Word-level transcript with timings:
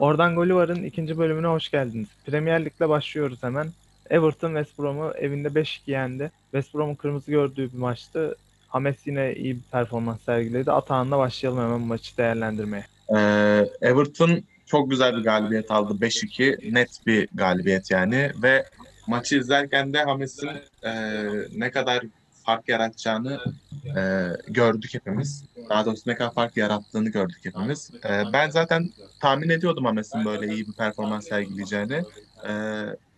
Oradan 0.00 0.34
Golivar'ın 0.34 0.82
ikinci 0.82 1.18
bölümüne 1.18 1.46
hoş 1.46 1.70
geldiniz. 1.70 2.08
Premier 2.26 2.64
Lig'le 2.64 2.88
başlıyoruz 2.88 3.42
hemen. 3.42 3.68
Everton 4.10 4.48
West 4.48 4.78
Brom'u 4.78 5.12
evinde 5.18 5.48
5-2 5.48 5.80
yendi. 5.86 6.30
West 6.50 6.74
Brom'un 6.74 6.94
kırmızı 6.94 7.30
gördüğü 7.30 7.72
bir 7.72 7.78
maçtı. 7.78 8.36
Hames 8.68 8.96
yine 9.06 9.34
iyi 9.34 9.54
bir 9.54 9.62
performans 9.72 10.20
sergiledi. 10.20 10.72
Atağan'la 10.72 11.18
başlayalım 11.18 11.64
hemen 11.64 11.80
maçı 11.80 12.16
değerlendirmeye. 12.16 12.86
Ee, 13.16 13.68
Everton 13.80 14.42
çok 14.66 14.90
güzel 14.90 15.16
bir 15.16 15.24
galibiyet 15.24 15.70
aldı. 15.70 16.06
5-2 16.06 16.74
net 16.74 17.06
bir 17.06 17.28
galibiyet 17.34 17.90
yani 17.90 18.32
ve 18.42 18.64
maçı 19.06 19.36
izlerken 19.36 19.92
de 19.92 20.04
Hames'in 20.04 20.50
e, 20.82 20.92
ne 21.56 21.70
kadar 21.70 22.02
fark 22.42 22.68
yaratacağını 22.68 23.40
e, 23.96 24.28
gördük 24.48 24.94
hepimiz. 24.94 25.44
Daha 25.70 25.86
doğrusu 25.86 26.10
ne 26.10 26.14
kadar 26.14 26.34
fark 26.34 26.56
yarattığını 26.56 27.08
gördük 27.08 27.40
hepimiz. 27.42 27.90
E, 28.04 28.32
ben 28.32 28.50
zaten 28.50 28.90
tahmin 29.20 29.48
ediyordum 29.48 29.84
Hames'in 29.84 30.24
böyle 30.24 30.54
iyi 30.54 30.66
bir 30.66 30.72
performans 30.72 31.28
sergileyeceğini. 31.28 32.02
E, 32.48 32.52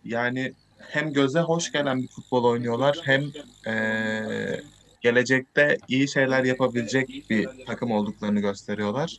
yani 0.05 0.53
hem 0.79 1.13
göze 1.13 1.39
hoş 1.39 1.71
gelen 1.71 2.01
bir 2.03 2.07
futbol 2.07 2.43
oynuyorlar 2.43 2.99
hem 3.03 3.23
e, 3.67 4.61
gelecekte 5.01 5.77
iyi 5.87 6.07
şeyler 6.07 6.43
yapabilecek 6.43 7.29
bir 7.29 7.49
takım 7.65 7.91
olduklarını 7.91 8.39
gösteriyorlar. 8.39 9.17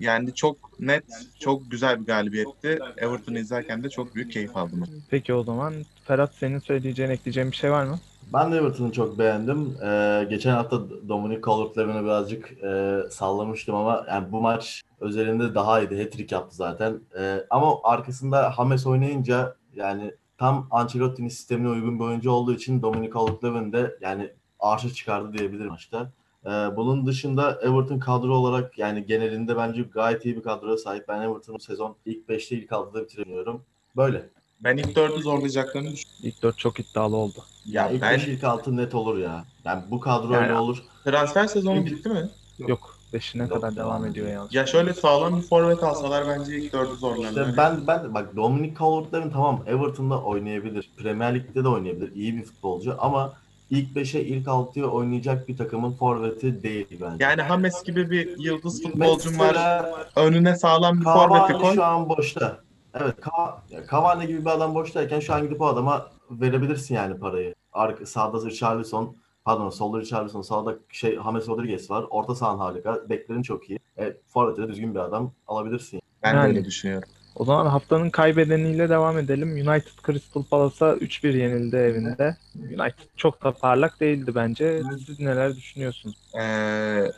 Yani 0.00 0.34
çok 0.34 0.80
net, 0.80 1.04
çok 1.40 1.70
güzel 1.70 2.00
bir 2.00 2.06
galibiyetti. 2.06 2.78
Everton'u 2.96 3.38
izlerken 3.38 3.84
de 3.84 3.90
çok 3.90 4.14
büyük 4.14 4.32
keyif 4.32 4.56
aldım. 4.56 4.86
Peki 5.10 5.34
o 5.34 5.44
zaman 5.44 5.74
Ferhat 6.04 6.34
senin 6.34 6.58
söyleyeceğin, 6.58 7.10
ekleyeceğin 7.10 7.50
bir 7.50 7.56
şey 7.56 7.70
var 7.70 7.84
mı? 7.84 7.98
Ben 8.32 8.52
de 8.52 8.56
Everton'u 8.56 8.92
çok 8.92 9.18
beğendim. 9.18 9.76
Ee, 9.82 10.26
geçen 10.30 10.50
hafta 10.54 10.80
Dominic 11.08 11.40
Calvert-Lewin'e 11.40 12.04
birazcık 12.04 12.52
e, 12.64 13.00
sallamıştım 13.10 13.74
ama 13.74 14.06
yani 14.08 14.32
bu 14.32 14.40
maç 14.40 14.82
özelinde 15.00 15.54
daha 15.54 15.80
iyiydi. 15.80 16.02
Hat-trick 16.02 16.34
yaptı 16.34 16.56
zaten. 16.56 17.00
Ee, 17.18 17.46
ama 17.50 17.76
arkasında 17.82 18.54
James 18.56 18.86
oynayınca 18.86 19.56
yani 19.74 20.14
tam 20.38 20.68
Ancelotti'nin 20.70 21.28
sistemine 21.28 21.68
uygun 21.68 21.98
bir 21.98 22.04
oyuncu 22.04 22.30
olduğu 22.30 22.54
için 22.54 22.82
Dominic 22.82 23.12
Calvert-Lewin 23.12 23.72
de 23.72 23.98
yani 24.00 24.30
arşa 24.60 24.90
çıkardı 24.90 25.38
diyebilirim 25.38 25.68
maçta. 25.68 26.12
Ee, 26.46 26.50
bunun 26.50 27.06
dışında 27.06 27.60
Everton 27.62 27.98
kadro 27.98 28.34
olarak 28.34 28.78
yani 28.78 29.06
genelinde 29.06 29.56
bence 29.56 29.82
gayet 29.82 30.24
iyi 30.24 30.36
bir 30.36 30.42
kadroya 30.42 30.76
sahip. 30.76 31.08
Ben 31.08 31.22
Everton'u 31.22 31.60
sezon 31.60 31.96
ilk 32.06 32.28
5'te 32.28 32.56
ilk 32.56 32.70
6'da 32.70 33.02
bitiremiyorum. 33.02 33.62
Böyle. 33.96 34.30
Ben 34.64 34.76
ilk 34.76 34.96
dördü 34.96 35.22
zorlayacaklarını 35.22 35.92
düşünüyorum. 35.92 36.20
İlk 36.22 36.42
dört 36.42 36.58
çok 36.58 36.80
iddialı 36.80 37.16
oldu. 37.16 37.38
Ya 37.66 37.82
Ya 37.84 37.90
ilk 37.90 38.02
ben 38.02 38.14
5 38.14 38.26
ilk 38.28 38.44
6 38.44 38.76
net 38.76 38.94
olur 38.94 39.18
ya. 39.18 39.44
Yani 39.64 39.82
bu 39.90 40.00
kadroyla 40.00 40.42
Yani- 40.46 40.58
olur. 40.58 40.78
transfer 41.04 41.46
sezonu 41.46 41.86
bitti 41.86 42.08
mi? 42.08 42.28
Yok. 42.58 42.94
Beşine 43.12 43.42
Yok, 43.42 43.52
kadar 43.52 43.76
devam 43.76 43.88
devam 43.90 44.06
ediyor 44.06 44.28
yalnız. 44.28 44.54
Ya 44.54 44.66
şöyle 44.66 44.94
sağlam 44.94 45.36
bir 45.36 45.42
forvet 45.42 45.82
alsalar 45.82 46.24
bence 46.28 46.56
ilk 46.58 46.72
dördü 46.72 46.94
zorlarlar. 46.96 47.28
İşte 47.48 47.56
ben 47.56 47.86
ben 47.86 48.14
bak 48.14 48.36
Dominic 48.36 48.74
Calvert-Lewin 48.74 49.32
tamam 49.32 49.62
Everton'da 49.66 50.22
oynayabilir. 50.22 50.90
Premier 50.96 51.34
Lig'de 51.34 51.64
de 51.64 51.68
oynayabilir. 51.68 52.14
iyi 52.14 52.36
bir 52.36 52.44
futbolcu 52.44 52.96
ama 52.98 53.32
ilk 53.70 53.96
5'e 53.96 54.20
ilk 54.24 54.46
6'ya 54.48 54.86
oynayacak 54.86 55.48
bir 55.48 55.56
takımın 55.56 55.92
forveti 55.92 56.62
değil 56.62 56.86
bence. 57.00 57.24
Yani 57.24 57.42
Hames 57.42 57.82
gibi 57.82 58.10
bir 58.10 58.38
yıldız 58.38 58.82
futbolcum 58.82 59.38
var. 59.38 59.46
Mesela 59.48 60.06
Önüne 60.16 60.56
sağlam 60.56 61.00
bir 61.00 61.04
forveti 61.04 61.48
Cavani 61.48 61.62
koy. 61.62 61.74
şu 61.74 61.84
an 61.84 62.08
boşta. 62.08 62.58
Evet 62.94 63.14
Ka- 63.18 63.90
Cavani 63.90 64.26
gibi 64.26 64.40
bir 64.40 64.50
adam 64.50 64.74
boştayken 64.74 65.20
şu 65.20 65.34
an 65.34 65.42
gidip 65.42 65.60
o 65.60 65.66
adama 65.66 66.10
verebilirsin 66.30 66.94
yani 66.94 67.18
parayı. 67.18 67.54
Arka, 67.72 68.06
sağda 68.06 68.46
Richarlison 68.46 69.16
pardon 69.44 69.70
solda 69.70 70.00
Richarlison 70.00 70.42
sağda 70.42 70.74
şey 70.92 71.14
James 71.14 71.48
Rodriguez 71.48 71.90
var. 71.90 72.04
Orta 72.10 72.34
sahan 72.34 72.58
harika. 72.58 73.08
Beklerin 73.10 73.42
çok 73.42 73.70
iyi. 73.70 73.78
E, 73.98 74.16
Forvet'e 74.26 74.62
de 74.62 74.68
düzgün 74.68 74.94
bir 74.94 75.00
adam 75.00 75.32
alabilirsin. 75.46 76.00
Ben 76.22 76.32
de 76.32 76.36
Yani. 76.38 76.48
öyle 76.48 76.64
düşünüyorum. 76.64 77.08
O 77.36 77.44
zaman 77.44 77.66
haftanın 77.66 78.10
kaybedeniyle 78.10 78.88
devam 78.88 79.18
edelim. 79.18 79.52
United 79.52 79.92
Crystal 80.06 80.42
Palace'a 80.44 80.92
3-1 80.94 81.36
yenildi 81.36 81.76
evinde. 81.76 82.36
United 82.56 83.08
çok 83.16 83.44
da 83.44 83.52
parlak 83.52 84.00
değildi 84.00 84.34
bence. 84.34 84.82
Siz 85.06 85.20
neler 85.20 85.56
düşünüyorsunuz? 85.56 86.16
Ee, 86.34 86.42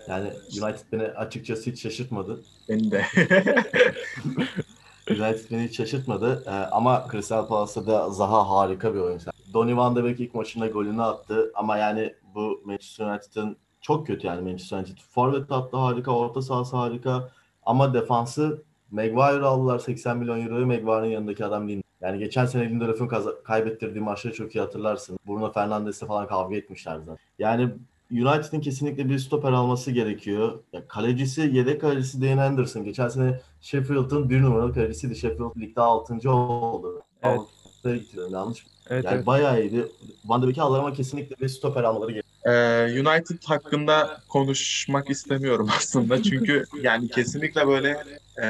Yani 0.09 0.31
United 0.63 0.81
beni 0.93 1.03
açıkçası 1.03 1.71
hiç 1.71 1.83
şaşırtmadı. 1.83 2.41
beni 2.69 2.91
de. 2.91 3.05
United 5.11 5.51
beni 5.51 5.63
hiç 5.69 5.77
şaşırtmadı. 5.77 6.45
Ee, 6.47 6.51
ama 6.51 7.05
Crystal 7.13 7.47
Palace'da 7.49 7.87
da 7.87 8.11
Zaha 8.11 8.49
harika 8.51 8.95
bir 8.95 9.01
oyuncu. 9.01 9.31
Donny 9.55 9.77
van 9.77 9.97
de 9.97 10.05
Beek 10.05 10.21
ilk 10.21 10.35
maçında 10.35 10.67
golünü 10.67 11.03
attı. 11.03 11.53
Ama 11.55 11.77
yani 11.77 12.15
bu 12.35 12.61
Manchester 12.65 13.07
United'ın 13.07 13.57
çok 13.81 14.07
kötü 14.07 14.27
yani 14.27 14.41
Manchester 14.51 14.79
United. 14.79 14.99
Forvet 15.11 15.51
hattı 15.51 15.77
harika, 15.77 16.11
orta 16.17 16.43
sahası 16.43 16.77
harika. 16.77 17.31
Ama 17.67 17.95
defansı 17.95 18.63
Maguire 18.91 19.45
aldılar 19.45 19.79
80 19.79 20.19
milyon 20.19 20.47
euroyu. 20.47 20.67
Maguire'ın 20.67 21.11
yanındaki 21.11 21.45
adam 21.45 21.69
değil. 21.69 21.83
Yani 22.01 22.19
geçen 22.19 22.47
sene 22.47 22.69
Lindelöf'ün 22.71 23.09
kaza- 23.09 23.43
kaybettirdiği 23.45 24.05
maçları 24.05 24.35
çok 24.35 24.55
iyi 24.57 24.61
hatırlarsın. 24.61 25.19
Bruno 25.29 25.53
Fernandes'le 25.53 26.07
falan 26.07 26.27
kavga 26.27 26.57
etmişler 26.57 26.99
zaten. 26.99 27.17
Yani 27.39 27.71
United'ın 28.13 28.61
kesinlikle 28.61 29.09
bir 29.09 29.19
stoper 29.19 29.53
alması 29.53 29.91
gerekiyor. 29.91 30.59
Ya 30.73 30.89
kalecisi, 30.89 31.41
yedek 31.53 31.81
kalecisi 31.81 32.23
Dean 32.23 32.39
Henderson. 32.39 32.85
Geçen 32.85 33.09
sene 33.09 33.41
Sheffield'ın 33.61 34.31
bir 34.31 34.43
numaralı 34.43 34.75
kalecisiydi. 34.75 35.17
Sheffield 35.17 35.61
ligde 35.61 35.81
6. 35.81 36.31
oldu. 36.31 37.03
Evet. 37.23 37.39
Avrupa'ya 37.39 37.97
gitti, 37.97 38.21
yanlış? 38.31 38.67
Evet, 38.91 39.05
Yani 39.05 39.15
evet. 39.15 39.27
bayağı 39.27 39.63
iyiydi. 39.63 39.87
Van 40.25 40.43
de 40.43 40.47
Beek'i 40.47 40.63
aldılar 40.63 40.79
ama 40.79 40.93
kesinlikle 40.93 41.37
bir 41.41 41.49
stoper 41.49 41.85
almaları 41.85 42.11
gerekiyor. 42.13 42.31
Ee, 42.45 43.01
United 43.01 43.39
hakkında 43.45 44.21
konuşmak 44.29 45.11
istemiyorum 45.11 45.69
aslında. 45.77 46.23
Çünkü 46.23 46.65
yani 46.83 47.09
kesinlikle 47.09 47.67
böyle 47.67 47.97
e, 48.43 48.47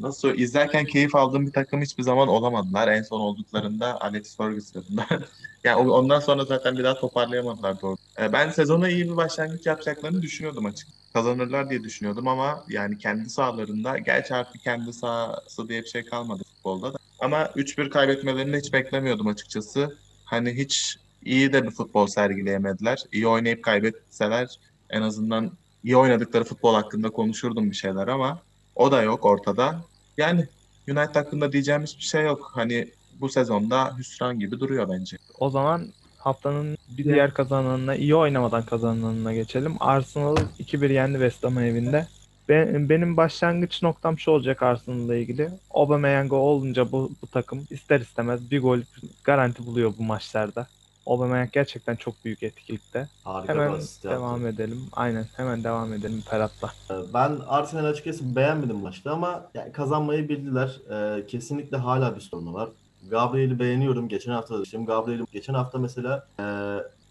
nasıl 0.00 0.34
izlerken 0.34 0.84
keyif 0.84 1.14
aldığım 1.14 1.46
bir 1.46 1.52
takım 1.52 1.82
hiçbir 1.82 2.02
zaman 2.02 2.28
olamadılar. 2.28 2.88
En 2.88 3.02
son 3.02 3.20
olduklarında 3.20 4.00
Alex 4.00 4.36
Ferguson'da. 4.36 5.06
yani 5.64 5.76
ondan 5.76 6.20
sonra 6.20 6.44
zaten 6.44 6.78
bir 6.78 6.84
daha 6.84 7.00
toparlayamadılar 7.00 7.80
doğru. 7.80 7.96
Ee, 8.20 8.32
ben 8.32 8.50
sezona 8.50 8.88
iyi 8.88 9.04
bir 9.10 9.16
başlangıç 9.16 9.66
yapacaklarını 9.66 10.22
düşünüyordum 10.22 10.66
açık. 10.66 10.88
Kazanırlar 11.12 11.70
diye 11.70 11.84
düşünüyordum 11.84 12.28
ama 12.28 12.64
yani 12.68 12.98
kendi 12.98 13.30
sahalarında 13.30 13.98
gerçi 13.98 14.34
artık 14.34 14.62
kendi 14.62 14.92
sahası 14.92 15.68
diye 15.68 15.82
bir 15.82 15.88
şey 15.88 16.04
kalmadı 16.04 16.42
futbolda 16.44 16.94
da. 16.94 16.98
Ama 17.20 17.44
3-1 17.44 17.90
kaybetmelerini 17.90 18.56
hiç 18.56 18.72
beklemiyordum 18.72 19.26
açıkçası. 19.26 19.98
Hani 20.24 20.52
hiç 20.56 20.96
iyi 21.24 21.52
de 21.52 21.64
bir 21.64 21.70
futbol 21.70 22.06
sergileyemediler. 22.06 23.04
İyi 23.12 23.26
oynayıp 23.26 23.64
kaybetseler 23.64 24.60
en 24.90 25.02
azından 25.02 25.52
iyi 25.84 25.96
oynadıkları 25.96 26.44
futbol 26.44 26.74
hakkında 26.74 27.10
konuşurdum 27.10 27.70
bir 27.70 27.76
şeyler 27.76 28.08
ama 28.08 28.45
o 28.76 28.92
da 28.92 29.02
yok 29.02 29.24
ortada. 29.24 29.80
Yani 30.16 30.46
United 30.88 31.14
hakkında 31.14 31.52
diyeceğim 31.52 31.82
hiçbir 31.82 32.02
şey 32.02 32.24
yok. 32.24 32.50
Hani 32.54 32.88
bu 33.20 33.28
sezonda 33.28 33.96
hüsran 33.98 34.38
gibi 34.38 34.60
duruyor 34.60 34.88
bence. 34.88 35.16
O 35.38 35.50
zaman 35.50 35.88
haftanın 36.18 36.78
bir 36.98 37.04
diğer 37.04 37.34
kazananına, 37.34 37.94
iyi 37.94 38.14
oynamadan 38.14 38.62
kazananına 38.62 39.34
geçelim. 39.34 39.76
Arsenal 39.80 40.36
2-1 40.36 40.92
yendi 40.92 41.12
West 41.12 41.44
Ham 41.44 41.58
evinde. 41.58 42.06
Ben, 42.48 42.88
benim 42.88 43.16
başlangıç 43.16 43.82
noktam 43.82 44.18
şu 44.18 44.30
olacak 44.30 44.62
Arsenal'la 44.62 45.16
ilgili. 45.16 45.50
Aubameyang 45.70 46.32
olunca 46.32 46.92
bu, 46.92 47.10
bu 47.22 47.26
takım 47.26 47.66
ister 47.70 48.00
istemez 48.00 48.50
bir 48.50 48.62
gol 48.62 48.78
garanti 49.24 49.66
buluyor 49.66 49.92
bu 49.98 50.02
maçlarda. 50.02 50.66
Aubameyang 51.06 51.52
gerçekten 51.52 51.96
çok 51.96 52.24
büyük 52.24 52.42
etkilikte. 52.42 53.08
Harika 53.24 53.52
Hemen 53.52 53.72
asist 53.72 54.04
yaptı. 54.04 54.18
devam 54.20 54.46
edelim. 54.46 54.80
Aynen 54.92 55.26
hemen 55.36 55.64
devam 55.64 55.92
edelim 55.92 56.22
Ferhat'la. 56.30 56.72
Ee, 56.90 56.94
Ben 57.14 57.36
Arsenal 57.48 57.84
açıkçası 57.84 58.36
beğenmedim 58.36 58.76
maçta 58.76 59.12
ama 59.12 59.50
yani 59.54 59.72
kazanmayı 59.72 60.28
bildiler. 60.28 60.80
Ee, 60.90 61.26
kesinlikle 61.26 61.76
hala 61.76 62.16
bir 62.16 62.20
sorunu 62.20 62.54
var. 62.54 62.68
Gabriel'i 63.10 63.58
beğeniyorum. 63.58 64.08
Geçen 64.08 64.32
hafta 64.32 64.54
da 64.54 64.58
demiştim. 64.58 64.86
Gabriel'i 64.86 65.24
geçen 65.32 65.54
hafta 65.54 65.78
mesela 65.78 66.26
e, 66.40 66.44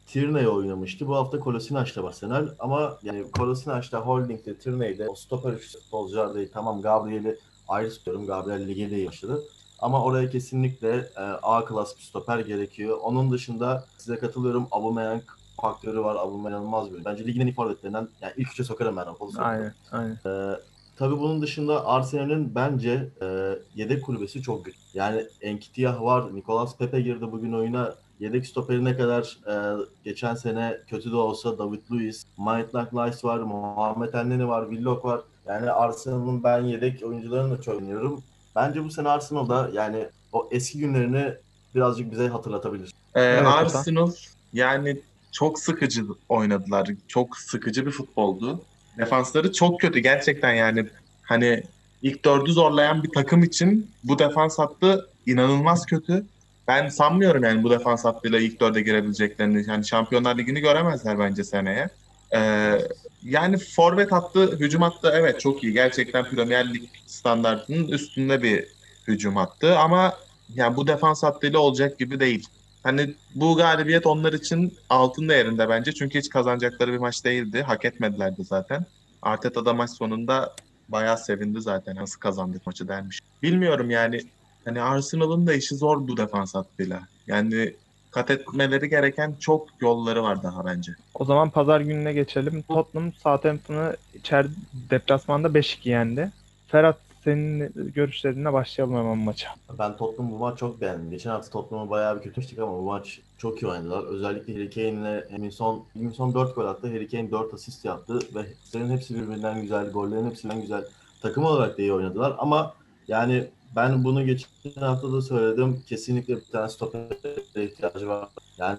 Tierney 0.07 0.47
oynamıştı. 0.47 1.07
Bu 1.07 1.15
hafta 1.15 1.39
Kolasinaç'ta 1.39 2.07
Arsenal 2.07 2.47
ama 2.59 2.97
yani 3.03 3.31
Kolasinaç'ta, 3.31 3.99
Holding'de, 3.99 4.55
Tierney'de 4.57 5.09
o 5.09 5.15
stoper 5.15 5.57
futbolcular 5.57 6.35
değil. 6.35 6.49
Tamam 6.53 6.81
Gabriel'i 6.81 7.37
ayrı 7.67 7.89
tutuyorum. 7.89 8.27
Gabriel 8.27 8.67
lige 8.67 8.91
de 8.91 8.95
iyi 8.97 9.07
başladı. 9.07 9.41
Ama 9.85 10.03
oraya 10.03 10.29
kesinlikle 10.29 11.09
e, 11.17 11.21
A 11.21 11.65
klas 11.65 11.97
bir 11.97 12.01
stoper 12.01 12.39
gerekiyor. 12.39 12.97
Onun 13.03 13.31
dışında 13.31 13.85
size 13.97 14.17
katılıyorum. 14.17 14.67
Aubameyang 14.71 15.21
faktörü 15.61 15.99
var. 15.99 16.15
Aubameyang 16.15 16.47
inanılmaz 16.47 16.93
bir. 16.93 17.05
Bence 17.05 17.25
ligin 17.27 17.41
en 17.41 17.47
iyi 17.47 17.53
forvetlerinden 17.53 18.07
yani 18.21 18.33
ilk 18.37 18.51
üçe 18.51 18.63
sokarım 18.63 18.97
ben. 18.97 19.03
Sokarım. 19.03 19.49
Aynen 19.49 19.73
aynen. 19.91 20.17
Ee, 20.25 20.59
tabii 20.97 21.19
bunun 21.19 21.41
dışında 21.41 21.85
Arsenal'in 21.85 22.55
bence 22.55 23.09
e, 23.21 23.59
yedek 23.75 24.05
kulübesi 24.05 24.41
çok 24.41 24.65
güçlü. 24.65 24.79
Yani 24.93 25.25
Enkitiah 25.41 26.01
var, 26.01 26.35
Nicolas 26.35 26.77
Pepe 26.77 27.01
girdi 27.01 27.31
bugün 27.31 27.53
oyuna. 27.53 27.95
Yedek 28.19 28.47
stoperi 28.47 28.85
ne 28.85 28.97
kadar 28.97 29.37
e, 29.47 29.85
geçen 30.03 30.35
sene 30.35 30.77
kötü 30.87 31.11
de 31.11 31.15
olsa 31.15 31.57
David 31.57 31.81
Luiz, 31.91 32.25
Maitland 32.37 32.87
Nice 32.91 33.17
var, 33.23 33.39
Muhammed 33.39 34.13
Elneny 34.13 34.47
var, 34.47 34.69
Willock 34.69 35.05
var. 35.05 35.21
Yani 35.47 35.71
Arsenal'ın 35.71 36.43
ben 36.43 36.61
yedek 36.61 37.03
oyuncularını 37.03 37.57
da 37.57 37.61
çok 37.61 37.75
oynuyorum. 37.75 38.23
Bence 38.55 38.83
bu 38.83 38.91
sene 38.91 39.09
Arsenal'da 39.09 39.69
yani 39.73 40.07
o 40.33 40.49
eski 40.51 40.79
günlerini 40.79 41.33
birazcık 41.75 42.11
bize 42.11 42.27
hatırlatabilir. 42.27 42.91
Ee, 43.15 43.21
Evet, 43.21 43.45
Arsenal 43.45 44.11
yani 44.53 44.99
çok 45.31 45.59
sıkıcı 45.59 46.05
oynadılar. 46.29 46.89
Çok 47.07 47.37
sıkıcı 47.37 47.85
bir 47.85 47.91
futboldu. 47.91 48.61
Defansları 48.97 49.53
çok 49.53 49.81
kötü 49.81 49.99
gerçekten 49.99 50.53
yani. 50.53 50.87
Hani 51.23 51.63
ilk 52.01 52.25
dördü 52.25 52.51
zorlayan 52.51 53.03
bir 53.03 53.11
takım 53.11 53.43
için 53.43 53.91
bu 54.03 54.19
defans 54.19 54.59
hattı 54.59 55.09
inanılmaz 55.25 55.85
kötü. 55.85 56.25
Ben 56.67 56.89
sanmıyorum 56.89 57.43
yani 57.43 57.63
bu 57.63 57.69
defans 57.69 58.05
hattıyla 58.05 58.39
ilk 58.39 58.59
dörde 58.59 58.81
girebileceklerini. 58.81 59.65
Yani 59.67 59.85
Şampiyonlar 59.85 60.37
Ligi'ni 60.37 60.59
göremezler 60.59 61.19
bence 61.19 61.43
seneye. 61.43 61.89
Ee, 62.35 62.81
yani 63.25 63.57
forvet 63.57 64.11
hattı, 64.11 64.57
hücum 64.59 64.81
hattı 64.81 65.11
evet 65.13 65.39
çok 65.39 65.63
iyi. 65.63 65.73
Gerçekten 65.73 66.25
Premier 66.25 66.73
Lig 66.73 66.83
standartının 67.05 67.87
üstünde 67.87 68.43
bir 68.43 68.65
hücum 69.07 69.35
hattı 69.35 69.77
ama 69.77 70.13
yani 70.55 70.77
bu 70.77 70.87
defans 70.87 71.23
hattıyla 71.23 71.59
olacak 71.59 71.99
gibi 71.99 72.19
değil. 72.19 72.47
Hani 72.83 73.13
bu 73.35 73.55
galibiyet 73.55 74.05
onlar 74.05 74.33
için 74.33 74.73
altın 74.89 75.29
değerinde 75.29 75.69
bence. 75.69 75.93
Çünkü 75.93 76.19
hiç 76.19 76.29
kazanacakları 76.29 76.93
bir 76.93 76.97
maç 76.97 77.25
değildi. 77.25 77.61
Hak 77.61 77.85
etmediler 77.85 78.37
de 78.37 78.43
zaten. 78.43 78.85
Arteta 79.21 79.65
da 79.65 79.73
maç 79.73 79.89
sonunda 79.89 80.55
bayağı 80.89 81.17
sevindi 81.17 81.61
zaten. 81.61 81.95
Nasıl 81.95 82.19
kazandık 82.19 82.67
maçı 82.67 82.87
dermiş. 82.87 83.19
Bilmiyorum 83.43 83.89
yani. 83.89 84.21
Hani 84.65 84.81
Arsenal'ın 84.81 85.47
da 85.47 85.53
işi 85.53 85.75
zor 85.75 86.07
bu 86.07 86.17
defans 86.17 86.55
hattıyla. 86.55 87.01
Yani 87.27 87.75
kat 88.15 88.31
etmeleri 88.31 88.89
gereken 88.89 89.35
çok 89.39 89.67
yolları 89.81 90.23
var 90.23 90.43
daha 90.43 90.65
bence. 90.65 90.91
O 91.13 91.25
zaman 91.25 91.49
pazar 91.49 91.81
gününe 91.81 92.13
geçelim. 92.13 92.61
Tottenham 92.61 93.11
Southampton'ı 93.13 93.97
içeride 94.13 94.53
deplasmanda 94.89 95.47
5-2 95.47 95.89
yendi. 95.89 96.31
Ferhat 96.67 96.97
senin 97.23 97.73
görüşlerine 97.95 98.53
başlayalım 98.53 98.95
hemen 98.95 99.17
maça. 99.17 99.49
Ben 99.79 99.97
Tottenham 99.97 100.31
bu 100.31 100.37
maç 100.37 100.59
çok 100.59 100.81
beğendim. 100.81 101.11
Geçen 101.11 101.29
hafta 101.29 101.49
Tottenham'ı 101.49 101.89
bayağı 101.89 102.17
bir 102.17 102.21
kötüleştik 102.21 102.59
ama 102.59 102.73
bu 102.73 102.81
maç 102.81 103.19
çok 103.37 103.63
iyi 103.63 103.67
oynadılar. 103.67 104.03
Özellikle 104.03 104.53
Harry 104.53 104.69
Kane'le 104.69 105.27
Eminson, 105.35 105.83
Eminson 105.95 106.33
4 106.33 106.55
gol 106.55 106.65
attı. 106.65 106.87
Harry 106.87 107.07
Kane 107.07 107.31
4 107.31 107.53
asist 107.53 107.85
yaptı 107.85 108.19
ve 108.35 108.45
senin 108.63 108.89
hepsi 108.89 109.15
birbirinden 109.15 109.61
güzel, 109.61 109.91
gollerin 109.91 110.29
hepsinden 110.29 110.61
güzel. 110.61 110.83
Takım 111.21 111.45
olarak 111.45 111.77
da 111.77 111.81
iyi 111.81 111.93
oynadılar 111.93 112.35
ama 112.37 112.73
yani 113.07 113.47
ben 113.75 114.03
bunu 114.03 114.25
geçen 114.25 114.47
hafta 114.79 115.13
da 115.13 115.21
söyledim. 115.21 115.83
Kesinlikle 115.87 116.35
bir 116.35 116.45
tane 116.51 116.69
stopere 116.69 117.63
ihtiyacı 117.63 118.07
var. 118.07 118.29
Yani 118.57 118.77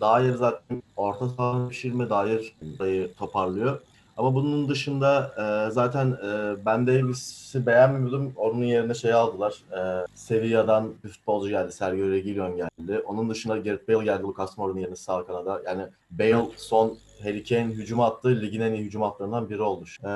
Dair 0.00 0.34
zaten 0.34 0.82
orta 0.96 1.28
saha 1.28 1.68
pişirme 1.68 2.10
Dair 2.10 2.56
burayı 2.62 3.14
toparlıyor. 3.14 3.80
Ama 4.16 4.34
bunun 4.34 4.68
dışında 4.68 5.34
e, 5.38 5.70
zaten 5.70 6.06
e, 6.06 6.56
Ben 6.66 6.86
Davis'i 6.86 7.66
beğenmiyordum. 7.66 8.32
Onun 8.36 8.62
yerine 8.62 8.94
şey 8.94 9.12
aldılar. 9.12 9.62
E, 9.78 10.06
Sevilla'dan 10.14 10.94
bir 11.04 11.08
futbolcu 11.08 11.48
geldi. 11.48 11.72
Sergio 11.72 12.10
Reguilon 12.10 12.56
geldi. 12.56 12.98
Onun 13.06 13.30
dışında 13.30 13.56
Gareth 13.58 13.88
Bale 13.88 14.04
geldi 14.04 14.22
Lucas 14.22 14.58
Moura'nın 14.58 14.80
yerine 14.80 14.96
sağ 14.96 15.26
kanada. 15.26 15.62
Yani 15.66 15.82
Bale 16.10 16.48
son 16.56 16.98
Harry 17.22 17.44
Kane 17.44 17.64
hücum 17.64 18.00
attı. 18.00 18.40
Ligin 18.40 18.60
en 18.60 18.72
iyi 18.72 18.84
hücum 18.84 19.02
hatlarından 19.02 19.50
biri 19.50 19.62
oldu. 19.62 19.84
E, 20.04 20.10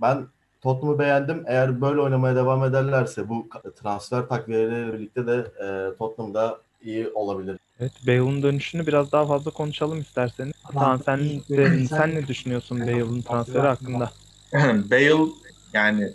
ben 0.00 0.26
Tottenham'ı 0.62 0.98
beğendim. 0.98 1.44
Eğer 1.46 1.80
böyle 1.80 2.00
oynamaya 2.00 2.36
devam 2.36 2.64
ederlerse 2.64 3.28
bu 3.28 3.48
transfer 3.82 4.28
takviyeleriyle 4.28 4.92
birlikte 4.92 5.26
de 5.26 5.34
e, 5.64 5.96
Tottenham'da 5.98 6.58
iyi 6.82 7.08
olabilir. 7.08 7.58
Evet, 7.80 7.92
Bale'ın 8.06 8.42
dönüşünü 8.42 8.86
biraz 8.86 9.12
daha 9.12 9.26
fazla 9.26 9.50
konuşalım 9.50 10.00
isterseniz. 10.00 10.52
Tamam 10.72 11.00
sen 11.04 11.18
de, 11.48 11.86
sen 11.86 12.14
ne 12.14 12.26
düşünüyorsun 12.26 12.80
Bale'ın 12.80 13.22
transferi 13.22 13.66
hakkında? 13.66 14.10
Bale 14.90 15.14
yani 15.72 16.12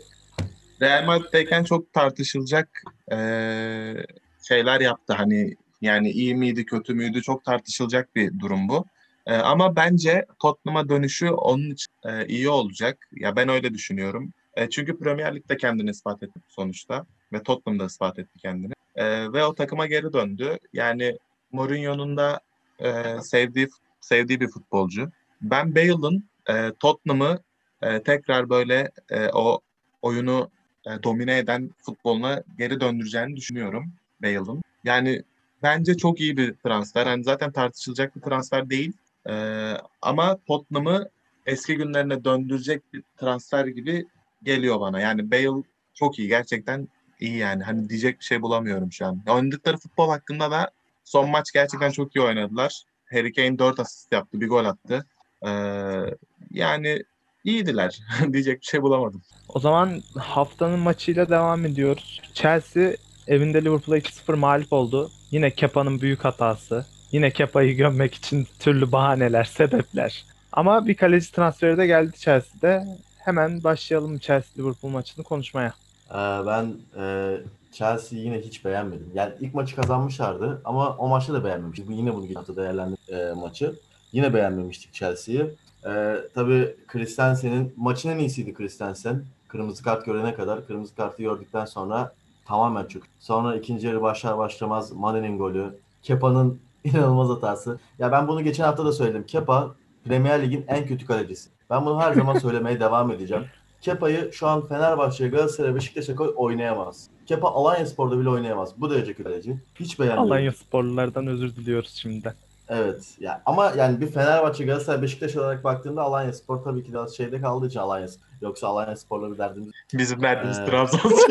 Real 0.82 1.06
Madrid'deyken 1.06 1.64
çok 1.64 1.94
tartışılacak 1.94 2.70
eee, 3.12 4.06
şeyler 4.48 4.82
yaptı. 4.82 5.14
Hani 5.14 5.56
yani 5.82 6.12
iyi 6.12 6.36
miydi 6.36 6.66
kötü 6.66 6.94
müydü 6.94 7.22
çok 7.22 7.46
tartışılacak 7.46 8.16
bir 8.16 8.40
durum 8.40 8.70
bu. 8.70 8.86
Eee, 9.28 9.34
ama 9.36 9.76
bence 9.76 10.26
Tottenham'a 10.42 10.90
dönüşü 10.90 11.30
onun 11.30 11.72
için 11.72 11.88
eee, 12.06 12.26
iyi 12.28 12.50
olacak. 12.50 13.08
Ya 13.12 13.36
ben 13.36 13.50
öyle 13.50 13.74
düşünüyorum. 13.74 14.34
E, 14.56 14.70
çünkü 14.70 15.00
Premier 15.00 15.36
Lig'de 15.36 15.58
kendini 15.58 15.90
ispat 15.90 16.24
etti 16.24 16.40
sonuçta 16.48 17.06
ve 17.34 17.44
Tottenham'da 17.44 17.86
ispat 17.86 18.20
etti 18.20 18.40
kendini. 18.40 18.74
Eee, 18.98 19.34
ve 19.34 19.46
o 19.46 19.56
takıma 19.56 19.88
geri 19.88 20.14
döndü. 20.14 20.58
Yani 20.74 21.18
Mourinho'nun 21.52 22.18
da 22.18 22.40
eee, 22.82 23.18
sevdiği 23.24 23.68
sevdiği 24.02 24.40
bir 24.42 24.48
futbolcu. 24.48 25.10
Ben 25.42 25.76
Bale'ın 25.76 26.30
eee, 26.50 26.72
Tottenham'ı 26.80 27.40
eee, 27.84 28.04
tekrar 28.04 28.50
böyle 28.50 28.92
eee, 29.12 29.30
o 29.34 29.60
oyunu 30.02 30.50
e, 30.88 31.04
domine 31.04 31.38
eden 31.38 31.70
futboluna 31.86 32.44
geri 32.58 32.80
döndüreceğini 32.82 33.36
düşünüyorum 33.36 33.94
Bale'ın. 34.24 34.62
Yani 34.84 35.24
bence 35.64 35.98
çok 35.98 36.20
iyi 36.22 36.38
bir 36.38 36.54
transfer. 36.54 37.06
Hani 37.08 37.24
zaten 37.24 37.52
tartışılacak 37.52 38.16
bir 38.16 38.22
transfer 38.22 38.70
değil. 38.70 38.94
Eee, 39.30 39.78
ama 40.02 40.38
Tottenham'ı 40.48 41.10
eski 41.46 41.76
günlerine 41.76 42.24
döndürecek 42.24 42.94
bir 42.94 43.04
transfer 43.18 43.66
gibi 43.66 44.06
geliyor 44.44 44.80
bana. 44.80 45.00
Yani 45.00 45.32
Bale 45.32 45.64
çok 45.94 46.20
iyi. 46.20 46.28
Gerçekten 46.28 46.88
iyi 47.20 47.38
yani. 47.38 47.64
Hani 47.64 47.90
diyecek 47.90 48.20
bir 48.20 48.26
şey 48.26 48.42
bulamıyorum 48.42 48.92
şu 48.92 49.06
an. 49.06 49.24
Oynadıkları 49.30 49.78
futbol 49.78 50.10
hakkında 50.10 50.52
da 50.52 50.72
son 51.04 51.30
maç 51.30 51.52
gerçekten 51.52 51.92
çok 51.92 52.16
iyi 52.16 52.22
oynadılar. 52.22 52.84
Harry 53.12 53.34
Kane 53.34 53.60
4 53.60 53.80
asist 53.80 54.12
yaptı. 54.14 54.42
Bir 54.42 54.48
gol 54.48 54.66
attı. 54.66 55.06
Eee, 55.46 56.16
yani 56.52 57.04
iyiydiler. 57.44 58.00
Diyecek 58.34 58.62
bir 58.62 58.66
şey 58.66 58.82
bulamadım. 58.82 59.22
O 59.50 59.60
zaman 59.60 60.02
haftanın 60.18 60.80
maçıyla 60.80 61.30
devam 61.30 61.66
ediyoruz. 61.66 62.22
Chelsea 62.34 62.92
evinde 63.28 63.66
Liverpool'a 63.66 63.98
2-0 63.98 64.34
mağlup 64.34 64.74
oldu. 64.74 65.12
Yine 65.32 65.52
Kepa'nın 65.52 66.02
büyük 66.02 66.26
hatası. 66.26 66.86
Yine 67.16 67.32
Kepa'yı 67.32 67.78
gömmek 67.78 68.14
için 68.14 68.48
türlü 68.60 68.92
bahaneler, 68.92 69.44
sebepler. 69.44 70.26
Ama 70.52 70.88
bir 70.88 70.96
kaleci 70.96 71.32
transferi 71.32 71.78
de 71.78 71.88
geldi 71.88 72.18
Chelsea'de. 72.18 72.86
Hemen 73.18 73.64
başlayalım 73.64 74.18
Chelsea-Liverpool 74.18 74.90
maçını 74.90 75.24
konuşmaya. 75.24 75.74
Ee, 76.10 76.16
ben 76.18 76.74
e, 76.98 77.38
Chelsea'yi 77.72 78.26
yine 78.26 78.40
hiç 78.40 78.66
beğenmedim. 78.66 79.12
Yani 79.14 79.34
ilk 79.40 79.54
maçı 79.54 79.76
kazanmışlardı 79.76 80.62
ama 80.66 80.98
o 80.98 81.08
maçta 81.08 81.34
da 81.34 81.44
beğenmemiştik. 81.44 81.90
Yine 81.90 82.14
bunu 82.14 82.22
geçen 82.22 82.36
hafta 82.36 82.56
değerlendirdik 82.56 83.10
e, 83.10 83.34
maçı. 83.34 83.76
Yine 84.12 84.34
beğenmemiştik 84.34 84.94
Chelsea'yi. 84.94 85.46
Ee, 85.88 86.16
tabii 86.34 86.76
Christensen'in 86.88 87.74
maçın 87.78 88.10
en 88.10 88.18
iyisiydi 88.18 88.54
Christensen. 88.54 89.24
Kırmızı 89.48 89.84
kart 89.84 90.06
görene 90.06 90.34
kadar. 90.34 90.68
Kırmızı 90.68 90.96
kartı 90.96 91.24
gördükten 91.24 91.66
sonra 91.66 92.14
tamamen 92.46 92.86
çöktü. 92.86 93.10
Sonra 93.20 93.56
ikinci 93.56 93.88
yarı 93.88 94.02
başlar 94.02 94.38
başlamaz 94.38 94.92
Mane'nin 94.92 95.38
golü. 95.38 95.76
Kepa'nın 96.04 96.65
inanılmaz 96.86 97.30
hatası. 97.30 97.80
Ya 98.00 98.12
ben 98.12 98.28
bunu 98.28 98.44
geçen 98.44 98.64
hafta 98.64 98.86
da 98.86 98.92
söyledim. 98.92 99.26
Kepa 99.26 99.76
Premier 100.06 100.42
Lig'in 100.44 100.66
en 100.68 100.86
kötü 100.86 101.06
kalecisi. 101.06 101.50
Ben 101.70 101.86
bunu 101.86 102.02
her 102.02 102.14
zaman 102.14 102.38
söylemeye 102.40 102.80
devam 102.80 103.12
edeceğim. 103.12 103.46
Kepa'yı 103.82 104.30
şu 104.34 104.48
an 104.48 104.68
Fenerbahçe, 104.68 105.28
Galatasaray, 105.28 105.76
Beşiktaş'a 105.76 106.16
koy 106.16 106.34
oynayamaz. 106.36 107.08
Kepa 107.26 107.50
Alanya 107.50 107.86
Spor'da 107.86 108.20
bile 108.20 108.30
oynayamaz. 108.30 108.74
Bu 108.78 108.90
derece 108.90 109.14
kötü 109.14 109.24
kaleci. 109.24 109.58
Hiç 109.76 110.00
beğenmiyorum. 110.00 110.32
Alanya 110.32 110.52
sporlulardan 110.52 111.28
özür 111.28 111.56
diliyoruz 111.56 111.90
şimdi. 112.02 112.34
Evet. 112.70 113.16
Ya 113.20 113.42
ama 113.46 113.74
yani 113.78 114.02
bir 114.02 114.08
Fenerbahçe, 114.08 114.66
Galatasaray, 114.66 115.02
Beşiktaş 115.02 115.36
olarak 115.36 115.64
baktığında 115.64 116.02
Alanya 116.02 116.34
Spor 116.34 116.64
tabii 116.64 116.84
ki 116.84 116.92
biraz 116.92 117.18
şeyde 117.18 117.42
kaldığı 117.42 117.68
için 117.68 117.80
Alanya 117.80 118.08
Spor. 118.08 118.26
Yoksa 118.42 118.68
Alanya 118.68 118.96
Spor'la 118.96 119.32
bir 119.32 119.38
derdimiz. 119.38 119.72
Bizim 119.94 120.22
derdimiz 120.22 120.60
Ee, 120.60 120.66
Trabzonspor. 120.66 121.12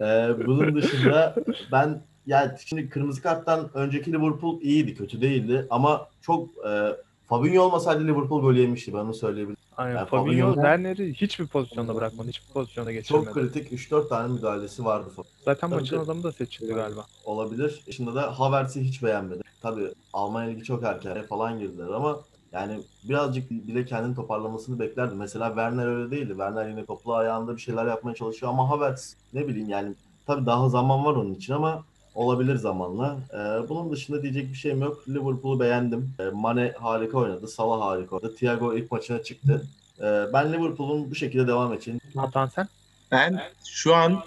Ee, 0.00 0.28
bunun 0.46 0.74
dışında 0.76 1.34
ben 1.72 2.02
yani 2.28 2.52
şimdi 2.66 2.88
kırmızı 2.88 3.22
karttan 3.22 3.70
önceki 3.74 4.12
Liverpool 4.12 4.60
iyiydi, 4.60 4.94
kötü 4.94 5.20
değildi 5.20 5.66
ama 5.70 6.08
çok 6.22 6.48
e, 6.66 6.96
Fabinho 7.26 7.62
olmasaydı 7.62 8.04
Liverpool 8.06 8.42
gol 8.42 8.54
yemişti 8.54 8.94
ben 8.94 8.98
onu 8.98 9.14
söyleyebilirim. 9.14 9.56
Aynen. 9.76 9.96
Yani 9.96 10.08
Fabinho 10.08 10.54
Werner'i 10.54 11.14
hiçbir 11.14 11.46
pozisyonda 11.46 11.94
bırakmadı. 11.94 12.28
Hiçbir 12.28 12.52
pozisyonda 12.52 12.92
geçirmedi. 12.92 13.24
Çok 13.24 13.34
kritik 13.34 13.72
3-4 13.72 14.08
tane 14.08 14.32
müdahalesi 14.32 14.84
vardı. 14.84 15.10
Zaten 15.44 15.70
Tabii 15.70 15.80
maçın 15.80 15.98
adamı 15.98 16.22
da 16.22 16.32
seçildi 16.32 16.74
galiba. 16.74 17.06
olabilir. 17.24 17.82
Şimdi 17.90 18.14
de 18.14 18.20
Havertz'i 18.20 18.80
hiç 18.80 19.02
beğenmedim. 19.02 19.42
Tabii 19.62 19.88
Almanya 20.12 20.50
Ligi 20.50 20.64
çok 20.64 20.82
erken 20.82 21.22
falan 21.22 21.58
girdiler 21.58 21.88
ama 21.88 22.20
yani 22.52 22.80
birazcık 23.04 23.50
bile 23.50 23.84
kendini 23.84 24.14
toparlamasını 24.14 24.78
beklerdim. 24.78 25.16
Mesela 25.16 25.48
Werner 25.48 25.86
öyle 25.86 26.10
değildi. 26.10 26.28
Werner 26.28 26.68
yine 26.68 26.84
toplu 26.84 27.14
ayağında 27.14 27.56
bir 27.56 27.60
şeyler 27.60 27.86
yapmaya 27.86 28.14
çalışıyor 28.14 28.52
ama 28.52 28.68
Havertz 28.68 29.16
ne 29.32 29.48
bileyim 29.48 29.68
yani 29.68 29.94
tabii 30.26 30.46
daha 30.46 30.68
zaman 30.68 31.04
var 31.04 31.12
onun 31.14 31.34
için 31.34 31.52
ama 31.52 31.84
olabilir 32.14 32.56
zamanla. 32.56 33.16
Ee, 33.32 33.68
bunun 33.68 33.92
dışında 33.92 34.22
diyecek 34.22 34.48
bir 34.48 34.56
şeyim 34.56 34.80
yok. 34.80 35.08
Liverpool'u 35.08 35.60
beğendim. 35.60 36.14
Ee, 36.20 36.22
Mane 36.24 36.72
harika 36.80 37.18
oynadı. 37.18 37.48
Salah 37.48 37.80
harika 37.80 38.16
oynadı. 38.16 38.34
Thiago 38.34 38.74
ilk 38.74 38.92
maçına 38.92 39.22
çıktı. 39.22 39.66
Ee, 40.00 40.24
ben 40.32 40.52
Liverpool'un 40.52 41.10
bu 41.10 41.14
şekilde 41.14 41.46
devam 41.46 41.72
edeceğini 41.72 42.00
Atan 42.16 42.46
sen? 42.46 42.68
Ben 43.12 43.40
şu 43.64 43.94
an 43.94 44.22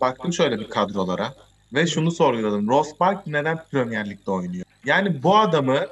baktım 0.00 0.32
şöyle 0.32 0.58
bir 0.58 0.68
kadrolara 0.70 1.34
ve 1.74 1.86
şunu 1.86 2.10
sorguladım. 2.10 2.68
Ross 2.68 3.00
Barkley 3.00 3.34
neden 3.34 3.64
Premier 3.70 4.10
Lig'de 4.10 4.30
oynuyor? 4.30 4.64
Yani 4.84 5.22
bu 5.22 5.36
adamı 5.38 5.86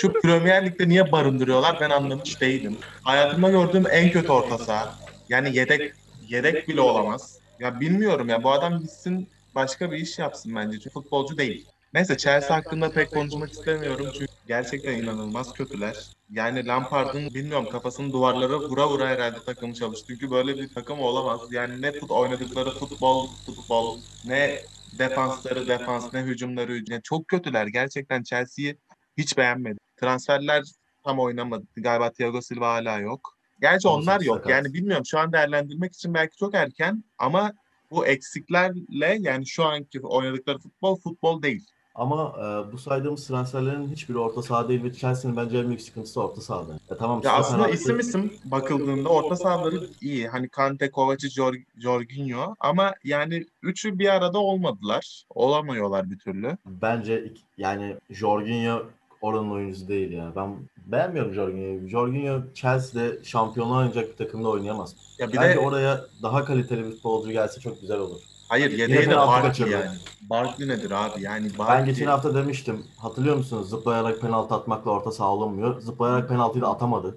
şu 0.00 0.12
Premier 0.12 0.66
Lig'de 0.66 0.88
niye 0.88 1.12
barındırıyorlar 1.12 1.76
ben 1.80 1.90
anlamış 1.90 2.40
değilim. 2.40 2.76
Hayatımda 3.02 3.50
gördüğüm 3.50 3.84
en 3.90 4.10
kötü 4.10 4.32
orta 4.32 4.58
saha. 4.58 4.94
Yani 5.28 5.56
yedek 5.56 5.92
yedek 6.28 6.68
bile 6.68 6.80
olamaz. 6.80 7.38
Ya 7.60 7.80
bilmiyorum 7.80 8.28
ya 8.28 8.42
bu 8.42 8.50
adam 8.52 8.80
gitsin 8.80 9.28
başka 9.54 9.92
bir 9.92 9.96
iş 9.98 10.18
yapsın 10.18 10.54
bence. 10.54 10.78
Çünkü 10.78 10.90
futbolcu 10.90 11.38
değil. 11.38 11.66
Neyse 11.94 12.16
Chelsea 12.16 12.56
hakkında 12.56 12.90
pek 12.90 13.12
konuşmak 13.12 13.52
istemiyorum 13.52 14.10
çünkü 14.12 14.26
gerçekten 14.46 14.92
inanılmaz 15.02 15.52
kötüler. 15.52 16.10
Yani 16.30 16.66
Lampard'ın 16.66 17.34
bilmiyorum 17.34 17.68
kafasını 17.72 18.12
duvarlara 18.12 18.60
vura 18.60 18.88
vura 18.88 19.08
herhalde 19.08 19.44
takımı 19.44 19.74
çalıştı. 19.74 20.06
Çünkü 20.08 20.30
böyle 20.30 20.58
bir 20.58 20.74
takım 20.74 21.00
olamaz. 21.00 21.40
Yani 21.52 21.82
ne 21.82 21.92
fut 21.92 22.10
oynadıkları 22.10 22.70
futbol 22.70 23.28
futbol 23.46 24.00
ne 24.24 24.60
defansları 24.98 25.68
defans 25.68 26.14
ne 26.14 26.22
hücumları 26.22 26.72
hücum. 26.72 26.92
Yani 26.92 27.02
çok 27.02 27.28
kötüler. 27.28 27.66
Gerçekten 27.66 28.22
Chelsea'yi 28.22 28.78
hiç 29.18 29.38
beğenmedim. 29.38 29.78
Transferler 29.96 30.64
tam 31.04 31.18
oynamadı. 31.18 31.66
Galiba 31.76 32.12
Thiago 32.12 32.42
Silva 32.42 32.72
hala 32.72 32.98
yok. 32.98 33.38
Gerçi 33.60 33.88
onlar 33.88 34.20
yok. 34.20 34.48
Yani 34.48 34.72
bilmiyorum 34.72 35.06
şu 35.06 35.18
an 35.18 35.32
değerlendirmek 35.32 35.92
için 35.94 36.14
belki 36.14 36.36
çok 36.36 36.54
erken 36.54 37.04
ama 37.18 37.52
bu 37.90 38.06
eksiklerle 38.06 39.16
yani 39.20 39.46
şu 39.46 39.64
anki 39.64 40.00
oynadıkları 40.00 40.58
futbol 40.58 40.96
futbol 40.96 41.42
değil. 41.42 41.66
Ama 41.94 42.34
e, 42.38 42.72
bu 42.72 42.78
saydığımız 42.78 43.26
transferlerin 43.26 43.88
hiçbiri 43.88 44.18
orta 44.18 44.42
saha 44.42 44.68
değil 44.68 44.84
ve 44.84 44.92
Chelsea'nin 44.92 45.36
bence 45.36 45.58
en 45.58 45.66
büyük 45.66 45.80
sıkıntısı 45.82 46.22
orta 46.22 46.40
sahada. 46.40 46.72
Ya 46.90 46.96
tamam 46.96 47.20
Ya 47.24 47.32
aslında 47.32 47.62
hattı- 47.62 47.74
isim 47.74 47.98
isim 47.98 48.32
bakıldığında 48.44 49.08
orta 49.08 49.36
sahaları 49.36 49.80
iyi. 50.00 50.28
Hani 50.28 50.48
Kante, 50.48 50.90
Kovacic, 50.90 51.40
Jor- 51.42 51.64
Jorginho 51.78 52.54
ama 52.60 52.94
yani 53.04 53.46
üçü 53.62 53.98
bir 53.98 54.08
arada 54.14 54.38
olmadılar. 54.38 55.24
Olamıyorlar 55.30 56.10
bir 56.10 56.18
türlü. 56.18 56.56
Bence 56.66 57.32
yani 57.58 57.96
Jorginho 58.10 58.82
oranın 59.20 59.50
oyuncusu 59.50 59.88
değil 59.88 60.12
ya. 60.12 60.32
Ben 60.36 60.56
beğenmiyorum 60.86 61.34
Jorginho'yu. 61.34 61.88
Jorginho 61.88 62.40
Chelsea'de 62.54 63.24
şampiyonluğa 63.24 63.78
oynayacak 63.78 64.08
bir 64.12 64.16
takımda 64.16 64.48
oynayamaz. 64.48 64.94
Ya 65.18 65.28
bir 65.32 65.36
Bence 65.38 65.54
de 65.54 65.58
oraya 65.58 66.00
daha 66.22 66.44
kaliteli 66.44 66.84
bir 66.84 66.90
futbolcu 66.90 67.32
gelse 67.32 67.60
çok 67.60 67.80
güzel 67.80 67.98
olur. 67.98 68.20
hayır 68.48 68.70
yedeği 68.70 69.10
de 69.10 69.16
Barkley 69.16 69.48
kaçırdı. 69.48 69.70
yani. 69.70 69.96
Barkley 70.30 70.68
nedir 70.68 70.90
abi? 70.90 71.22
Yani 71.22 71.48
Ben 71.52 71.58
Barkley 71.58 71.84
geçen 71.94 72.06
hafta 72.06 72.34
demiştim. 72.34 72.84
Hatırlıyor 72.98 73.36
musunuz? 73.36 73.68
Zıplayarak 73.70 74.20
penaltı 74.20 74.54
atmakla 74.54 74.90
orta 74.90 75.12
saha 75.12 75.28
olunmuyor. 75.28 75.80
Zıplayarak 75.80 76.28
penaltıyı 76.28 76.62
da 76.62 76.68
atamadı. 76.68 77.16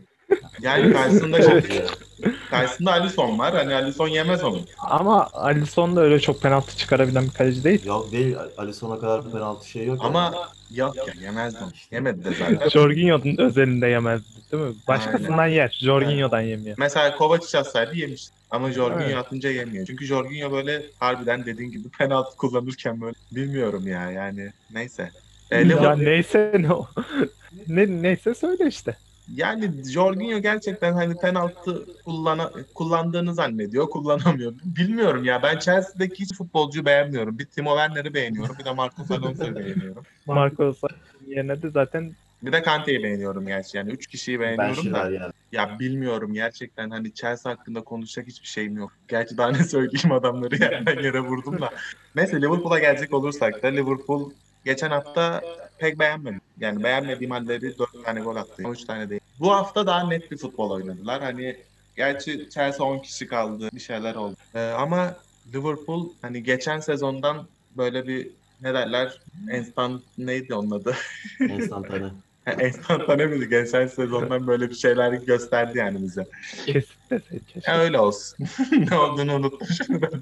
Yani 0.62 0.94
karşısında 0.94 1.42
şey, 1.42 1.62
karşısında 2.50 2.92
Alisson 2.92 3.40
var. 3.40 3.54
Hani 3.56 3.76
Alisson 3.76 4.08
yemez 4.08 4.44
onu. 4.44 4.60
Ama 4.80 5.30
Alisson 5.34 5.96
da 5.96 6.02
öyle 6.02 6.20
çok 6.20 6.42
penaltı 6.42 6.78
çıkarabilen 6.78 7.26
bir 7.26 7.32
kaleci 7.32 7.64
değil. 7.64 7.86
Yok 7.86 8.12
değil. 8.12 8.36
Alisson'a 8.58 9.00
kadar 9.00 9.32
penaltı 9.32 9.70
şey 9.70 9.86
yok. 9.86 10.00
Ama 10.04 10.34
yok 10.76 10.96
ya 10.96 11.04
yemez 11.22 11.56
onu. 11.56 11.72
Yemedi 11.92 12.26
de 12.26 12.30
zaten. 12.40 12.70
Jorginho'nun 12.74 13.38
özelinde 13.38 13.88
yemezdi 13.88 14.26
değil 14.52 14.64
mi? 14.64 14.74
Başkasından 14.88 15.48
yer. 15.48 15.78
Jorginho'dan 15.82 16.42
yemiyor. 16.42 16.76
Mesela 16.80 17.16
Kovacic 17.18 17.58
atsaydı 17.60 17.96
yemiş. 17.96 18.28
Ama 18.52 18.72
Jorginho 18.72 19.04
Evet. 19.04 19.18
atınca 19.18 19.50
yemiyor. 19.52 19.86
Çünkü 19.88 20.06
Jorginho 20.06 20.52
böyle 20.52 20.84
harbiden 21.00 21.46
dediğin 21.46 21.72
gibi 21.72 21.90
penaltı 22.00 22.38
kullanırken 22.38 23.02
böyle 23.02 23.16
bilmiyorum 23.32 23.88
ya 23.88 24.12
yani 24.12 24.52
neyse. 24.74 25.12
E, 25.52 25.62
Ya 25.62 25.96
neyse 25.96 26.54
ne 26.60 26.74
o. 26.74 26.88
ne, 27.68 28.02
neyse 28.02 28.34
söyle 28.36 28.68
işte. 28.68 28.98
Yani 29.28 29.84
Jorginho 29.84 30.40
gerçekten 30.40 30.94
hani 30.94 31.16
penaltı 31.18 31.86
kullana, 32.06 32.52
kullandığını 32.74 33.34
zannediyor, 33.34 33.90
kullanamıyor. 33.90 34.54
Bilmiyorum 34.64 35.24
ya 35.24 35.44
ben 35.44 35.60
Chelsea'deki 35.60 36.20
hiç 36.20 36.38
futbolcuyu 36.38 36.86
beğenmiyorum. 36.86 37.40
Bir 37.40 37.46
Timo 37.46 37.78
Werner'i 37.78 38.14
beğeniyorum, 38.14 38.56
bir 38.60 38.66
de 38.66 38.72
Marcos 38.74 39.12
Alonso'yu 39.12 39.56
beğeniyorum. 39.60 40.04
Marco 40.26 40.74
yerine 41.28 41.62
de 41.62 41.70
zaten 41.70 42.16
Bir 42.44 42.52
de 42.52 42.62
Kante'yi 42.62 43.04
beğeniyorum 43.04 43.48
gerçi 43.48 43.78
yani 43.78 43.92
üç 43.92 44.08
kişiyi 44.08 44.40
beğeniyorum 44.40 44.94
da. 44.94 45.10
yani. 45.10 45.34
Ya 45.52 45.80
bilmiyorum 45.80 46.34
gerçekten 46.34 46.90
hani 46.90 47.14
Chelsea 47.14 47.52
hakkında 47.52 47.82
konuşacak 47.82 48.28
hiçbir 48.28 48.48
şeyim 48.48 48.78
yok. 48.78 48.92
Gerçi 49.08 49.38
daha 49.38 49.52
ne 49.52 49.64
söyleyeyim 49.64 50.12
adamları 50.12 50.56
yerden 50.56 51.04
yere 51.04 51.20
vurdum 51.20 51.62
da. 51.62 51.70
Neyse 52.16 52.42
Liverpool'a 52.42 52.80
gelecek 52.80 53.14
olursak 53.14 53.64
da 53.64 53.68
Liverpool 53.68 54.32
geçen 54.66 54.90
hafta 54.90 55.42
pek 55.78 56.00
beğenmedim. 56.00 56.42
Yani 56.60 56.84
beğenmediğim 56.84 57.32
halleri 57.32 57.78
4 57.78 58.06
tane 58.06 58.20
gol 58.20 58.36
attı. 58.36 58.64
13 58.66 58.84
tane 58.86 59.10
değil. 59.10 59.22
Bu 59.40 59.52
hafta 59.52 59.88
daha 59.88 60.08
net 60.08 60.32
bir 60.32 60.38
futbol 60.38 60.72
oynadılar. 60.72 61.22
Hani 61.22 61.58
gerçi 61.96 62.50
Chelsea 62.50 62.86
10 62.86 63.00
kişi 63.00 63.28
kaldı. 63.28 63.70
Bir 63.74 63.80
şeyler 63.80 64.16
oldu. 64.16 64.36
Ee, 64.56 64.60
ama 64.60 65.18
Liverpool 65.54 66.10
hani 66.22 66.44
geçen 66.44 66.80
sezondan 66.80 67.48
böyle 67.78 68.08
bir 68.08 68.30
ne 68.62 68.74
derler? 68.74 69.20
Instant 69.54 70.02
neydi 70.18 70.54
onun 70.56 70.72
adı? 70.72 70.96
Enstantane. 71.40 72.10
Enstantane 72.46 73.26
miydi? 73.28 73.50
Geçen 73.50 73.88
sezondan 73.88 74.48
böyle 74.48 74.70
bir 74.70 74.76
şeyler 74.76 75.14
gösterdi 75.14 75.78
yani 75.78 76.04
bize. 76.04 76.26
keşke. 76.66 76.86
Ya 77.68 77.80
öyle 77.80 78.00
olsun. 78.00 78.48
ne 78.90 78.98
olduğunu 78.98 79.36
unutmuşum 79.36 80.02
ben. 80.02 80.22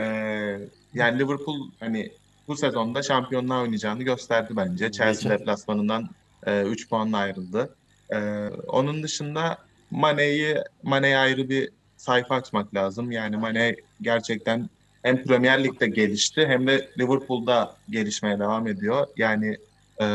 Ee, 0.00 0.58
yani 0.94 1.18
Liverpool 1.18 1.70
hani 1.80 2.12
bu 2.52 2.56
sezonda 2.56 3.02
şampiyonluğa 3.02 3.62
oynayacağını 3.62 4.02
gösterdi 4.02 4.52
bence. 4.56 4.92
Chelsea 4.92 5.30
deplasmanından 5.30 6.08
3 6.46 6.88
puanla 6.88 7.16
ayrıldı. 7.16 7.74
Ee, 8.10 8.48
onun 8.68 9.02
dışında 9.02 9.58
Mane'yi 9.90 10.56
Mane'ye 10.82 11.18
ayrı 11.18 11.48
bir 11.48 11.70
sayfa 11.96 12.34
açmak 12.34 12.74
lazım. 12.74 13.10
Yani 13.10 13.36
Mane 13.36 13.76
gerçekten 14.02 14.70
hem 15.02 15.22
Premier 15.22 15.64
Lig'de 15.64 15.86
gelişti 15.86 16.46
hem 16.46 16.66
de 16.66 16.88
Liverpool'da 16.98 17.76
gelişmeye 17.90 18.38
devam 18.38 18.66
ediyor. 18.66 19.06
Yani 19.16 19.56
e, 20.00 20.06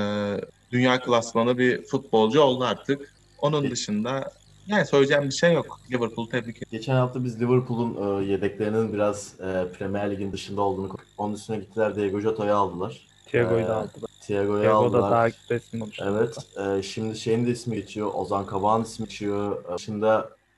dünya 0.72 1.00
klasmanı 1.00 1.58
bir 1.58 1.84
futbolcu 1.84 2.41
oldu 2.41 2.63
artık. 2.63 3.13
Onun 3.41 3.72
dışında 3.72 4.32
yani 4.68 4.86
söyleyeceğim 4.86 5.24
bir 5.24 5.32
şey 5.32 5.54
yok. 5.54 5.80
Liverpool 5.92 6.30
tebrik 6.30 6.58
ederim. 6.58 6.68
Geçen 6.72 6.96
hafta 6.96 7.24
biz 7.24 7.42
Liverpool'un 7.42 8.22
e, 8.22 8.26
yedeklerinin 8.26 8.94
biraz 8.94 9.34
e, 9.40 9.66
Premier 9.78 10.12
Lig'in 10.12 10.32
dışında 10.32 10.62
olduğunu. 10.62 10.90
Onun 11.18 11.34
üstüne 11.34 11.58
gittiler 11.58 11.96
Diego 11.96 12.20
Jota'yı 12.20 12.56
aldılar. 12.56 13.08
Thiago'yu 13.26 13.68
da 13.68 13.76
aldılar. 13.76 14.10
Thiago'yu 14.22 14.62
Thiago 14.62 14.74
da 14.94 14.98
aldılar. 14.98 15.12
daha 15.12 15.28
resmi 15.50 15.84
olmuş. 15.84 16.00
Evet. 16.02 16.38
e, 16.80 16.84
şimdi 16.84 17.18
şeyin 17.18 17.46
de 17.48 17.52
ismi 17.52 17.76
geçiyor. 17.76 18.12
Ozan 18.14 18.46
Kabak'ın 18.46 18.84
ismi 18.84 19.04
geçiyor. 19.06 19.64
E, 19.74 19.78
Şimdi 19.78 20.06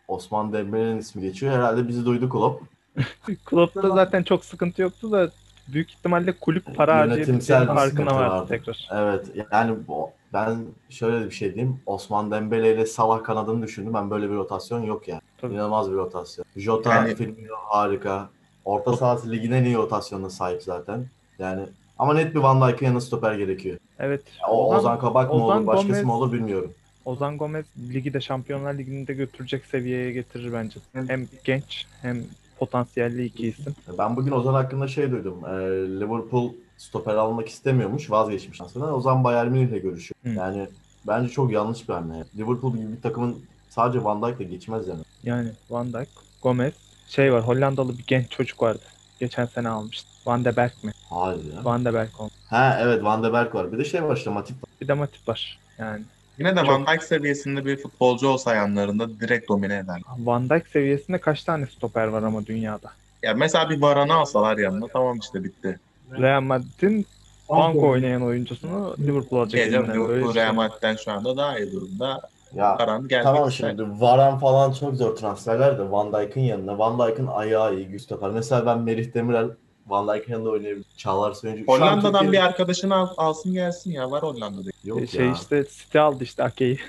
Osman 0.08 0.54
Dembele'nin 0.54 0.98
ismi 1.00 1.22
geçiyor. 1.22 1.54
Herhalde 1.54 1.88
bizi 1.88 2.06
duydu 2.06 2.30
Klopp. 2.30 2.64
Klopp'ta 3.46 3.90
zaten 3.90 4.24
çok 4.24 4.46
sıkıntı 4.46 4.82
yoktu 4.82 5.12
da 5.12 5.32
büyük 5.68 5.92
ihtimalle 5.92 6.32
kulüp 6.32 6.76
para 6.76 7.06
Yönetimsel 7.06 7.58
harcayabileceğinin 7.58 7.76
farkına 8.06 8.16
vardı 8.16 8.34
vardı. 8.36 8.46
tekrar. 8.50 8.90
Evet. 8.92 9.26
Yani 9.52 9.78
bu- 9.88 10.10
ben 10.34 10.66
şöyle 10.90 11.26
bir 11.26 11.32
şey 11.32 11.56
diyeyim. 11.56 11.80
Osman 11.86 12.32
Dembele 12.32 12.74
ile 12.74 12.86
Salah 12.86 13.24
kanadını 13.24 13.64
düşündüm. 13.64 13.94
Ben 13.94 14.10
böyle 14.12 14.30
bir 14.30 14.36
rotasyon 14.36 14.84
yok 14.84 15.08
yani. 15.08 15.22
Tabii. 15.38 15.54
İnanılmaz 15.54 15.92
bir 15.92 15.96
rotasyon. 15.96 16.46
Jota, 16.56 16.94
Yani- 16.96 17.16
Firmino 17.16 17.56
harika. 17.66 18.30
Orta 18.66 18.94
sahası 18.98 19.32
ligin 19.32 19.52
en 19.52 19.64
iyi 19.64 19.76
rotasyonuna 19.76 20.30
sahip 20.30 20.64
zaten. 20.64 21.06
Yani 21.40 21.62
ama 22.00 22.14
net 22.14 22.36
bir 22.36 22.40
Van 22.40 22.70
Dijk'ın 22.70 22.86
yanı 22.86 23.02
stoper 23.02 23.34
gerekiyor. 23.36 23.78
Evet. 24.00 24.22
O 24.50 24.68
Ozan- 24.70 24.80
Ozan 24.80 25.00
Kabak 25.00 25.30
mı 25.34 25.46
Ozan 25.46 25.58
olur, 25.58 25.68
başkası 25.68 25.88
Gomez- 26.02 26.06
mı 26.06 26.14
olur 26.16 26.34
bilmiyorum. 26.34 26.74
Ozan 27.06 27.38
Gomez 27.38 27.66
ligi 27.94 28.14
de 28.14 28.22
Şampiyonlar 28.22 28.74
Ligi'nde 28.74 29.14
götürecek 29.14 29.66
seviyeye 29.66 30.12
getirir 30.12 30.54
bence. 30.54 30.80
Hem 31.08 31.28
genç 31.44 31.86
hem 32.02 32.24
potansiyelli 32.60 33.26
iki 33.26 33.48
isim. 33.48 33.76
Ben 33.98 34.16
bugün 34.18 34.32
Ozan 34.32 34.54
hakkında 34.54 34.88
şey 34.88 35.12
duydum. 35.12 35.38
Ee, 35.46 35.52
Liverpool 36.00 36.52
stoper 36.80 37.16
almak 37.16 37.48
istemiyormuş, 37.50 38.12
vazgeçmiş 38.12 38.62
aslında. 38.62 38.96
Ozan 38.96 39.24
Bayern 39.24 39.48
Münih'le 39.48 39.82
görüşüyor. 39.82 40.16
Hı. 40.24 40.30
Yani 40.30 40.68
bence 41.08 41.30
çok 41.30 41.52
yanlış 41.52 41.90
bir 41.90 41.94
hamle. 41.94 42.24
Liverpool 42.38 42.74
gibi 42.78 42.92
bir 42.98 43.02
takımın 43.02 43.46
sadece 43.70 44.04
Van 44.04 44.22
Dijk'le 44.22 44.50
geçmez 44.50 44.88
yani. 44.88 45.02
Yani 45.24 45.50
Van 45.70 45.94
Dijk, 45.94 46.10
Gomez, 46.44 46.74
şey 47.08 47.34
var 47.34 47.48
Hollandalı 47.48 47.98
bir 47.98 48.04
genç 48.08 48.30
çocuk 48.32 48.62
vardı. 48.62 48.84
Geçen 49.20 49.46
sene 49.46 49.70
almıştı. 49.70 50.08
Van 50.26 50.46
de 50.46 50.56
Beek 50.58 50.84
mi? 50.84 50.92
Hayır 51.10 51.54
ya. 51.56 51.66
Van 51.66 51.86
de 51.86 51.94
Beek 51.94 52.22
oldu. 52.22 52.32
Ha 52.50 52.78
evet 52.82 53.04
Van 53.04 53.24
de 53.24 53.34
Beek 53.34 53.56
var. 53.56 53.72
Bir 53.72 53.78
de 53.78 53.86
şey 53.86 54.04
var 54.04 54.18
işte 54.18 54.30
Matip 54.30 54.64
var. 54.64 54.70
Bir 54.82 54.88
de 54.88 54.94
Matip 54.94 55.28
var. 55.30 55.60
Yani 55.78 56.02
Yine 56.40 56.56
de 56.56 56.60
Çok- 56.60 56.70
Van 56.70 56.88
Dijk 56.88 57.04
seviyesinde 57.04 57.66
bir 57.66 57.78
futbolcu 57.78 58.28
olsa 58.28 58.56
yanlarında 58.56 59.20
direkt 59.20 59.50
domine 59.50 59.78
eder. 59.78 60.02
Van 60.20 60.50
Dijk 60.50 60.68
seviyesinde 60.68 61.18
kaç 61.18 61.44
tane 61.44 61.66
stoper 61.66 62.08
var 62.08 62.24
ama 62.24 62.46
dünyada? 62.46 62.92
Ya 63.24 63.34
mesela 63.34 63.70
bir 63.70 63.82
Varane 63.82 64.14
alsalar 64.14 64.58
yanına 64.58 64.88
tamam 64.88 65.20
işte 65.20 65.44
bitti. 65.44 65.80
Real 66.18 66.42
Madrid'in 66.42 67.06
banko 67.50 67.90
oynayan 67.90 68.22
oyuncusunu 68.22 68.96
Liverpool 69.00 69.40
alacak 69.40 69.66
Gece 69.66 69.78
elinden. 69.78 69.98
Böyle 69.98 70.14
Liverpool. 70.14 70.36
Real 70.36 70.54
Madrid'den 70.54 70.96
şu 70.96 71.12
anda 71.12 71.38
daha 71.38 71.60
iyi 71.60 71.72
durumda. 71.72 72.22
Ya 72.56 72.78
Varane 72.80 73.08
gelmek 73.08 73.24
tamam 73.24 73.52
şimdi 73.52 73.84
Varan 73.84 74.40
falan 74.40 74.72
çok 74.74 74.96
zor 74.96 75.16
transferler 75.16 75.78
de 75.80 75.92
Van 75.92 76.14
Dijk'ın 76.14 76.42
yanına. 76.42 76.78
Van 76.80 77.00
Dijk'ın 77.00 77.28
ayağı 77.28 77.76
iyi, 77.76 77.88
güç 77.88 78.02
stoper. 78.02 78.30
Mesela 78.30 78.66
ben 78.66 78.80
Merih 78.80 79.14
Demirel 79.14 79.50
Van 79.88 80.08
Dijk'ın 80.08 80.34
yanında 80.34 80.50
oynayabilirim. 80.50 80.90
Çağlar 80.98 81.34
Söyüncü. 81.34 81.66
Hollanda'dan 81.68 82.32
bir 82.32 82.46
arkadaşını 82.46 82.96
al- 82.96 83.14
alsın 83.18 83.54
gelsin 83.54 83.92
ya 83.92 84.12
var 84.12 84.24
Hollanda'da. 84.24 84.70
Yok 84.84 85.10
şey 85.10 85.26
ya. 85.26 85.34
işte 85.34 85.66
City 85.78 86.00
aldı 86.00 86.24
işte 86.24 86.44
Ake'yi. 86.44 86.80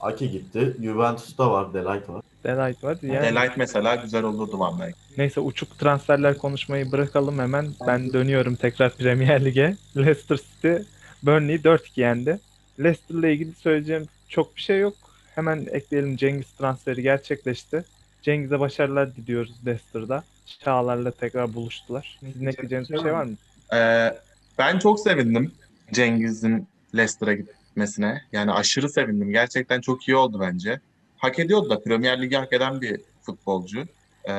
Ake 0.00 0.26
gitti. 0.26 0.76
Juventus'ta 0.82 1.50
var. 1.50 1.74
Delight 1.74 2.08
var. 2.08 2.22
Delight 2.46 2.84
var. 2.84 2.98
Yani 3.02 3.22
Delight 3.22 3.56
mesela 3.56 3.94
güzel 3.94 4.24
olurdu 4.24 4.58
Dijk. 4.86 4.94
Neyse 5.18 5.40
uçuk 5.40 5.78
transferler 5.78 6.38
konuşmayı 6.38 6.92
bırakalım 6.92 7.38
hemen. 7.38 7.66
Ben 7.86 8.12
dönüyorum 8.12 8.56
tekrar 8.56 8.96
Premier 8.96 9.44
Lig'e. 9.44 9.76
Leicester 9.96 10.36
City 10.36 10.74
Burnley 11.22 11.56
4-2 11.56 11.80
yendi. 11.96 12.40
Leicester'la 12.80 13.28
ilgili 13.28 13.52
söyleyeceğim 13.52 14.06
çok 14.28 14.56
bir 14.56 14.60
şey 14.60 14.80
yok. 14.80 14.94
Hemen 15.34 15.66
ekleyelim 15.70 16.16
Cengiz 16.16 16.52
transferi 16.52 17.02
gerçekleşti. 17.02 17.84
Cengiz'e 18.22 18.60
başarılar 18.60 19.16
diliyoruz 19.16 19.54
Leicester'da. 19.66 20.24
Çağlar'la 20.64 21.10
tekrar 21.10 21.54
buluştular. 21.54 22.18
Sizin 22.20 22.46
ekleyeceğiniz 22.46 22.90
bir 22.90 22.98
şey 22.98 23.12
var 23.12 23.24
mı? 23.24 23.34
Ee, 23.74 24.14
Ben 24.58 24.78
çok 24.78 25.00
sevindim 25.00 25.52
Cengiz'in 25.92 26.68
Leicester'a 26.96 27.34
gitmesine. 27.34 28.22
Yani 28.32 28.52
aşırı 28.52 28.88
sevindim. 28.88 29.30
Gerçekten 29.32 29.80
çok 29.80 30.08
iyi 30.08 30.16
oldu 30.16 30.40
bence. 30.40 30.80
Hak 31.18 31.38
ediyordu 31.38 31.70
da 31.70 31.82
Premier 31.82 32.22
Lig'i 32.22 32.36
hak 32.36 32.52
eden 32.52 32.80
bir 32.80 33.00
futbolcu. 33.22 33.84
Ee, 34.28 34.32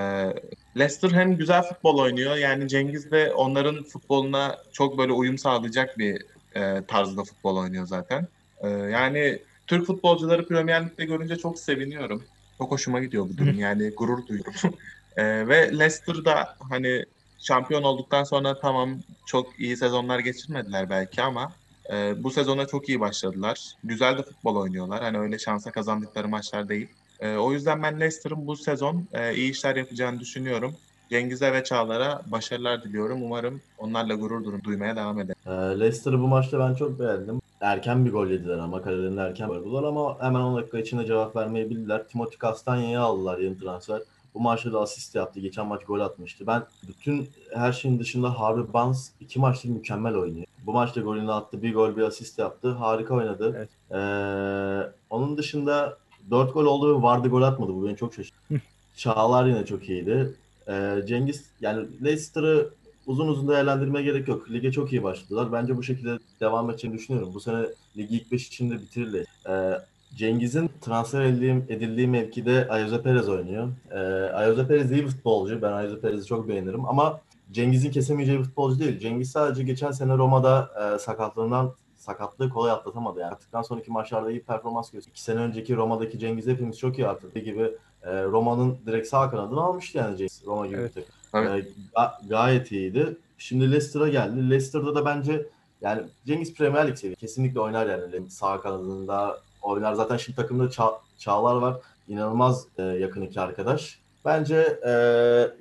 Leicester 0.78 1.12
hem 1.12 1.38
güzel 1.38 1.64
futbol 1.64 1.98
oynuyor. 2.00 2.36
Yani 2.36 2.68
Cengiz 2.68 3.12
de 3.12 3.34
onların 3.34 3.84
futboluna 3.84 4.58
çok 4.72 4.98
böyle 4.98 5.12
uyum 5.12 5.38
sağlayacak 5.38 5.98
bir 5.98 6.22
e, 6.56 6.84
tarzda 6.88 7.24
futbol 7.24 7.58
oynuyor 7.58 7.86
zaten. 7.86 8.28
Ee, 8.62 8.68
yani 8.70 9.40
Türk 9.68 9.86
futbolcuları 9.86 10.48
Premier 10.48 10.86
Lig'de 10.86 11.06
görünce 11.06 11.36
çok 11.36 11.60
seviniyorum. 11.60 12.24
Çok 12.58 12.72
hoşuma 12.72 13.00
gidiyor 13.00 13.30
bu 13.30 13.38
durum. 13.38 13.60
Yani 13.60 13.90
gurur 13.90 14.28
duyuyorum. 14.28 14.54
Ee, 15.18 15.48
ve 15.48 15.80
Leicester 15.80 16.26
da 16.26 16.56
hani 16.70 17.06
şampiyon 17.40 17.84
olduktan 17.84 18.24
sonra 18.24 18.60
tamam 18.60 19.00
çok 19.26 19.60
iyi 19.60 19.78
sezonlar 19.78 20.20
geçirmediler 20.20 20.90
belki 20.90 21.22
ama 21.22 21.52
e, 21.94 22.24
bu 22.24 22.32
sezona 22.32 22.66
çok 22.68 22.90
iyi 22.90 23.00
başladılar. 23.00 23.74
Güzel 23.84 24.18
de 24.18 24.24
futbol 24.24 24.56
oynuyorlar. 24.56 25.04
Hani 25.04 25.20
öyle 25.20 25.40
şansa 25.40 25.72
kazandıkları 25.72 26.28
maçlar 26.28 26.70
değil. 26.70 26.88
E, 27.20 27.36
o 27.36 27.52
yüzden 27.52 27.84
ben 27.84 28.00
Leicester'ın 28.00 28.48
bu 28.48 28.56
sezon 28.56 29.08
e, 29.14 29.36
iyi 29.36 29.52
işler 29.52 29.76
yapacağını 29.76 30.20
düşünüyorum. 30.20 30.76
Cengiz'e 31.10 31.54
ve 31.54 31.64
Çağlar'a 31.64 32.22
başarılar 32.32 32.84
diliyorum. 32.84 33.24
Umarım 33.24 33.62
onlarla 33.78 34.16
gurur 34.16 34.46
du- 34.46 34.64
duymaya 34.64 34.96
devam 34.96 35.20
eder. 35.20 35.36
Ee, 35.46 35.80
Leicester'ı 35.80 36.20
bu 36.22 36.28
maçta 36.28 36.60
ben 36.60 36.74
çok 36.74 37.00
beğendim. 37.00 37.42
Erken 37.62 38.06
bir 38.06 38.12
gol 38.12 38.28
yediler 38.28 38.58
ama 38.58 38.82
kalelerinde 38.82 39.22
erken 39.22 39.50
vurdular 39.50 39.84
ama 39.84 40.18
hemen 40.22 40.40
10 40.40 40.58
dakika 40.58 40.80
içinde 40.80 41.06
cevap 41.06 41.36
vermeyi 41.36 41.70
bildiler. 41.70 42.08
Timothy 42.08 42.38
Castagne'yi 42.42 42.98
aldılar 42.98 43.38
yeni 43.38 43.60
transfer. 43.60 44.02
Bu 44.38 44.42
maçta 44.42 44.74
da 44.74 44.80
asist 44.80 45.16
yaptı. 45.16 45.40
Geçen 45.40 45.68
maç 45.68 45.86
gol 45.86 46.00
atmıştı. 46.00 46.48
Ben 46.48 46.64
bütün 46.88 47.30
her 47.54 47.72
şeyin 47.72 48.00
dışında 48.00 48.40
Harvey 48.40 48.74
Barnes 48.74 49.12
iki 49.20 49.40
maçtır 49.40 49.70
mükemmel 49.70 50.16
oynuyor. 50.16 50.46
Bu 50.66 50.74
maçta 50.74 51.02
golünü 51.02 51.32
attı. 51.32 51.62
Bir 51.62 51.74
gol 51.74 51.98
bir 51.98 52.02
asist 52.02 52.40
yaptı. 52.40 52.72
Harika 52.72 53.14
oynadı. 53.14 53.54
Evet. 53.58 53.70
Ee, 53.92 54.92
onun 55.10 55.38
dışında 55.38 55.98
4 56.32 56.54
gol 56.54 56.66
oldu 56.66 56.98
ve 56.98 57.04
Vardy 57.04 57.28
gol 57.28 57.42
atmadı. 57.42 57.74
Bu 57.74 57.88
beni 57.88 57.98
çok 57.98 58.14
şaşırttı. 58.14 58.62
Çağlar 58.98 59.46
yine 59.46 59.66
çok 59.66 59.90
iyiydi. 59.90 60.36
Ee, 60.68 61.02
Cengiz 61.08 61.46
yani 61.62 61.88
Leicester'ı 62.04 62.70
uzun 63.08 63.28
uzun 63.28 63.48
değerlendirmeye 63.48 64.06
gerek 64.06 64.28
yok. 64.28 64.52
Lige 64.52 64.72
çok 64.72 64.94
iyi 64.94 65.04
başladılar. 65.04 65.52
Bence 65.52 65.78
bu 65.78 65.84
şekilde 65.84 66.20
devam 66.40 66.70
edeceğini 66.70 66.98
düşünüyorum. 66.98 67.34
Bu 67.34 67.40
sene 67.40 67.66
ligi 67.98 68.16
ilk 68.16 68.32
5 68.32 68.48
içinde 68.48 68.76
bitirirler. 68.76 69.26
Ee, 69.50 69.82
Cengiz'in 70.16 70.70
transfer 70.82 71.22
edildiği, 71.22 71.52
edildiği 71.70 72.08
mevkide 72.08 72.68
Ayoze 72.70 73.02
Perez 73.02 73.30
oynuyor. 73.30 73.68
Ee, 73.92 73.98
Ayoze 74.34 74.68
Perez 74.68 74.92
iyi 74.92 75.04
bir 75.04 75.08
futbolcu. 75.10 75.62
Ben 75.62 75.72
Ayoze 75.72 76.00
Perez'i 76.00 76.26
çok 76.26 76.48
beğenirim 76.48 76.86
ama 76.86 77.22
Cengiz'in 77.52 77.92
kesemeyeceği 77.92 78.40
bir 78.40 78.44
futbolcu 78.44 78.80
değil. 78.80 79.00
Cengiz 79.00 79.32
sadece 79.32 79.64
geçen 79.64 79.92
sene 79.92 80.18
Roma'da 80.18 80.70
e, 80.96 81.00
sakatlığından 81.00 81.74
sakatlığı 81.96 82.50
kolay 82.50 82.72
atlatamadı. 82.72 83.20
Yani 83.20 83.32
attıktan 83.32 83.62
sonraki 83.62 83.92
maçlarda 83.92 84.32
iyi 84.32 84.42
performans 84.44 84.92
gösterdi. 84.92 85.12
İki 85.14 85.22
sene 85.24 85.40
önceki 85.40 85.76
Roma'daki 85.76 86.20
Cengiz 86.20 86.48
hepimiz 86.48 86.80
çok 86.80 86.98
iyi 87.00 87.08
hatırladığı 87.08 87.40
gibi 87.40 87.72
e, 88.04 88.24
Roma'nın 88.24 88.78
direkt 88.86 89.08
sağ 89.08 89.30
kanadını 89.32 89.62
almıştı 89.62 89.98
yani 89.98 90.18
Cengiz. 90.18 90.44
Roma 90.46 90.68
gibi 90.68 90.78
Evet. 90.78 90.96
bir 90.96 91.04
takım. 91.32 91.52
Evet. 91.54 91.66
E, 91.68 92.00
ga- 92.00 92.30
gayet 92.30 92.72
iyiydi. 92.72 93.18
Şimdi 93.38 93.72
Leicester'a 93.72 94.08
geldi. 94.10 94.50
Leicester'da 94.50 94.96
da 94.96 95.06
bence 95.06 95.46
yani 95.82 96.02
Cengiz 96.26 96.54
Premier 96.54 96.88
Lig 96.88 96.98
seviyor. 96.98 97.18
Kesinlikle 97.20 97.60
oynar 97.60 97.88
yani 97.88 98.30
sağ 98.30 98.62
kanadında 98.62 99.38
oynar. 99.68 99.94
Zaten 99.94 100.18
şimdi 100.18 100.36
takımda 100.36 100.64
Ça- 100.64 100.98
Çağlar 101.18 101.56
var. 101.56 101.76
İnanılmaz 102.08 102.66
e, 102.78 102.84
yakın 102.84 103.22
iki 103.22 103.42
arkadaş. 103.42 104.00
Bence 104.26 104.56
e, 104.86 104.92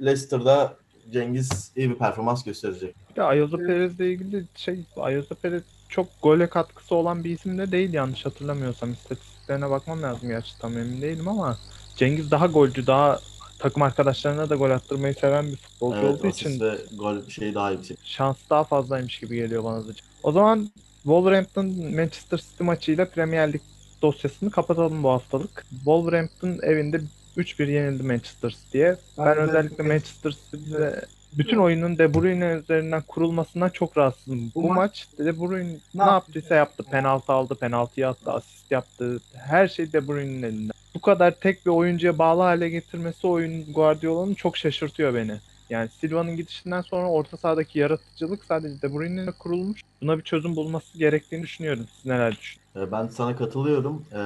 Leicester'da 0.05 0.75
Cengiz 1.13 1.73
iyi 1.77 1.91
bir 1.91 1.95
performans 1.95 2.45
gösterecek. 2.45 2.95
Bir 3.11 3.17
de 3.17 3.23
Ayoze 3.23 3.57
Perez'le 3.57 4.01
ilgili 4.01 4.45
şey 4.55 4.81
Ayoze 4.97 5.35
Perez 5.35 5.63
çok 5.89 6.07
gole 6.23 6.47
katkısı 6.47 6.95
olan 6.95 7.25
bir 7.25 7.31
isim 7.31 7.59
de 7.59 7.73
değil 7.73 7.93
yanlış 7.93 8.27
hatırlamıyorsam. 8.27 8.93
İstatistiklerine 8.93 9.71
bakmam 9.71 10.03
lazım 10.03 10.29
gerçi 10.29 10.59
tam 10.59 10.79
emin 10.79 11.03
değilim 11.03 11.29
ama 11.29 11.59
Cengiz 11.97 12.31
daha 12.31 12.47
golcü, 12.47 12.87
daha 12.87 13.19
takım 13.59 13.83
arkadaşlarına 13.83 14.51
da 14.51 14.57
gol 14.57 14.71
attırmayı 14.71 15.15
seven 15.15 15.47
bir 15.47 15.57
futbolcu 15.57 15.99
Evet, 16.01 16.19
olduğu 16.21 16.27
için 16.27 16.61
ve 16.61 16.79
gol 16.99 17.29
şeyi 17.29 17.55
daha 17.55 17.71
yüksek. 17.71 17.99
şans 18.05 18.37
daha 18.51 18.65
fazlaymış 18.65 19.19
gibi 19.21 19.37
geliyor 19.37 19.65
bana 19.65 19.79
da. 19.89 19.91
O 20.23 20.33
zaman 20.33 20.71
Wolverhampton 21.03 21.67
Manchester 21.67 22.39
City 22.39 22.65
maçıyla 22.65 23.05
Premier 23.11 23.53
Lig 23.53 23.61
dosyasını 24.03 24.51
kapatalım 24.51 25.03
bu 25.03 25.09
haftalık. 25.11 25.65
Wolverhampton 25.71 26.59
evinde 26.63 27.01
3-1 27.37 27.69
yenildi 27.71 28.03
Manchester 28.03 28.51
City'ye. 28.51 28.97
Ben 29.19 29.27
Ben 29.27 29.37
de- 29.37 29.41
özellikle 29.41 29.85
Manchester 29.85 30.31
City'de 30.31 31.01
bütün 31.33 31.57
oyunun 31.57 31.99
De 31.99 32.15
Bruyne 32.15 32.45
üzerinden 32.65 33.03
kurulmasından 33.03 33.69
çok 33.71 33.97
rahatsızım. 33.99 34.53
Bu, 34.55 34.63
Bu 34.63 34.69
ma- 34.69 34.75
maç 34.75 35.07
De 35.19 35.41
Bruyne 35.41 35.69
ne, 35.95 36.05
Ne 36.07 36.11
yaptıysa 36.11 36.55
yaptı. 36.55 36.85
Penaltı 36.91 37.33
aldı, 37.33 37.55
penaltıyı 37.55 38.09
attı, 38.09 38.33
asist 38.33 38.71
yaptı. 38.71 39.21
Her 39.35 39.69
şey 39.69 39.93
De 39.93 40.09
Bruyne'nin 40.09 40.43
elinde. 40.43 40.73
Bu 40.95 41.01
kadar 41.01 41.31
tek 41.41 41.67
bir 41.67 41.71
oyuncuya 41.71 42.19
bağlı 42.19 42.43
hale 42.43 42.69
getirmesi 42.69 43.27
oyun 43.27 43.73
Guardiola'nın 43.73 44.35
çok 44.35 44.57
şaşırtıyor 44.57 45.15
beni. 45.15 45.37
Yani 45.71 45.89
Silva'nın 46.01 46.37
gidişinden 46.37 46.81
sonra 46.81 47.11
orta 47.11 47.37
sahadaki 47.37 47.79
yaratıcılık 47.79 48.45
sadece 48.45 48.83
De 48.83 48.95
Bruyne'le 48.95 49.33
kurulmuş. 49.39 49.81
Buna 50.03 50.19
bir 50.19 50.23
çözüm 50.23 50.57
bulması 50.57 50.99
gerektiğini 50.99 51.43
düşünüyorum. 51.43 51.87
Siz 51.97 52.07
neler 52.07 52.31
düşünüyorsunuz? 52.33 52.66
E, 52.77 52.93
Ben 52.93 53.07
sana 53.09 53.37
katılıyorum. 53.37 54.05
E, 54.13 54.17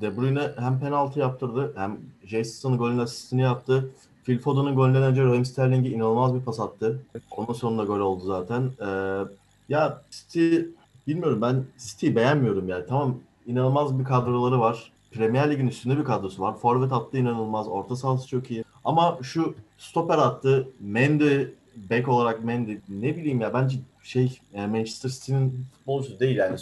De 0.00 0.16
Bruyne 0.16 0.50
hem 0.58 0.80
penaltı 0.80 1.18
yaptırdı 1.20 1.72
hem 1.76 1.98
Jason'ın 2.24 2.78
golün 2.78 2.98
asistini 2.98 3.42
yaptı. 3.42 3.90
Phil 4.24 4.38
Foden'ın 4.38 4.74
golünden 4.76 5.02
önce 5.02 5.24
Raheem 5.24 5.44
Sterling'e 5.44 5.88
inanılmaz 5.88 6.34
bir 6.34 6.40
pas 6.40 6.60
attı. 6.60 7.00
Onun 7.30 7.52
sonunda 7.52 7.84
gol 7.84 8.00
oldu 8.00 8.24
zaten. 8.24 8.70
E, 8.80 8.88
ya 9.68 10.02
City 10.10 10.56
bilmiyorum 11.06 11.42
ben 11.42 11.64
City'yi 11.78 12.16
beğenmiyorum 12.16 12.68
yani. 12.68 12.84
Tamam 12.88 13.14
inanılmaz 13.46 13.98
bir 13.98 14.04
kadroları 14.04 14.60
var. 14.60 14.92
Premier 15.12 15.50
Lig'in 15.50 15.66
üstünde 15.68 15.98
bir 15.98 16.04
kadrosu 16.04 16.42
var. 16.42 16.56
Forvet 16.56 16.92
attı 16.92 17.18
inanılmaz. 17.18 17.68
Orta 17.68 17.96
sahası 17.96 18.28
çok 18.28 18.50
iyi. 18.50 18.64
Ama 18.84 19.18
şu 19.22 19.54
stoper 19.78 20.18
attı. 20.18 20.68
Mendy 20.80 21.44
bek 21.90 22.08
olarak 22.08 22.44
Mendy 22.44 22.76
ne 22.88 23.16
bileyim 23.16 23.40
ya 23.40 23.54
bence 23.54 23.76
şey 24.02 24.38
yani 24.54 24.76
Manchester 24.76 25.10
City'nin 25.10 25.64
futbolcusu 25.78 26.20
değil 26.20 26.36
yani. 26.36 26.56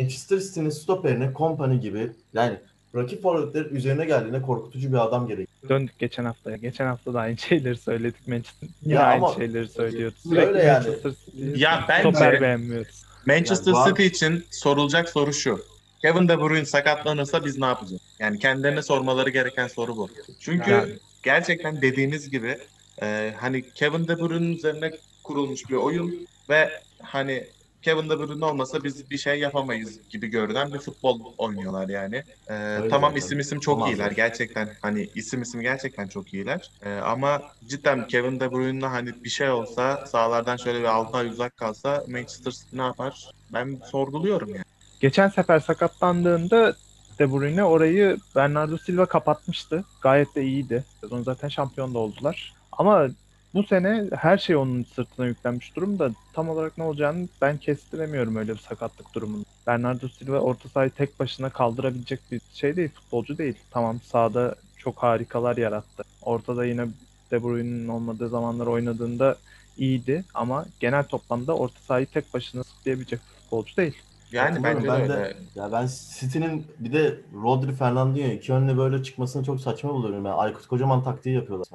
Manchester 0.00 0.38
City'nin 0.38 0.70
stoperine 0.70 1.32
Company 1.38 1.80
gibi 1.80 2.10
yani 2.34 2.56
rakip 2.94 3.22
forvetler 3.22 3.64
üzerine 3.64 4.04
geldiğinde 4.04 4.42
korkutucu 4.42 4.92
bir 4.92 4.98
adam 5.04 5.26
gerekiyor. 5.28 5.48
Döndük 5.68 5.98
geçen 5.98 6.24
haftaya. 6.24 6.56
Geçen 6.56 6.86
hafta 6.86 7.14
da 7.14 7.20
aynı 7.20 7.36
şeyleri 7.48 7.76
söyledik 7.76 8.28
Manchester. 8.28 8.68
Yine 8.82 8.94
Ya 8.94 9.02
aynı 9.02 9.34
şeyleri 9.36 9.68
söylüyoruz. 9.68 10.18
Öyle 10.30 10.40
Sürekli 10.40 10.66
yani. 10.66 10.86
Manchester 10.86 11.10
City 11.10 11.62
Ya 11.62 11.84
bence- 11.88 12.10
stoper 12.10 12.40
beğenmiyoruz. 12.40 13.02
Manchester 13.26 13.72
Yani 13.72 13.80
var- 13.80 13.88
City 13.88 14.06
için 14.06 14.44
sorulacak 14.50 15.08
soru 15.08 15.32
şu. 15.32 15.60
Kevin 16.02 16.28
De 16.28 16.38
Bruyne 16.38 16.64
sakatlanırsa 16.64 17.44
biz 17.44 17.58
ne 17.58 17.66
yapacağız? 17.66 18.02
Yani 18.18 18.38
kendilerine 18.38 18.82
sormaları 18.82 19.30
gereken 19.30 19.66
soru 19.68 19.96
bu. 19.96 20.08
Çünkü 20.40 20.70
Yani. 20.70 20.92
gerçekten 21.22 21.82
dediğiniz 21.82 22.30
gibi 22.30 22.58
e, 23.02 23.34
hani 23.40 23.70
Kevin 23.70 24.08
De 24.08 24.18
Bruyne'in 24.20 24.56
üzerine 24.56 24.90
kurulmuş 25.24 25.70
bir 25.70 25.74
oyun 25.74 26.26
ve 26.48 26.70
hani 27.02 27.44
Kevin 27.84 28.10
De 28.10 28.18
Bruyne 28.18 28.44
olmasa 28.44 28.84
biz 28.84 29.10
bir 29.10 29.18
şey 29.18 29.40
yapamayız 29.40 30.08
gibi 30.08 30.26
görünen 30.26 30.72
bir 30.72 30.78
futbol 30.78 31.34
oynuyorlar 31.38 31.88
yani. 31.88 32.16
E, 32.50 32.54
Öyle 32.54 32.88
tamam 32.88 33.10
zaten. 33.10 33.26
isim 33.26 33.38
isim 33.38 33.60
çok 33.60 33.74
Olmaz 33.76 33.88
iyiler 33.88 34.04
yani. 34.04 34.14
gerçekten 34.16 34.68
hani 34.82 35.10
isim 35.14 35.42
isim 35.42 35.60
gerçekten 35.60 36.08
çok 36.08 36.34
iyiler. 36.34 36.70
E, 36.82 36.90
ama 36.94 37.42
cidden 37.66 38.06
Kevin 38.06 38.40
De 38.40 38.52
Bruyne'la 38.52 38.92
hani 38.92 39.24
bir 39.24 39.28
şey 39.28 39.50
olsa 39.50 40.06
sahalardan 40.06 40.56
şöyle 40.56 40.78
bir 40.80 40.84
6 40.84 41.16
ay 41.18 41.26
uzak 41.28 41.56
kalsa 41.56 42.04
Manchester 42.08 42.50
City 42.50 42.76
ne 42.76 42.82
yapar? 42.82 43.30
Ben 43.52 43.80
sorguluyorum 43.90 44.48
yani. 44.54 44.64
Geçen 45.00 45.28
sefer 45.28 45.60
sakatlandığında 45.60 46.76
De 47.18 47.32
Bruyne 47.32 47.64
orayı 47.64 48.16
Bernardo 48.36 48.78
Silva 48.78 49.06
kapatmıştı. 49.06 49.84
Gayet 50.02 50.34
de 50.36 50.42
iyiydi. 50.44 50.84
Sezon 51.00 51.22
zaten 51.22 51.48
şampiyon 51.48 51.94
da 51.94 51.98
oldular. 51.98 52.52
Ama 52.72 53.08
bu 53.54 53.62
sene 53.62 54.04
her 54.12 54.38
şey 54.38 54.56
onun 54.56 54.82
sırtına 54.82 55.26
yüklenmiş 55.26 55.76
durumda. 55.76 56.10
Tam 56.32 56.48
olarak 56.48 56.78
ne 56.78 56.84
olacağını 56.84 57.28
ben 57.42 57.58
kestiremiyorum 57.58 58.36
öyle 58.36 58.52
bir 58.52 58.58
sakatlık 58.58 59.14
durumunu. 59.14 59.44
Bernardo 59.66 60.08
Silva 60.08 60.38
orta 60.38 60.68
sahayı 60.68 60.90
tek 60.90 61.20
başına 61.20 61.50
kaldırabilecek 61.50 62.20
bir 62.32 62.40
şey 62.54 62.76
değil, 62.76 62.88
futbolcu 62.88 63.38
değil. 63.38 63.54
Tamam 63.70 64.00
sahada 64.00 64.54
çok 64.76 64.96
harikalar 64.96 65.56
yarattı. 65.56 66.02
Ortada 66.22 66.64
yine 66.64 66.86
De 67.30 67.42
Bruyne'nin 67.42 67.88
olmadığı 67.88 68.28
zamanlar 68.28 68.66
oynadığında 68.66 69.36
iyiydi 69.78 70.24
ama 70.34 70.64
genel 70.80 71.04
toplamda 71.04 71.56
orta 71.56 71.80
sahayı 71.80 72.06
tek 72.06 72.34
başına 72.34 72.64
sıklayabilecek 72.64 73.20
bir 73.20 73.42
futbolcu 73.42 73.76
değil. 73.76 73.96
Yani 74.32 74.62
Katılıyorum. 74.62 74.84
bence 74.84 75.08
de 75.08 75.08
ben 75.08 75.20
öyle. 75.22 75.34
de 75.34 75.36
ya 75.54 75.72
ben 75.72 75.88
City'nin 76.20 76.66
bir 76.78 76.92
de 76.92 77.20
Rodri 77.42 77.72
Fernandinho 77.72 78.28
iki 78.28 78.52
önüne 78.52 78.76
böyle 78.76 79.02
çıkmasını 79.02 79.44
çok 79.44 79.60
saçma 79.60 79.94
buluyorum. 79.94 80.24
Yani 80.24 80.34
Aykut 80.34 80.66
Kocaman 80.66 81.04
taktiği 81.04 81.34
yapıyorlar. 81.34 81.68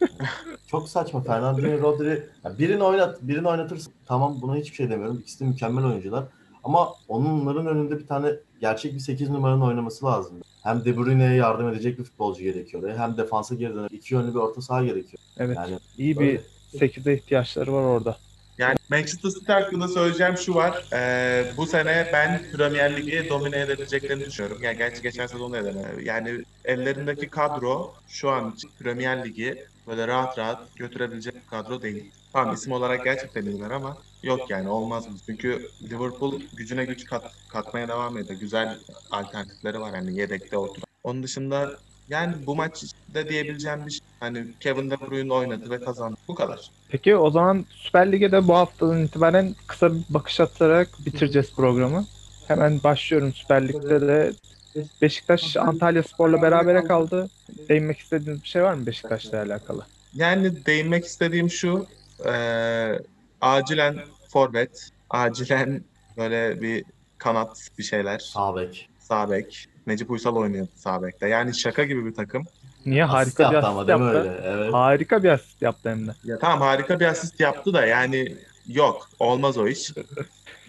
çok 0.66 0.88
saçma. 0.88 1.22
Fernandinho, 1.22 1.80
Rodri 1.80 2.26
ya 2.44 2.58
birini 2.58 2.82
oynat, 2.82 3.22
birini 3.22 3.48
oynatırsın. 3.48 3.92
Tamam 4.06 4.38
buna 4.42 4.56
hiçbir 4.56 4.76
şey 4.76 4.90
demiyorum. 4.90 5.18
İkisi 5.18 5.40
de 5.40 5.44
mükemmel 5.44 5.84
oyuncular. 5.84 6.24
Ama 6.64 6.94
onların 7.08 7.66
önünde 7.66 7.98
bir 7.98 8.06
tane 8.06 8.32
gerçek 8.60 8.94
bir 8.94 8.98
8 8.98 9.30
numaranın 9.30 9.60
oynaması 9.60 10.06
lazım. 10.06 10.36
Hem 10.62 10.84
De 10.84 10.96
Bruyne'ye 10.96 11.34
yardım 11.34 11.68
edecek 11.68 11.98
bir 11.98 12.04
futbolcu 12.04 12.42
gerekiyor. 12.42 12.94
Hem 12.96 13.16
defansa 13.16 13.54
geri 13.54 13.74
dönen 13.74 13.88
iki 13.88 14.14
yönlü 14.14 14.30
bir 14.34 14.38
orta 14.38 14.62
saha 14.62 14.84
gerekiyor. 14.84 15.22
Evet. 15.38 15.56
Yani 15.56 15.78
İyi 15.98 16.18
bir 16.18 16.26
öyle. 16.26 16.42
8'e 16.74 17.14
ihtiyaçları 17.14 17.72
var 17.72 17.82
orada. 17.82 18.16
Yani 18.58 18.76
Manchester 18.90 19.30
City 19.30 19.52
hakkında 19.52 19.88
söyleyeceğim 19.88 20.36
şu 20.36 20.54
var. 20.54 20.84
Ee, 20.92 21.44
bu 21.56 21.66
sene 21.66 22.10
ben 22.12 22.42
Premier 22.52 22.96
Lig'i 22.96 23.28
domine 23.28 23.60
edebileceklerini 23.60 24.24
düşünüyorum. 24.24 24.62
Yani 24.62 24.78
gerçi 24.78 25.02
geçen 25.02 25.26
sezon 25.26 25.52
da 25.52 25.58
edemediler. 25.58 25.98
Yani 26.04 26.44
ellerindeki 26.64 27.28
kadro 27.28 27.94
şu 28.08 28.30
an 28.30 28.54
Premier 28.78 29.24
Ligi 29.24 29.64
böyle 29.88 30.08
rahat 30.08 30.38
rahat 30.38 30.76
götürebilecek 30.76 31.34
bir 31.34 31.46
kadro 31.46 31.82
değil. 31.82 32.12
Tamam 32.32 32.54
isim 32.54 32.72
olarak 32.72 33.04
gerçekten 33.04 33.46
iyiler 33.46 33.70
ama 33.70 33.96
yok 34.22 34.50
yani 34.50 34.68
olmaz? 34.68 35.08
Çünkü 35.26 35.70
Liverpool 35.90 36.40
gücüne 36.52 36.84
güç 36.84 37.04
kat, 37.04 37.32
katmaya 37.48 37.88
devam 37.88 38.18
ediyor. 38.18 38.40
Güzel 38.40 38.78
alternatifleri 39.10 39.80
var 39.80 39.94
hani 39.94 40.18
yedekte 40.20 40.56
oturan. 40.56 40.88
Onun 41.04 41.22
dışında 41.22 41.78
yani 42.08 42.46
bu 42.46 42.56
maçta 42.56 43.28
diyebileceğim 43.28 43.86
bir 43.86 43.90
şey. 43.90 44.00
Hani 44.20 44.44
Kevin 44.60 44.90
De 44.90 45.00
Bruyne 45.00 45.32
oynadı 45.32 45.70
ve 45.70 45.80
kazandı. 45.80 46.16
Bu 46.28 46.34
kadar. 46.34 46.70
Peki 46.88 47.16
o 47.16 47.30
zaman 47.30 47.64
Süper 47.70 48.12
Lig'e 48.12 48.32
de 48.32 48.48
bu 48.48 48.54
haftadan 48.54 49.04
itibaren 49.04 49.54
kısa 49.66 49.94
bir 49.94 50.02
bakış 50.08 50.40
atarak 50.40 50.88
bitireceğiz 51.06 51.54
programı. 51.54 52.04
Hemen 52.48 52.82
başlıyorum 52.84 53.32
Süper 53.32 53.68
Lig'de 53.68 54.00
de 54.00 54.32
Beşiktaş 55.02 55.56
Antalya 55.56 56.02
Spor'la 56.02 56.42
berabere 56.42 56.84
kaldı. 56.84 57.28
Değinmek 57.68 57.98
istediğiniz 57.98 58.42
bir 58.42 58.48
şey 58.48 58.62
var 58.62 58.74
mı 58.74 58.86
Beşiktaş'la 58.86 59.42
alakalı? 59.42 59.82
Yani 60.14 60.66
değinmek 60.66 61.04
istediğim 61.04 61.50
şu. 61.50 61.86
eee, 62.24 63.00
acilen 63.40 63.98
forvet, 64.28 64.88
acilen 65.10 65.84
böyle 66.16 66.60
bir 66.62 66.84
kanat 67.18 67.68
bir 67.78 67.82
şeyler. 67.82 68.18
Sağ 68.18 68.56
bek. 68.56 68.88
Sağ 68.98 69.30
bek. 69.30 69.66
Necip 69.86 70.10
Uysal 70.10 70.36
oynuyor 70.36 70.68
sağ 70.74 71.02
bekte. 71.02 71.28
Yani 71.28 71.54
şaka 71.54 71.84
gibi 71.84 72.04
bir 72.06 72.14
takım. 72.14 72.44
Niye 72.86 73.04
Asist 73.04 73.40
harika 73.40 73.50
bir 73.50 73.54
yaptı 73.54 73.68
asist 73.68 73.78
ama 73.78 73.88
değil 73.88 73.98
mi 73.98 74.04
yaptı? 74.16 74.30
öyle? 74.30 74.40
Evet. 74.62 74.74
Harika 74.74 75.22
bir 75.22 75.28
asist 75.28 75.62
yaptı 75.62 75.88
hem 75.90 76.08
de. 76.08 76.14
Ya 76.24 76.38
tamam 76.38 76.60
harika 76.60 77.00
bir 77.00 77.06
asist 77.06 77.40
yaptı 77.40 77.72
da 77.74 77.86
yani 77.86 78.36
yok. 78.66 79.10
Olmaz 79.18 79.58
o 79.58 79.68
iş. 79.68 79.92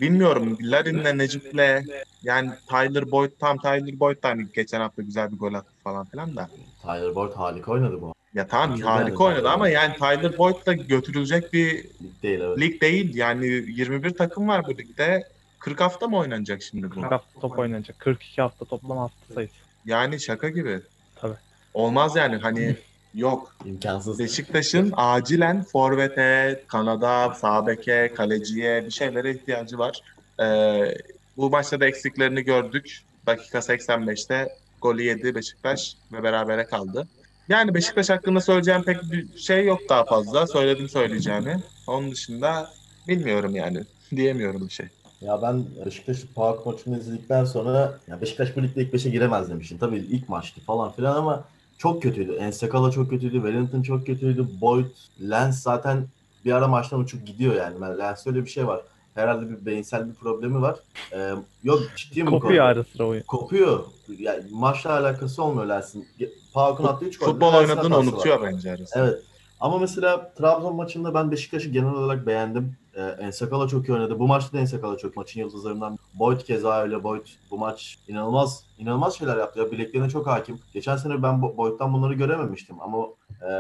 Bilmiyorum. 0.02 0.58
Larin'le 0.62 1.18
Necip'le 1.18 1.86
yani 2.24 2.52
Tyler 2.70 3.12
Boyd 3.12 3.32
tam 3.40 3.58
Tyler 3.58 4.00
Boyd 4.00 4.24
da 4.24 4.30
hani 4.30 4.48
geçen 4.56 4.80
hafta 4.80 5.02
güzel 5.02 5.32
bir 5.32 5.38
gol 5.38 5.54
attı 5.54 5.72
falan 5.84 6.06
filan 6.06 6.36
da. 6.36 6.50
Tyler 6.82 7.16
Boyd 7.16 7.32
harika 7.34 7.72
oynadı 7.72 8.02
bu. 8.02 8.14
Ya 8.34 8.48
tamam 8.48 8.76
Güzel 8.76 8.88
harika 8.90 9.10
yani 9.10 9.18
oynadı 9.24 9.40
Tyler 9.40 9.54
ama 9.54 9.66
Boyd. 9.66 9.72
yani 9.74 9.94
Tyler 9.96 10.38
Boyd 10.38 10.66
da 10.66 10.74
götürülecek 10.74 11.54
bir 11.54 11.84
Lig 11.84 12.24
değil 12.24 12.40
evet. 12.42 12.60
lig 12.60 12.82
değil. 12.82 13.16
Yani 13.16 13.46
21 13.46 14.10
takım 14.10 14.48
var 14.48 14.66
bu 14.68 14.78
ligde. 14.78 15.28
40 15.60 15.82
hafta 15.82 16.08
mı 16.08 16.18
oynanacak 16.18 16.62
şimdi 16.62 16.84
bu? 16.90 16.90
40 16.90 17.12
hafta 17.12 17.40
top 17.40 17.60
oynanacak. 17.60 18.00
42 18.00 18.42
hafta 18.42 18.66
toplam 18.66 18.98
hafta 18.98 19.34
sayısı. 19.34 19.54
Yani 19.86 20.20
şaka 20.20 20.50
gibi. 20.50 20.80
Tabii. 21.16 21.36
Olmaz 21.74 22.16
yani 22.16 22.36
hani 22.38 22.76
yok. 23.14 23.56
İmkansız. 23.66 24.20
Beşiktaş'ın 24.20 24.94
acilen 24.98 25.64
forvete, 25.64 26.64
kanada, 26.68 27.34
sağ 27.34 27.68
beke, 27.68 28.14
kaleciye 28.16 28.86
bir 28.86 28.92
şeylere 28.92 29.32
ihtiyacı 29.32 29.78
var. 29.78 30.02
Ee, 30.42 30.96
bu 31.38 31.50
maçta 31.50 31.80
da 31.80 31.86
eksiklerini 31.86 32.42
gördük. 32.42 33.02
Dakika 33.28 33.58
85'te 33.58 34.56
golü 34.82 35.04
yedi 35.04 35.36
Beşiktaş 35.36 35.96
ve 36.12 36.24
berabere 36.24 36.66
kaldı. 36.66 37.08
Yani 37.50 37.74
Beşiktaş 37.74 38.10
hakkında 38.10 38.42
söyleyeceğim 38.42 38.84
pek 38.84 38.98
bir 39.12 39.38
şey 39.38 39.66
yok 39.66 39.80
daha 39.90 40.06
fazla. 40.06 40.48
Söyledim 40.48 40.90
söyleyeceğimi. 40.90 41.64
Onun 41.88 42.12
dışında 42.12 42.70
bilmiyorum 43.08 43.56
yani. 43.56 43.84
Diyemiyorum 44.16 44.68
bir 44.68 44.74
şey. 44.74 44.86
Ya 45.22 45.42
ben 45.42 45.66
Beşiktaş'ın 45.86 46.30
Pauk 46.36 46.66
maçını 46.66 47.00
izledikten 47.00 47.46
sonra 47.46 48.00
ya 48.08 48.22
Beşiktaş 48.22 48.56
bu 48.56 48.64
ligde 48.64 48.82
ilk 48.82 48.94
5'e 48.94 49.10
giremez 49.12 49.50
demiştim. 49.50 49.78
Tabii 49.78 49.98
ilk 49.98 50.30
maçtı 50.30 50.62
falan 50.62 50.92
filan 50.92 51.16
ama 51.16 51.44
çok 51.80 52.02
kötüydü. 52.04 52.34
Ensakala 52.34 52.92
çok 52.92 53.10
kötüydü. 53.10 53.36
Wellington 53.36 53.82
çok 53.82 54.06
kötüydü. 54.06 54.48
Boyd, 54.62 54.86
Lens 55.30 55.62
zaten 55.64 56.06
bir 56.46 56.52
ara 56.52 56.68
maçtan 56.68 57.00
uçup 57.00 57.28
gidiyor 57.28 57.56
yani. 57.56 57.82
Ben- 57.82 57.98
Lens'te 58.00 58.30
öyle 58.30 58.46
bir 58.46 58.50
şey 58.50 58.68
var. 58.68 58.82
Herhalde 59.16 59.50
bir 59.50 59.66
beyinsel 59.66 60.10
bir 60.10 60.14
problemi 60.14 60.62
var. 60.62 60.76
Ee, 61.14 61.32
yok 61.64 61.82
ciddi 61.96 62.24
mi 62.24 62.28
bu 62.28 62.32
Kopuyor 62.32 62.52
konuda? 62.64 62.64
ara 62.80 62.84
sıra 62.84 63.04
oyun. 63.08 63.22
Kopuyor. 63.24 63.84
Yani 64.20 64.44
maçla 64.52 64.92
alakası 65.00 65.44
olmuyor 65.44 65.68
Lens'in. 65.70 66.08
Pauk'un 66.54 66.84
attığı 66.84 67.06
3 67.06 67.18
golde 67.20 67.32
Futbol 67.32 67.54
oynadığını 67.54 67.76
hatası 67.76 67.92
var. 68.08 68.14
unutuyor 68.14 68.44
bence 68.44 68.72
arasında. 68.72 69.04
Evet. 69.08 69.24
Ama 69.60 69.78
mesela 69.78 70.34
Trabzon 70.34 70.76
maçında 70.76 71.14
ben 71.14 71.32
Beşiktaş'ı 71.32 71.70
genel 71.70 71.94
olarak 71.94 72.28
beğendim. 72.28 72.78
Ee, 72.96 73.02
Ensakala 73.02 73.68
çok 73.68 73.90
iyi 73.90 73.94
oynadı. 73.94 74.20
Bu 74.20 74.28
maçta 74.28 74.58
da 74.58 74.62
Ensakala 74.62 74.98
çok. 74.98 75.18
Maçın 75.18 75.40
yıldızlarından. 75.40 75.98
Boyd 76.14 76.42
keza 76.42 76.82
öyle. 76.82 77.04
Boyd 77.04 77.28
bu 77.52 77.58
maç 77.58 78.00
inanılmaz 78.08 78.64
inanılmaz 78.78 79.18
şeyler 79.18 79.38
yaptı. 79.38 79.60
Ya 79.60 79.72
bileklerine 79.72 80.10
çok 80.10 80.28
hakim. 80.28 80.60
Geçen 80.74 80.98
sene 80.98 81.24
ben 81.24 81.36
Bo- 81.36 81.58
Boyd'dan 81.58 81.94
bunları 81.94 82.14
görememiştim. 82.14 82.82
Ama 82.82 83.08
e, 83.42 83.52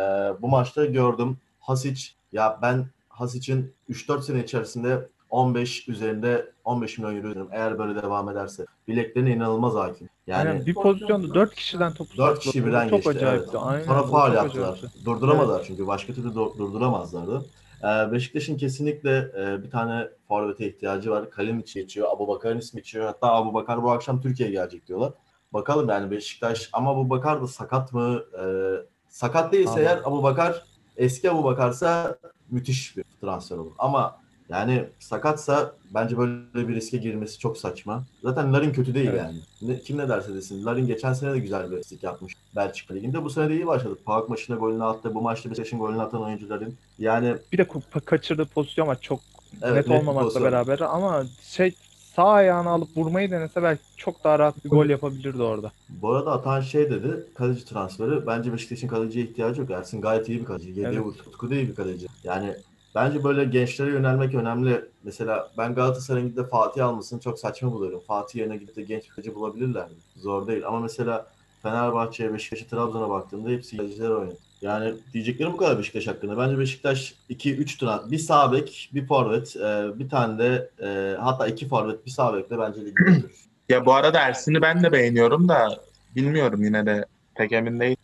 bu 0.41 0.47
maçta 0.47 0.85
gördüm. 0.85 1.37
Hasic 1.59 2.01
ya 2.31 2.59
ben 2.61 2.85
Hasic'in 3.09 3.73
3-4 3.89 4.21
sene 4.21 4.43
içerisinde 4.43 5.09
15 5.29 5.87
üzerinde 5.87 6.51
15 6.65 6.97
milyon 6.97 7.15
euro 7.15 7.27
öderim 7.27 7.47
eğer 7.51 7.79
böyle 7.79 8.01
devam 8.01 8.29
ederse. 8.29 8.65
Bileklerine 8.87 9.31
inanılmaz 9.31 9.73
hakim. 9.75 10.09
Yani 10.27 10.47
Yani 10.47 10.65
bir 10.65 10.73
pozisyonda 10.73 11.33
4 11.33 11.55
kişiden 11.55 11.93
topu 11.93 12.09
4 12.17 12.17
sakladı. 12.17 12.39
kişi 12.39 12.65
birden 12.65 12.89
Çok 12.89 12.97
geçti. 12.97 13.09
acayipti. 13.09 13.49
Evet. 13.53 13.61
Aynen. 13.65 13.83
Sonra 13.85 13.99
çok 13.99 14.11
faul 14.11 14.31
acayipti. 14.31 14.57
yaptılar. 14.59 14.91
Durduramadılar 15.05 15.63
çünkü 15.67 15.87
başka 15.87 16.13
türlü 16.13 16.35
dur- 16.35 16.57
durduramazlardı. 16.57 17.45
Ee, 17.83 18.11
Beşiktaş'ın 18.11 18.57
kesinlikle 18.57 19.31
e, 19.37 19.63
bir 19.63 19.69
tane 19.71 20.07
forvete 20.27 20.67
ihtiyacı 20.67 21.11
var. 21.11 21.29
Kalinic 21.29 21.73
geçiyor, 21.81 22.07
Abu 22.11 22.27
Bakar'ın 22.27 22.57
ismi 22.57 22.77
geçiyor. 22.77 23.05
Hatta 23.05 23.33
Abu 23.33 23.53
Bakar 23.53 23.83
bu 23.83 23.91
akşam 23.91 24.21
Türkiye'ye 24.21 24.55
gelecek 24.55 24.87
diyorlar. 24.87 25.11
Bakalım 25.53 25.89
yani 25.89 26.11
Beşiktaş 26.11 26.69
ama 26.73 26.91
Abu 26.91 27.09
Bakar 27.09 27.41
da 27.41 27.47
sakat 27.47 27.93
mı? 27.93 28.23
Ee, 28.43 28.71
sakat 29.09 29.53
değilse 29.53 29.73
Abi. 29.73 29.79
eğer 29.81 29.99
Abu 30.03 30.23
Bakar 30.23 30.63
eski 30.97 31.31
Abu 31.31 31.43
Bakar'sa 31.43 32.17
müthiş 32.51 32.97
bir 32.97 33.05
transfer 33.21 33.57
olur. 33.57 33.71
Ama 33.77 34.19
yani 34.49 34.85
sakatsa 34.99 35.75
bence 35.93 36.17
böyle 36.17 36.67
bir 36.67 36.75
riske 36.75 36.97
girmesi 36.97 37.39
çok 37.39 37.57
saçma. 37.57 38.03
Zaten 38.23 38.53
Larin 38.53 38.71
kötü 38.73 38.93
değil 38.93 39.09
Evet. 39.09 39.21
yani. 39.21 39.37
Ne, 39.61 39.79
kim 39.79 39.97
ne 39.97 40.09
derse 40.09 40.33
desin. 40.33 40.65
Larin 40.65 40.87
geçen 40.87 41.13
sene 41.13 41.33
de 41.33 41.39
güzel 41.39 41.71
bir 41.71 41.77
risk 41.77 42.03
yapmış 42.03 42.33
Belçika 42.55 42.93
Ligi'nde. 42.93 43.23
Bu 43.23 43.29
sene 43.29 43.49
de 43.49 43.53
iyi 43.55 43.67
başladı. 43.67 43.97
Park 44.05 44.29
maçında 44.29 44.57
golünü 44.57 44.83
attı. 44.83 45.15
Bu 45.15 45.21
maçta 45.21 45.49
Beşiktaş'ın 45.49 45.79
golünü 45.79 46.01
atan 46.01 46.21
oyuncuların. 46.23 46.73
Yani 46.99 47.35
Bir 47.51 47.57
de 47.57 47.67
kaçırdığı 48.05 48.45
pozisyon 48.45 48.87
var 48.87 48.97
çok 49.01 49.19
evet, 49.61 49.75
net 49.75 49.85
bir 49.87 49.99
olmamakla 49.99 50.21
pozisyon. 50.21 50.51
beraber 50.51 50.79
ama 50.79 51.23
şey 51.43 51.75
sağ 52.15 52.29
ayağını 52.29 52.69
alıp 52.69 52.97
vurmayı 52.97 53.31
denese 53.31 53.63
belki 53.63 53.81
çok 53.97 54.23
daha 54.23 54.39
rahat 54.39 54.65
bir 54.65 54.69
gol 54.69 54.85
yapabilirdi 54.85 55.41
orada. 55.41 55.71
Bu 55.89 56.09
arada 56.09 56.31
atan 56.31 56.61
şey 56.61 56.89
dedi. 56.89 57.23
Kaleci 57.35 57.65
transferi. 57.65 58.27
Bence 58.27 58.53
Beşiktaş'ın 58.53 58.87
kaleciye 58.87 59.25
ihtiyacı 59.25 59.61
yok. 59.61 59.71
Ersin 59.71 60.01
gayet 60.01 60.29
iyi 60.29 60.39
bir 60.39 60.45
kaleci. 60.45 60.73
Geliyor 60.73 61.13
Evet. 61.41 61.51
da 61.51 61.55
iyi 61.55 61.67
bir 61.69 61.75
kaleci. 61.75 62.07
Yani 62.23 62.55
bence 62.95 63.23
böyle 63.23 63.43
gençlere 63.43 63.89
yönelmek 63.89 64.35
önemli. 64.35 64.85
Mesela 65.03 65.51
ben 65.57 65.75
Galatasaray'ın 65.75 66.27
gidip 66.27 66.43
de 66.43 66.49
Fatih 66.49 66.85
almasını 66.85 67.19
çok 67.19 67.39
saçma 67.39 67.71
buluyorum. 67.71 68.01
Fatih 68.07 68.39
yerine 68.39 68.57
gidip 68.57 68.75
de 68.75 68.81
genç 68.81 69.03
bir 69.03 69.09
kaleci 69.09 69.35
bulabilirler 69.35 69.85
mi? 69.85 69.95
Zor 70.15 70.47
değil. 70.47 70.67
Ama 70.67 70.79
mesela 70.79 71.27
Fenerbahçe'ye, 71.63 72.33
Beşiktaş'a, 72.33 72.65
Trabzon'a 72.65 73.09
baktığımda 73.09 73.49
hepsi 73.49 73.77
kaleciler 73.77 74.09
oynuyor. 74.09 74.37
Yani 74.61 74.93
diyeceklerim 75.13 75.53
bu 75.53 75.57
kadar 75.57 75.77
Beşiktaş 75.77 76.07
hakkında. 76.07 76.37
Bence 76.37 76.59
Beşiktaş 76.59 77.13
2-3 77.29 77.79
tane, 77.79 78.11
bir 78.11 78.17
sağ 78.17 78.51
bek, 78.51 78.89
bir 78.93 79.07
forvet, 79.07 79.55
e, 79.55 79.99
bir 79.99 80.09
tane 80.09 80.39
de 80.39 80.69
e, 80.81 81.17
hatta 81.19 81.47
iki 81.47 81.67
forvet, 81.67 82.05
bir 82.05 82.11
sağ 82.11 82.33
bekle 82.33 82.59
bence 82.59 82.81
ligi. 82.81 82.95
Ya 83.69 83.85
bu 83.85 83.93
arada 83.93 84.19
Ersin'i 84.19 84.61
ben 84.61 84.83
de 84.83 84.91
beğeniyorum 84.91 85.49
da 85.49 85.79
bilmiyorum 86.15 86.63
yine 86.63 86.85
de 86.85 87.05
pek 87.35 87.51
emin 87.51 87.79
değilim. 87.79 87.97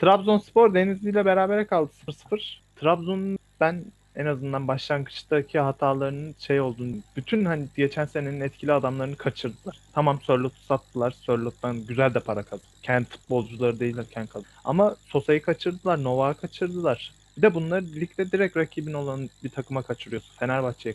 Trabzonspor 0.00 0.74
Denizli 0.74 1.10
ile 1.10 1.24
berabere 1.24 1.66
kaldı 1.66 1.90
0-0. 2.08 2.58
Trabzon'un 2.76 3.38
ben 3.60 3.84
en 4.20 4.26
azından 4.26 4.68
başlangıçtaki 4.68 5.58
hatalarının 5.58 6.34
şey 6.38 6.60
olduğunu, 6.60 6.96
bütün 7.16 7.44
hani 7.44 7.68
geçen 7.76 8.04
senenin 8.04 8.40
etkili 8.40 8.72
adamlarını 8.72 9.16
kaçırdılar. 9.16 9.78
Tamam 9.92 10.20
Sörlot'u 10.22 10.60
sattılar. 10.68 11.10
Sörlot'tan 11.10 11.86
güzel 11.86 12.14
de 12.14 12.20
para 12.20 12.42
kazandı. 12.42 12.64
Kendi 12.82 13.08
futbolcuları 13.08 13.80
değilken 13.80 14.26
kazandı. 14.26 14.48
Ama 14.64 14.96
Sosa'yı 15.06 15.42
kaçırdılar, 15.42 16.04
Novak'ı 16.04 16.40
kaçırdılar. 16.40 17.12
Bir 17.36 17.42
de 17.42 17.54
bunları 17.54 17.84
ligde 17.84 18.32
direkt 18.32 18.56
rakibin 18.56 18.92
olan 18.92 19.30
bir 19.44 19.48
takıma 19.48 19.82
kaçırıyorsun. 19.82 20.34
Fenerbahçe'ye. 20.38 20.94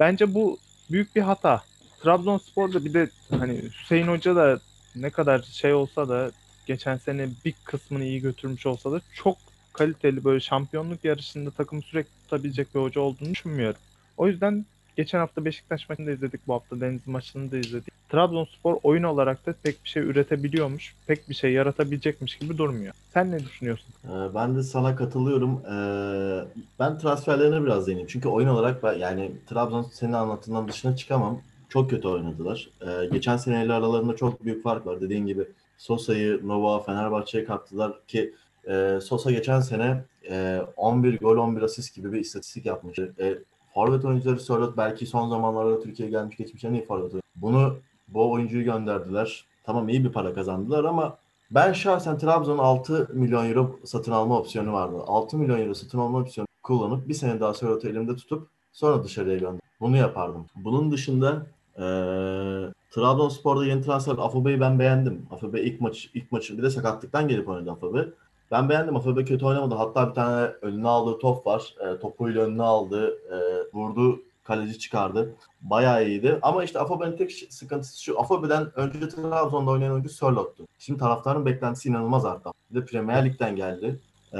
Bence 0.00 0.34
bu 0.34 0.58
büyük 0.90 1.16
bir 1.16 1.20
hata. 1.20 1.62
Trabzonspor'da 2.02 2.84
bir 2.84 2.94
de 2.94 3.10
hani 3.30 3.62
Hüseyin 3.82 4.06
Hoca 4.06 4.36
da 4.36 4.60
ne 4.96 5.10
kadar 5.10 5.42
şey 5.42 5.72
olsa 5.74 6.08
da 6.08 6.30
geçen 6.66 6.96
sene 6.96 7.28
bir 7.44 7.54
kısmını 7.64 8.04
iyi 8.04 8.20
götürmüş 8.20 8.66
olsa 8.66 8.92
da 8.92 9.00
çok 9.14 9.36
kaliteli 9.84 10.24
böyle 10.24 10.40
şampiyonluk 10.40 11.04
yarışında 11.04 11.50
takımı 11.50 11.82
sürekli 11.82 12.10
tutabilecek 12.22 12.74
bir 12.74 12.80
hoca 12.80 13.00
olduğunu 13.00 13.30
düşünmüyorum. 13.30 13.80
O 14.16 14.26
yüzden 14.28 14.64
geçen 14.96 15.18
hafta 15.18 15.44
Beşiktaş 15.44 15.88
maçını 15.88 16.06
da 16.06 16.10
izledik 16.10 16.40
bu 16.48 16.54
hafta 16.54 16.80
Denizli 16.80 17.10
maçını 17.10 17.52
da 17.52 17.56
izledik. 17.56 18.08
Trabzonspor 18.08 18.76
oyun 18.82 19.02
olarak 19.02 19.46
da 19.46 19.54
pek 19.62 19.84
bir 19.84 19.88
şey 19.88 20.02
üretebiliyormuş, 20.02 20.94
pek 21.06 21.28
bir 21.28 21.34
şey 21.34 21.52
yaratabilecekmiş 21.52 22.36
gibi 22.38 22.58
durmuyor. 22.58 22.94
Sen 23.14 23.30
ne 23.30 23.38
düşünüyorsun? 23.38 23.86
Ee, 24.04 24.34
Ben 24.34 24.56
de 24.56 24.62
sana 24.62 24.96
katılıyorum. 24.96 25.60
Ee, 25.66 26.44
Ben 26.80 26.98
transferlerine 26.98 27.62
biraz 27.64 27.86
değineyim. 27.86 28.08
Çünkü 28.12 28.28
oyun 28.28 28.48
olarak 28.48 28.98
yani 28.98 29.32
Trabzon 29.46 29.82
senin 29.92 30.12
anlattığından 30.12 30.68
dışına 30.68 30.96
çıkamam. 30.96 31.40
Çok 31.68 31.90
kötü 31.90 32.08
oynadılar. 32.08 32.68
Ee, 32.80 33.06
Geçen 33.12 33.36
seneyle 33.36 33.72
aralarında 33.72 34.16
çok 34.16 34.44
büyük 34.44 34.62
fark 34.62 34.86
var. 34.86 35.00
Dediğin 35.00 35.26
gibi 35.26 35.44
Sosa'yı 35.78 36.40
Nova 36.44 36.82
Fenerbahçe'ye 36.82 37.44
kattılar 37.44 37.92
ki 38.08 38.34
e, 38.70 39.00
Sosa 39.00 39.30
geçen 39.30 39.60
sene 39.60 40.04
e, 40.30 40.60
11 40.76 41.18
gol 41.18 41.36
11 41.36 41.62
asist 41.62 41.94
gibi 41.94 42.12
bir 42.12 42.20
istatistik 42.20 42.66
yapmış. 42.66 42.98
E, 42.98 43.38
forvet 43.74 44.04
oyuncuları 44.04 44.40
Sörloth 44.40 44.76
belki 44.76 45.06
son 45.06 45.28
zamanlarda 45.28 45.80
Türkiye'ye 45.80 46.10
gelmiş 46.10 46.36
geçmiş 46.36 46.64
en 46.64 46.72
iyi 46.72 46.84
forvet. 46.84 47.12
Bunu 47.36 47.76
bu 48.08 48.30
oyuncuyu 48.32 48.64
gönderdiler. 48.64 49.44
Tamam 49.64 49.88
iyi 49.88 50.04
bir 50.04 50.12
para 50.12 50.34
kazandılar 50.34 50.84
ama 50.84 51.16
ben 51.50 51.72
şahsen 51.72 52.18
Trabzon'un 52.18 52.58
6 52.58 53.08
milyon 53.12 53.48
euro 53.48 53.76
satın 53.84 54.12
alma 54.12 54.38
opsiyonu 54.38 54.72
vardı. 54.72 54.96
6 55.06 55.38
milyon 55.38 55.60
euro 55.60 55.74
satın 55.74 55.98
alma 55.98 56.18
opsiyonu 56.18 56.46
kullanıp 56.62 57.08
bir 57.08 57.14
sene 57.14 57.40
daha 57.40 57.54
Sörloth'u 57.54 57.88
elimde 57.88 58.16
tutup 58.16 58.48
sonra 58.72 59.04
dışarıya 59.04 59.38
gönder. 59.38 59.60
Bunu 59.80 59.96
yapardım. 59.96 60.46
Bunun 60.56 60.92
dışında 60.92 61.46
eee 61.78 62.72
Trabzonspor'da 62.90 63.66
yeni 63.66 63.82
transfer 63.82 64.12
Afobe'yi 64.12 64.60
ben 64.60 64.78
beğendim. 64.78 65.26
Afobe 65.30 65.62
ilk 65.62 65.80
maç 65.80 66.10
ilk 66.14 66.32
maçı 66.32 66.58
bir 66.58 66.62
de 66.62 66.70
sakatlıktan 66.70 67.28
gelip 67.28 67.48
oynadı 67.48 67.70
Afobe. 67.70 68.08
Ben 68.50 68.68
beğendim. 68.68 68.96
Afobe 68.96 69.24
kötü 69.24 69.44
oynamadı. 69.46 69.74
Hatta 69.74 70.08
bir 70.08 70.14
tane 70.14 70.50
önüne 70.62 70.88
aldığı 70.88 71.18
top 71.18 71.46
var. 71.46 71.74
E, 71.80 71.98
topuyla 71.98 72.44
önüne 72.44 72.62
aldı. 72.62 73.18
E, 73.32 73.36
vurdu. 73.76 74.22
Kaleci 74.44 74.78
çıkardı. 74.78 75.34
Bayağı 75.62 76.06
iyiydi. 76.06 76.38
Ama 76.42 76.64
işte 76.64 76.78
Afobe'nin 76.78 77.16
tek 77.16 77.32
sıkıntısı 77.32 78.02
şu. 78.02 78.20
Afobe'den 78.20 78.78
önce 78.78 79.08
Trabzon'da 79.08 79.70
oynayan 79.70 79.92
oyuncu 79.92 80.08
Sörlot'tu. 80.08 80.66
Şimdi 80.78 80.98
taraftarın 80.98 81.46
beklentisi 81.46 81.88
inanılmaz 81.88 82.24
arttı. 82.24 82.50
Bir 82.70 82.80
de 82.80 82.84
Premier 82.84 83.24
Lig'den 83.24 83.56
geldi. 83.56 83.98
E, 84.32 84.38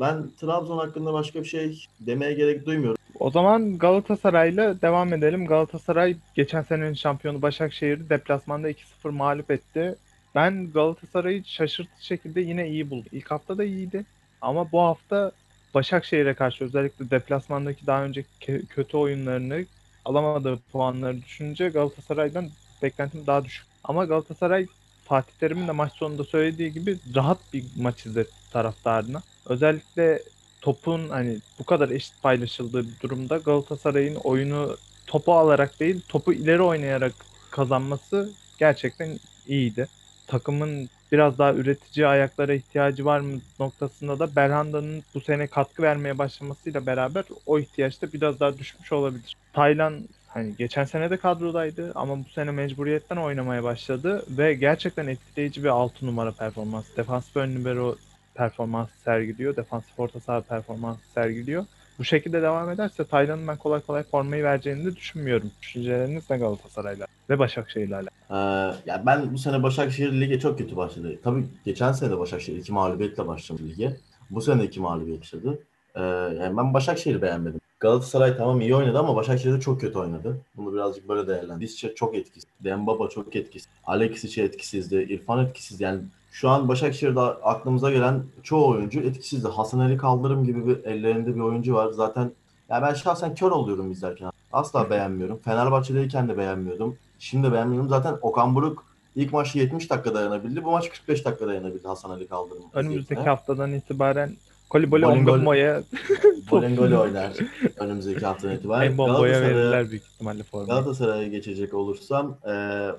ben 0.00 0.30
Trabzon 0.40 0.78
hakkında 0.78 1.12
başka 1.12 1.40
bir 1.40 1.44
şey 1.44 1.84
demeye 2.00 2.32
gerek 2.32 2.66
duymuyorum. 2.66 2.98
O 3.20 3.30
zaman 3.30 3.78
Galatasaray'la 3.78 4.82
devam 4.82 5.12
edelim. 5.12 5.46
Galatasaray 5.46 6.16
geçen 6.34 6.62
senenin 6.62 6.94
şampiyonu 6.94 7.42
Başakşehir'i 7.42 8.10
deplasmanda 8.10 8.70
2-0 8.70 9.10
mağlup 9.10 9.50
etti. 9.50 9.94
Ben 10.34 10.72
Galatasaray'ı 10.72 11.44
şaşırtıcı 11.44 12.06
şekilde 12.06 12.40
yine 12.40 12.68
iyi 12.68 12.90
buldum. 12.90 13.08
İlk 13.12 13.30
hafta 13.30 13.58
da 13.58 13.64
iyiydi. 13.64 14.04
Ama 14.40 14.72
bu 14.72 14.80
hafta 14.80 15.32
Başakşehir'e 15.74 16.34
karşı 16.34 16.64
özellikle 16.64 17.10
deplasmandaki 17.10 17.86
daha 17.86 18.04
önceki 18.04 18.66
kötü 18.68 18.96
oyunlarını 18.96 19.66
alamadığı 20.04 20.58
puanları 20.72 21.22
düşününce 21.22 21.68
Galatasaray'dan 21.68 22.50
beklentim 22.82 23.26
daha 23.26 23.44
düşük. 23.44 23.66
Ama 23.84 24.04
Galatasaray 24.04 24.66
Fatih 25.04 25.32
Terim'in 25.40 25.68
de 25.68 25.72
maç 25.72 25.92
sonunda 25.92 26.24
söylediği 26.24 26.72
gibi 26.72 26.98
rahat 27.14 27.52
bir 27.52 27.64
maç 27.76 28.06
izletti 28.06 28.50
taraftarına. 28.52 29.22
Özellikle 29.46 30.22
topun 30.60 31.08
hani 31.08 31.38
bu 31.58 31.64
kadar 31.64 31.88
eşit 31.90 32.22
paylaşıldığı 32.22 32.88
bir 32.88 33.00
durumda 33.00 33.36
Galatasaray'ın 33.38 34.14
oyunu 34.14 34.76
topu 35.06 35.34
alarak 35.34 35.80
değil 35.80 36.00
topu 36.08 36.32
ileri 36.32 36.62
oynayarak 36.62 37.14
kazanması 37.50 38.32
gerçekten 38.58 39.18
iyiydi. 39.46 39.88
Takımın 40.34 40.88
biraz 41.12 41.38
daha 41.38 41.52
üretici 41.52 42.06
ayaklara 42.06 42.54
ihtiyacı 42.54 43.04
var 43.04 43.20
mı 43.20 43.40
noktasında 43.60 44.18
da 44.18 44.36
Belhanda'nın 44.36 45.02
bu 45.14 45.20
sene 45.20 45.46
katkı 45.46 45.82
vermeye 45.82 46.18
başlamasıyla 46.18 46.86
beraber 46.86 47.24
o 47.46 47.58
ihtiyaç 47.58 48.02
da 48.02 48.12
biraz 48.12 48.40
daha 48.40 48.58
düşmüş 48.58 48.92
olabilir. 48.92 49.36
Taylan 49.52 50.08
hani 50.28 50.56
geçen 50.56 50.84
sene 50.84 51.10
de 51.10 51.16
kadrodaydı 51.16 51.92
ama 51.94 52.18
bu 52.18 52.28
sene 52.34 52.50
mecburiyetten 52.50 53.16
oynamaya 53.16 53.64
başladı 53.64 54.24
ve 54.28 54.54
gerçekten 54.54 55.06
etkileyici 55.06 55.64
bir 55.64 55.68
6 55.68 56.06
numara 56.06 56.32
performans. 56.32 56.84
Defans 56.96 57.36
ön 57.36 57.54
libero 57.54 57.96
performans 58.34 58.88
sergiliyor. 59.04 59.56
Defansif 59.56 60.00
orta 60.00 60.20
saha 60.20 60.40
performans 60.40 60.98
sergiliyor. 61.14 61.64
Bu 61.98 62.04
şekilde 62.04 62.42
devam 62.42 62.70
ederse 62.70 63.04
Taylan'ın 63.04 63.48
ben 63.48 63.56
kolay 63.56 63.80
kolay 63.80 64.02
formayı 64.02 64.44
vereceğini 64.44 64.84
de 64.84 64.96
düşünmüyorum. 64.96 65.50
Düşünceleriniz 65.62 66.30
ne 66.30 66.38
Galatasaray'la 66.38 67.06
ve 67.30 67.38
Başakşehir'le 67.38 67.92
alakalı? 67.92 68.10
Ee, 68.30 68.90
ya 68.90 69.02
ben 69.06 69.32
bu 69.34 69.38
sene 69.38 69.62
Başakşehir 69.62 70.12
lige 70.20 70.40
çok 70.40 70.58
kötü 70.58 70.76
başladı. 70.76 71.18
Tabii 71.24 71.44
geçen 71.64 71.92
sene 71.92 72.10
de 72.10 72.18
Başakşehir 72.18 72.58
iki 72.58 72.72
mağlubiyetle 72.72 73.26
başladı 73.26 73.62
lige. 73.68 73.96
Bu 74.30 74.40
sene 74.40 74.64
iki 74.64 74.80
mağlubiyet 74.80 75.20
yaşadı. 75.20 75.58
Ee, 75.94 76.00
yani 76.42 76.56
ben 76.56 76.74
Başakşehir'i 76.74 77.22
beğenmedim. 77.22 77.60
Galatasaray 77.84 78.36
tamam 78.36 78.60
iyi 78.60 78.74
oynadı 78.74 78.98
ama 78.98 79.16
Başakşehir 79.16 79.54
de 79.54 79.60
çok 79.60 79.80
kötü 79.80 79.98
oynadı. 79.98 80.40
Bunu 80.56 80.74
birazcık 80.74 81.08
böyle 81.08 81.28
değerlendir. 81.28 81.60
Visca 81.60 81.94
çok 81.94 82.14
etkisiz. 82.14 82.50
Dembaba 82.60 83.08
çok 83.08 83.36
etkisiz. 83.36 83.68
Alexis 83.86 84.38
etkisizdi. 84.38 84.96
İrfan 84.96 85.46
etkisiz. 85.46 85.80
Yani 85.80 86.00
şu 86.32 86.48
an 86.48 86.68
Başakşehir'de 86.68 87.20
aklımıza 87.20 87.90
gelen 87.90 88.22
çoğu 88.42 88.68
oyuncu 88.68 89.00
etkisizdi. 89.00 89.48
Hasan 89.48 89.78
Ali 89.78 89.96
Kaldırım 89.96 90.44
gibi 90.44 90.66
bir 90.66 90.84
ellerinde 90.84 91.34
bir 91.34 91.40
oyuncu 91.40 91.74
var. 91.74 91.90
Zaten 91.92 92.32
ya 92.68 92.82
ben 92.82 92.94
şahsen 92.94 93.34
kör 93.34 93.50
oluyorum 93.50 93.90
izlerken. 93.90 94.30
Asla 94.52 94.90
beğenmiyorum. 94.90 95.38
Fenerbahçe'deyken 95.44 96.28
de 96.28 96.38
beğenmiyordum. 96.38 96.96
Şimdi 97.18 97.46
de 97.46 97.52
beğenmiyorum. 97.52 97.88
Zaten 97.88 98.18
Okan 98.22 98.54
Buruk 98.54 98.84
ilk 99.16 99.32
maçı 99.32 99.58
70 99.58 99.90
dakika 99.90 100.14
dayanabildi. 100.14 100.64
Bu 100.64 100.70
maç 100.70 100.90
45 100.90 101.24
dakika 101.24 101.46
dayanabildi 101.46 101.88
Hasan 101.88 102.10
Ali 102.10 102.28
Kaldırım. 102.28 102.62
Önümüzdeki 102.72 103.20
haftadan 103.20 103.72
itibaren 103.72 104.36
Kolibali 104.74 105.02
Bolingol- 105.04 105.30
Ongamo'ya 105.30 105.82
Bolengoli 106.50 106.96
oynar 106.98 107.32
önümüzdeki 107.78 108.26
haftadan 108.26 108.54
itibaren. 108.54 108.96
Galatasaray'a 108.96 109.40
verirler 109.42 109.90
büyük 109.90 110.02
ihtimalle 110.04 110.42
formayı. 110.42 110.68
Galatasaray'a 110.68 111.28
geçecek 111.28 111.74
olursam 111.74 112.36
e, 112.46 112.52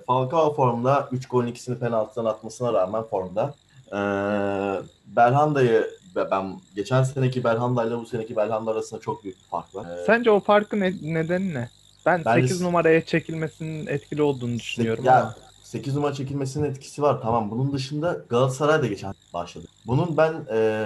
Falcao 0.07 0.53
formda 0.55 1.09
3 1.11 1.27
golün 1.27 1.47
ikisini 1.47 1.79
penaltıdan 1.79 2.25
atmasına 2.25 2.73
rağmen 2.73 3.03
formda. 3.03 3.53
E, 3.91 3.97
Belhanda'yı 5.15 5.87
ve 6.15 6.31
ben 6.31 6.59
geçen 6.75 7.03
seneki 7.03 7.43
Belhanda 7.43 7.85
ile 7.85 7.97
bu 7.97 8.05
seneki 8.05 8.35
Belhanda 8.35 8.71
arasında 8.71 8.99
çok 8.99 9.23
büyük 9.23 9.37
bir 9.37 9.43
fark 9.49 9.75
var. 9.75 9.85
E, 10.01 10.05
Sence 10.05 10.31
o 10.31 10.39
farkın 10.39 10.79
ne- 10.79 10.93
nedeni 11.13 11.53
ne? 11.53 11.69
Ben 12.05 12.21
Bence- 12.25 12.47
8 12.47 12.61
numaraya 12.61 13.05
çekilmesinin 13.05 13.87
etkili 13.87 14.21
olduğunu 14.21 14.55
düşünüyorum 14.59 15.05
ya, 15.05 15.21
ama 15.21 15.35
8 15.63 15.95
numara 15.95 16.13
çekilmesinin 16.13 16.65
etkisi 16.69 17.01
var. 17.01 17.19
Tamam 17.21 17.51
bunun 17.51 17.73
dışında 17.73 18.17
Galatasaray 18.29 18.81
da 18.81 18.87
geçen 18.87 19.13
başladı. 19.33 19.65
Bunun 19.87 20.17
ben 20.17 20.33
e, 20.51 20.85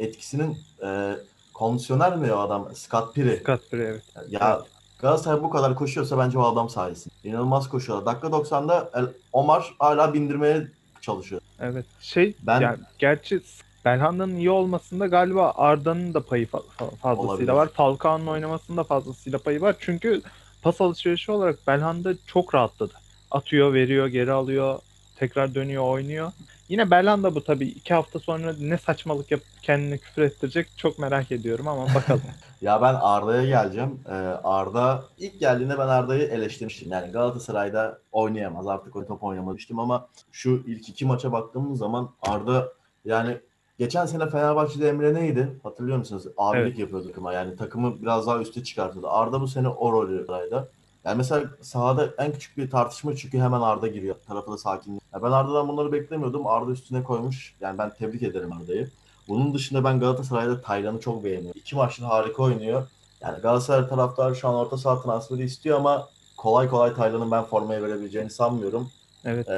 etkisinin 0.00 0.58
e, 0.84 1.14
kondisyoner 1.54 2.16
mi 2.16 2.32
o 2.32 2.38
adam? 2.38 2.68
Scott 2.74 3.14
Piri. 3.14 3.36
Scott 3.42 3.70
Free 3.70 3.82
evet. 3.84 4.02
Ya 4.28 4.60
Galatasaray 4.98 5.42
bu 5.42 5.50
kadar 5.50 5.74
koşuyorsa 5.74 6.18
bence 6.18 6.38
o 6.38 6.42
adam 6.42 6.68
sayesinde. 6.68 7.14
İnanılmaz 7.24 7.68
koşuyorlar. 7.68 8.06
Dakika 8.06 8.26
90'da 8.28 8.90
El- 8.94 9.06
Omar 9.32 9.74
hala 9.78 10.14
bindirmeye 10.14 10.68
çalışıyor. 11.00 11.40
Evet. 11.60 11.86
Şey 12.00 12.34
Ben- 12.42 12.60
yani 12.60 12.78
gerçi 12.98 13.40
Belhanda'nın 13.84 14.36
iyi 14.36 14.50
olmasında 14.50 15.06
galiba 15.06 15.52
Arda'nın 15.56 16.14
da 16.14 16.20
payı 16.26 16.46
fa- 16.46 16.62
fazlasıyla 17.02 17.32
Olabilir. 17.32 17.52
var. 17.52 17.68
Falcao'nun 17.68 18.26
oynamasında 18.26 18.84
fazlasıyla 18.84 19.38
payı 19.38 19.60
var. 19.60 19.76
Çünkü 19.80 20.22
pas 20.62 20.80
alışverişi 20.80 21.32
olarak 21.32 21.66
Belhanda 21.66 22.12
çok 22.26 22.54
rahatladı. 22.54 22.92
Atıyor, 23.30 23.74
veriyor, 23.74 24.06
geri 24.06 24.32
alıyor, 24.32 24.78
tekrar 25.16 25.54
dönüyor, 25.54 25.84
oynuyor. 25.84 26.32
Yine 26.70 26.90
Belhanda 26.90 27.34
bu 27.34 27.44
tabii. 27.44 27.66
iki 27.66 27.94
hafta 27.94 28.18
sonra 28.18 28.54
ne 28.60 28.78
saçmalık 28.78 29.30
yapıp 29.30 29.46
kendini 29.62 29.98
küfür 29.98 30.22
ettirecek 30.22 30.66
çok 30.76 30.98
merak 30.98 31.32
ediyorum 31.32 31.68
ama 31.68 31.86
bakalım. 31.94 32.22
Ya 32.60 32.82
ben 32.82 32.94
Arda'ya 33.00 33.46
geleceğim. 33.46 34.00
Ee, 34.08 34.12
Arda 34.44 35.04
ilk 35.18 35.40
geldiğinde 35.40 35.78
ben 35.78 35.88
Arda'yı 35.88 36.22
eleştirmiştim. 36.22 36.92
Yani 36.92 37.12
Galatasaray'da 37.12 37.98
oynayamaz. 38.12 38.66
Artık 38.66 38.96
o 38.96 39.06
top 39.06 39.22
oynamamıştım 39.22 39.78
ama 39.78 40.08
şu 40.32 40.62
ilk 40.66 40.88
iki 40.88 41.04
maça 41.06 41.32
baktığımız 41.32 41.78
zaman 41.78 42.10
Arda 42.22 42.68
yani 43.04 43.36
geçen 43.78 44.06
sene 44.06 44.30
Fenerbahçe'de 44.30 44.88
Emre 44.88 45.14
neydi? 45.14 45.48
Hatırlıyor 45.62 45.98
musunuz? 45.98 46.24
Abilik 46.36 46.66
Evet. 46.66 46.78
yapıyordu 46.78 47.06
takıma. 47.06 47.32
Yani 47.32 47.56
takımı 47.56 48.02
biraz 48.02 48.26
daha 48.26 48.40
üste 48.40 48.64
çıkartıyordu. 48.64 49.08
Arda 49.10 49.40
bu 49.40 49.48
sene 49.48 49.68
o 49.68 49.92
rolü 49.92 50.26
Galatasaray'da. 50.26 50.68
Yani 51.04 51.16
mesela 51.16 51.44
sahada 51.60 52.10
en 52.18 52.32
küçük 52.32 52.56
bir 52.56 52.70
tartışma 52.70 53.16
çünkü 53.16 53.38
hemen 53.38 53.60
Arda 53.60 53.86
giriyor. 53.86 54.16
Tarafı 54.28 54.52
da 54.52 54.58
sakinliği. 54.58 55.00
Ya 55.14 55.22
ben 55.22 55.30
Arda'dan 55.30 55.68
bunları 55.68 55.92
beklemiyordum. 55.92 56.46
Arda 56.46 56.70
üstüne 56.70 57.02
koymuş. 57.02 57.54
Yani 57.60 57.78
ben 57.78 57.90
tebrik 57.90 58.22
ederim 58.22 58.52
Arda'yı. 58.52 58.90
Bunun 59.28 59.54
dışında 59.54 59.84
ben 59.84 60.00
Galatasaray'da 60.00 60.60
Taylan'ı 60.60 61.00
çok 61.00 61.24
beğeniyorum. 61.24 61.60
İki 61.60 61.76
maçta 61.76 62.08
harika 62.08 62.42
oynuyor. 62.42 62.86
Yani 63.20 63.40
Galatasaray 63.40 63.88
taraftarı 63.88 64.36
şu 64.36 64.48
an 64.48 64.54
orta 64.54 64.76
saha 64.76 65.02
transferi 65.02 65.42
istiyor 65.42 65.78
ama 65.78 66.08
kolay 66.36 66.68
kolay 66.68 66.94
Taylan'ın 66.94 67.30
ben 67.30 67.44
formaya 67.44 67.82
verebileceğini 67.82 68.30
sanmıyorum. 68.30 68.90
Evet. 69.24 69.48
Ee, 69.48 69.52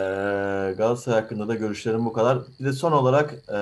Galatasaray 0.79 1.21
hakkında 1.21 1.49
da 1.49 1.55
görüşlerim 1.55 2.05
bu 2.05 2.13
kadar. 2.13 2.39
Bir 2.61 2.65
de 2.65 2.73
son 2.73 2.93
olarak 2.93 3.35
e, 3.49 3.59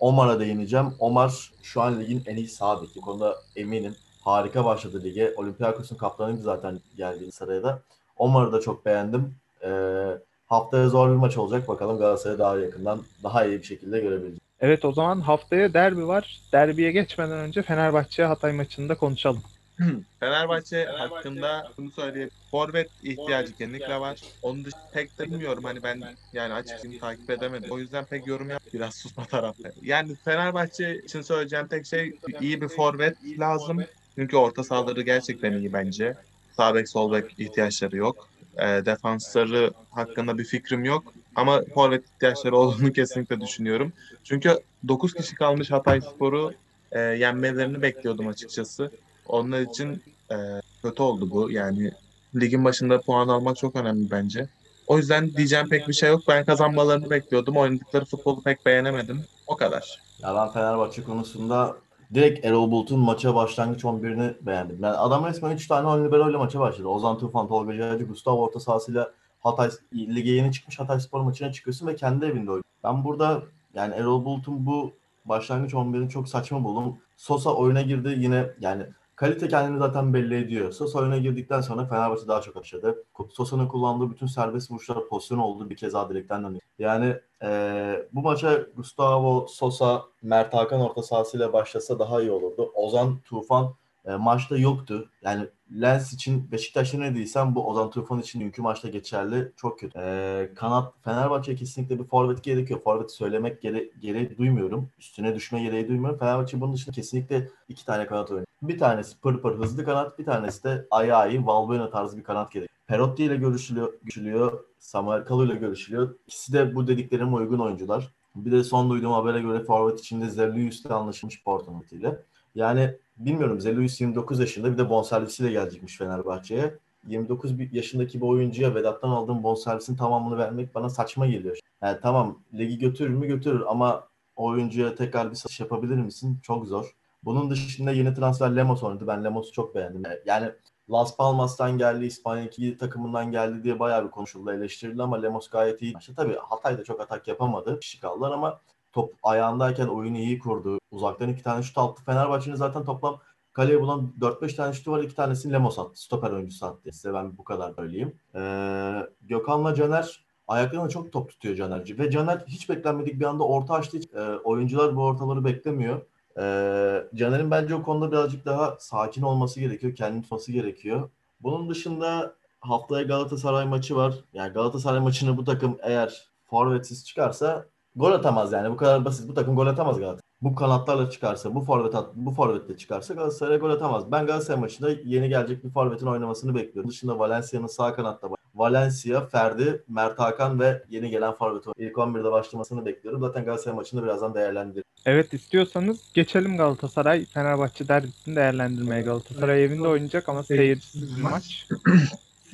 Omar'a 0.00 0.40
değineceğim. 0.40 0.94
Omar 0.98 1.50
şu 1.62 1.82
an 1.82 2.00
ligin 2.00 2.22
en 2.26 2.36
iyi 2.36 2.48
sağ 2.48 2.82
beki. 2.82 2.96
Bu 2.96 3.00
konuda 3.00 3.36
eminim. 3.56 3.94
Harika 4.28 4.64
başladı 4.64 5.02
lige. 5.04 5.34
Olympiakos'un 5.36 5.96
kaptanıydı 5.96 6.42
zaten 6.42 6.80
geldiği 6.96 7.32
saraya 7.32 7.78
Omar'ı 8.16 8.52
da 8.52 8.60
çok 8.60 8.86
beğendim. 8.86 9.34
Ee, 9.64 10.18
haftaya 10.46 10.88
zor 10.88 11.10
bir 11.10 11.14
maç 11.14 11.36
olacak. 11.36 11.68
Bakalım 11.68 11.98
Galatasaray'ı 11.98 12.38
daha 12.38 12.58
yakından, 12.58 13.02
daha 13.22 13.44
iyi 13.44 13.58
bir 13.58 13.64
şekilde 13.64 14.00
görebileceğiz. 14.00 14.38
Evet 14.60 14.84
o 14.84 14.92
zaman 14.92 15.20
haftaya 15.20 15.74
derbi 15.74 16.08
var. 16.08 16.40
Derbiye 16.52 16.92
geçmeden 16.92 17.38
önce 17.38 17.62
Fenerbahçe 17.62 18.24
Hatay 18.24 18.52
maçını 18.52 18.88
da 18.88 18.94
konuşalım. 18.94 19.42
Fenerbahçe 20.20 20.84
hakkında 20.84 21.70
bunu 21.78 21.90
söyleyeyim. 21.90 22.30
Forvet 22.50 22.90
ihtiyacı 23.02 23.56
kesinlikle 23.56 24.00
var. 24.00 24.20
Onun 24.42 24.64
dışında 24.64 24.90
pek 24.92 25.18
de 25.18 25.24
bilmiyorum 25.24 25.64
hani 25.64 25.82
ben 25.82 26.02
yani 26.32 26.54
açıkçası 26.54 26.98
takip 26.98 27.30
edemedim. 27.30 27.70
O 27.70 27.78
yüzden 27.78 28.04
pek 28.04 28.26
yorum 28.26 28.50
yap 28.50 28.62
biraz 28.74 28.94
susma 29.02 29.24
tarafta. 29.24 29.70
Yani 29.82 30.14
Fenerbahçe 30.24 30.98
için 31.04 31.22
söyleyeceğim 31.22 31.68
tek 31.68 31.86
şey 31.86 32.14
iyi 32.40 32.60
bir 32.60 32.68
forvet 32.68 33.16
lazım. 33.38 33.84
Çünkü 34.18 34.36
orta 34.36 34.64
sahaları 34.64 35.02
gerçekten 35.02 35.52
iyi 35.52 35.72
bence. 35.72 36.14
Sağ 36.56 36.74
bek 36.74 36.88
sol 36.88 37.12
bek 37.12 37.24
ihtiyaçları 37.38 37.96
yok. 37.96 38.28
E, 38.56 38.66
defansları 38.66 39.72
hakkında 39.90 40.38
bir 40.38 40.44
fikrim 40.44 40.84
yok. 40.84 41.12
Ama 41.36 41.62
forvet 41.74 42.04
ihtiyaçları 42.04 42.56
olduğunu 42.56 42.92
kesinlikle 42.98 43.40
düşünüyorum. 43.40 43.92
Çünkü 44.24 44.58
9 44.88 45.14
kişi 45.14 45.34
kalmış 45.34 45.70
Hatay 45.70 46.00
Spor'u 46.00 46.52
e, 46.92 47.00
yenmelerini 47.00 47.82
bekliyordum 47.82 48.28
açıkçası. 48.28 48.90
Onlar 49.26 49.60
için 49.60 50.02
e, 50.30 50.36
kötü 50.82 51.02
oldu 51.02 51.30
bu. 51.30 51.50
Yani 51.50 51.92
ligin 52.36 52.64
başında 52.64 53.00
puan 53.00 53.28
almak 53.28 53.56
çok 53.56 53.76
önemli 53.76 54.10
bence. 54.10 54.48
O 54.86 54.98
yüzden 54.98 55.34
diyeceğim 55.34 55.68
pek 55.68 55.88
bir 55.88 55.92
şey 55.92 56.08
yok. 56.08 56.22
Ben 56.28 56.44
kazanmalarını 56.44 57.10
bekliyordum. 57.10 57.56
Oynadıkları 57.56 58.04
futbolu 58.04 58.42
pek 58.42 58.66
beğenemedim. 58.66 59.24
O 59.46 59.56
kadar. 59.56 60.02
Ya 60.22 60.34
ben 60.34 60.52
Fenerbahçe 60.52 61.02
konusunda 61.04 61.76
direkt 62.14 62.44
Erol 62.44 62.70
Bulut'un 62.70 63.00
maça 63.00 63.34
başlangıç 63.34 63.84
11'ini 63.84 64.34
beğendim. 64.40 64.78
Yani 64.82 64.96
adam 64.96 65.26
resmen 65.26 65.50
3 65.50 65.66
tane 65.66 65.88
ön 65.88 66.04
libero 66.04 66.30
ile 66.30 66.36
maça 66.36 66.60
başladı. 66.60 66.88
Ozan 66.88 67.18
Tufan, 67.18 67.48
Tolga 67.48 67.72
Ciğerci, 67.72 68.04
Gustavo 68.04 68.42
orta 68.42 68.60
sahasıyla 68.60 69.12
Hatay 69.40 69.70
lige 69.92 70.30
yeni 70.30 70.52
çıkmış 70.52 70.78
Hatay 70.78 71.00
Spor 71.00 71.20
maçına 71.20 71.52
çıkıyorsun 71.52 71.86
ve 71.86 71.96
kendi 71.96 72.24
evinde 72.24 72.50
oynuyor. 72.50 72.64
Ben 72.84 73.04
burada 73.04 73.42
yani 73.74 73.94
Erol 73.94 74.24
Bulut'un 74.24 74.66
bu 74.66 74.92
başlangıç 75.24 75.72
11'ini 75.72 76.08
çok 76.08 76.28
saçma 76.28 76.64
buldum. 76.64 76.98
Sosa 77.16 77.54
oyuna 77.54 77.82
girdi 77.82 78.14
yine 78.18 78.50
yani 78.60 78.86
kalite 79.18 79.48
kendini 79.48 79.78
zaten 79.78 80.14
belli 80.14 80.34
ediyor. 80.36 80.72
Sosa 80.72 80.98
oyuna 80.98 81.18
girdikten 81.18 81.60
sonra 81.60 81.86
Fenerbahçe 81.86 82.28
daha 82.28 82.40
çok 82.40 82.56
aşadı. 82.56 83.04
Sosa'nın 83.30 83.68
kullandığı 83.68 84.10
bütün 84.10 84.26
serbest 84.26 84.70
vuruşlar 84.70 85.08
pozisyon 85.08 85.38
oldu. 85.38 85.70
Bir 85.70 85.76
kez 85.76 85.92
daha 85.92 86.10
direkten 86.10 86.44
dönüyor. 86.44 86.60
Yani 86.78 87.16
eee, 87.42 88.08
bu 88.12 88.22
maça 88.22 88.58
Gustavo, 88.76 89.46
Sosa, 89.48 90.02
Mert 90.22 90.54
Hakan 90.54 90.80
orta 90.80 91.02
sahasıyla 91.02 91.52
başlasa 91.52 91.98
daha 91.98 92.20
iyi 92.20 92.30
olurdu. 92.30 92.70
Ozan 92.74 93.18
Tufan 93.20 93.74
e, 94.08 94.16
maçta 94.16 94.58
yoktu. 94.58 95.10
Yani 95.22 95.46
Lens 95.80 96.12
için 96.12 96.52
Beşiktaş'ta 96.52 96.98
ne 96.98 97.14
değilsem 97.14 97.54
bu 97.54 97.68
Ozan 97.68 97.90
Tufan 97.90 98.20
için 98.20 98.40
dünkü 98.40 98.62
maçta 98.62 98.88
geçerli. 98.88 99.52
Çok 99.56 99.78
kötü. 99.78 99.98
E, 99.98 100.50
kanat 100.54 100.94
Fenerbahçe 101.04 101.56
kesinlikle 101.56 101.98
bir 101.98 102.04
forvet 102.04 102.44
gerekiyor. 102.44 102.80
Forvet 102.80 103.12
söylemek 103.12 103.62
gere 103.62 103.90
gereği 104.00 104.38
duymuyorum. 104.38 104.90
Üstüne 104.98 105.34
düşme 105.34 105.62
gereği 105.62 105.88
duymuyorum. 105.88 106.18
Fenerbahçe 106.18 106.60
bunun 106.60 106.72
dışında 106.72 106.94
kesinlikle 106.94 107.48
iki 107.68 107.84
tane 107.86 108.06
kanat 108.06 108.30
oynuyor. 108.30 108.46
Bir 108.62 108.78
tanesi 108.78 109.20
pır 109.20 109.42
pır 109.42 109.58
hızlı 109.58 109.84
kanat, 109.84 110.18
bir 110.18 110.24
tanesi 110.24 110.64
de 110.64 110.86
ayağı 110.90 111.46
Valbuena 111.46 111.90
tarzı 111.90 112.18
bir 112.18 112.24
kanat 112.24 112.52
gerekiyor. 112.52 112.78
Perotti 112.86 113.24
ile 113.24 113.36
görüşülüyor, 113.36 113.92
görüşülüyor. 114.02 114.64
Samuel 114.78 115.24
Kalu 115.24 115.46
ile 115.46 115.54
görüşülüyor. 115.54 116.14
İkisi 116.26 116.52
de 116.52 116.74
bu 116.74 116.86
dediklerime 116.86 117.34
uygun 117.34 117.58
oyuncular. 117.58 118.12
Bir 118.34 118.52
de 118.52 118.64
son 118.64 118.90
duyduğum 118.90 119.12
habere 119.12 119.40
göre 119.40 119.64
forvet 119.64 120.00
içinde 120.00 120.28
Zerlius'te 120.28 120.94
anlaşılmış 120.94 121.44
Porto 121.44 121.82
ile. 121.90 122.18
Yani 122.54 122.98
bilmiyorum 123.18 123.60
Zelius 123.60 124.00
29 124.00 124.40
yaşında 124.40 124.72
bir 124.72 124.78
de 124.78 124.90
bonservisiyle 124.90 125.50
gelecekmiş 125.50 125.98
Fenerbahçe'ye. 125.98 126.74
29 127.06 127.58
bir- 127.58 127.72
yaşındaki 127.72 128.20
bir 128.20 128.26
oyuncuya 128.26 128.74
Vedat'tan 128.74 129.10
aldığım 129.10 129.42
bonservisin 129.42 129.96
tamamını 129.96 130.38
vermek 130.38 130.74
bana 130.74 130.88
saçma 130.90 131.26
geliyor. 131.26 131.58
Yani 131.82 131.98
tamam 132.02 132.38
ligi 132.54 132.78
götürür 132.78 133.10
mü 133.10 133.26
götürür 133.26 133.62
ama 133.68 134.04
oyuncuya 134.36 134.94
tekrar 134.94 135.30
bir 135.30 135.36
satış 135.36 135.60
yapabilir 135.60 135.94
misin? 135.96 136.38
Çok 136.42 136.66
zor. 136.66 136.94
Bunun 137.24 137.50
dışında 137.50 137.90
yeni 137.90 138.14
transfer 138.14 138.56
Lemos 138.56 138.82
oynadı. 138.82 139.06
Ben 139.06 139.24
Lemos'u 139.24 139.52
çok 139.52 139.74
beğendim. 139.74 140.02
Yani 140.26 140.50
Las 140.90 141.16
Palmas'tan 141.16 141.78
geldi, 141.78 142.04
İspanya 142.04 142.44
2 142.44 142.76
takımından 142.78 143.32
geldi 143.32 143.64
diye 143.64 143.78
bayağı 143.78 144.04
bir 144.04 144.10
konuşuldu, 144.10 144.52
eleştirildi 144.52 145.02
ama 145.02 145.16
Lemos 145.20 145.48
gayet 145.48 145.82
iyi. 145.82 145.94
İşte 146.00 146.12
tabii 146.16 146.36
Hatay'da 146.36 146.84
çok 146.84 147.00
atak 147.00 147.28
yapamadı. 147.28 147.80
Kişi 147.80 148.00
kaldılar 148.00 148.30
ama 148.30 148.60
top 148.98 149.14
ayağındayken 149.22 149.86
oyunu 149.86 150.18
iyi 150.18 150.38
kurdu. 150.38 150.78
Uzaktan 150.90 151.28
iki 151.28 151.42
tane 151.42 151.62
şut 151.62 151.78
attı. 151.78 152.02
Fenerbahçe'nin 152.06 152.56
zaten 152.56 152.84
toplam 152.84 153.20
kaleye 153.52 153.80
bulan 153.80 154.12
4-5 154.20 154.56
tane 154.56 154.72
şutu 154.72 154.92
var. 154.92 155.02
iki 155.02 155.14
tanesini 155.14 155.52
Lemos 155.52 155.78
attı. 155.78 156.02
Stoper 156.02 156.30
oyuncusu 156.30 156.66
attı. 156.66 156.92
Size 156.92 157.14
ben 157.14 157.38
bu 157.38 157.44
kadar 157.44 157.72
söyleyeyim. 157.72 158.16
Ee, 158.34 159.06
Gökhan'la 159.22 159.74
Caner 159.74 160.24
ayaklarına 160.48 160.88
çok 160.88 161.12
top 161.12 161.30
tutuyor 161.30 161.56
Canerci. 161.56 161.98
Ve 161.98 162.10
Caner 162.10 162.44
hiç 162.46 162.68
beklenmedik 162.68 163.20
bir 163.20 163.24
anda 163.24 163.44
orta 163.44 163.74
açtı. 163.74 163.98
Ee, 164.14 164.20
oyuncular 164.44 164.96
bu 164.96 165.02
ortaları 165.02 165.44
beklemiyor. 165.44 166.02
Ee, 166.38 167.04
Caner'in 167.14 167.50
bence 167.50 167.74
o 167.74 167.82
konuda 167.82 168.12
birazcık 168.12 168.46
daha 168.46 168.76
sakin 168.80 169.22
olması 169.22 169.60
gerekiyor. 169.60 169.94
Kendini 169.94 170.22
tutması 170.22 170.52
gerekiyor. 170.52 171.10
Bunun 171.40 171.70
dışında 171.70 172.34
haftaya 172.60 173.02
Galatasaray 173.02 173.66
maçı 173.66 173.96
var. 173.96 174.14
Yani 174.32 174.52
Galatasaray 174.52 175.00
maçını 175.00 175.36
bu 175.36 175.44
takım 175.44 175.78
eğer 175.82 176.28
forvetsiz 176.50 177.06
çıkarsa 177.06 177.66
gol 177.98 178.12
atamaz 178.12 178.52
yani. 178.52 178.70
Bu 178.70 178.76
kadar 178.76 179.04
basit. 179.04 179.28
Bu 179.28 179.34
takım 179.34 179.56
gol 179.56 179.66
atamaz 179.66 179.98
Galatasaray. 179.98 180.28
Bu 180.42 180.54
kanatlarla 180.54 181.10
çıkarsa, 181.10 181.54
bu 181.54 181.60
forvet 181.60 181.94
at, 181.94 182.06
bu 182.14 182.30
forvetle 182.30 182.76
çıkarsa 182.76 183.14
Galatasaray 183.14 183.58
gol 183.58 183.70
atamaz. 183.70 184.12
Ben 184.12 184.26
Galatasaray 184.26 184.60
maçında 184.60 184.90
yeni 185.04 185.28
gelecek 185.28 185.64
bir 185.64 185.70
forvetin 185.70 186.06
oynamasını 186.06 186.54
bekliyorum. 186.54 186.90
Dışında 186.90 187.18
Valencia'nın 187.18 187.66
sağ 187.66 187.94
kanatta 187.94 188.30
var. 188.30 188.38
Valencia, 188.54 189.26
Ferdi, 189.26 189.84
Mert 189.88 190.18
Hakan 190.18 190.60
ve 190.60 190.82
yeni 190.88 191.10
gelen 191.10 191.32
forvet 191.32 191.64
ilk 191.76 191.96
11'de 191.96 192.32
başlamasını 192.32 192.86
bekliyorum. 192.86 193.20
Zaten 193.20 193.44
Galatasaray 193.44 193.76
maçını 193.76 194.02
birazdan 194.02 194.34
değerlendiririz. 194.34 194.84
Evet 195.06 195.34
istiyorsanız 195.34 196.12
geçelim 196.14 196.56
Galatasaray 196.56 197.24
Fenerbahçe 197.24 197.88
derbisini 197.88 198.36
değerlendirmeye. 198.36 199.02
Galatasaray 199.02 199.64
evinde 199.64 199.88
oynayacak 199.88 200.28
ama 200.28 200.42
seyircisiz 200.42 201.16
bir 201.16 201.22
maç. 201.22 201.68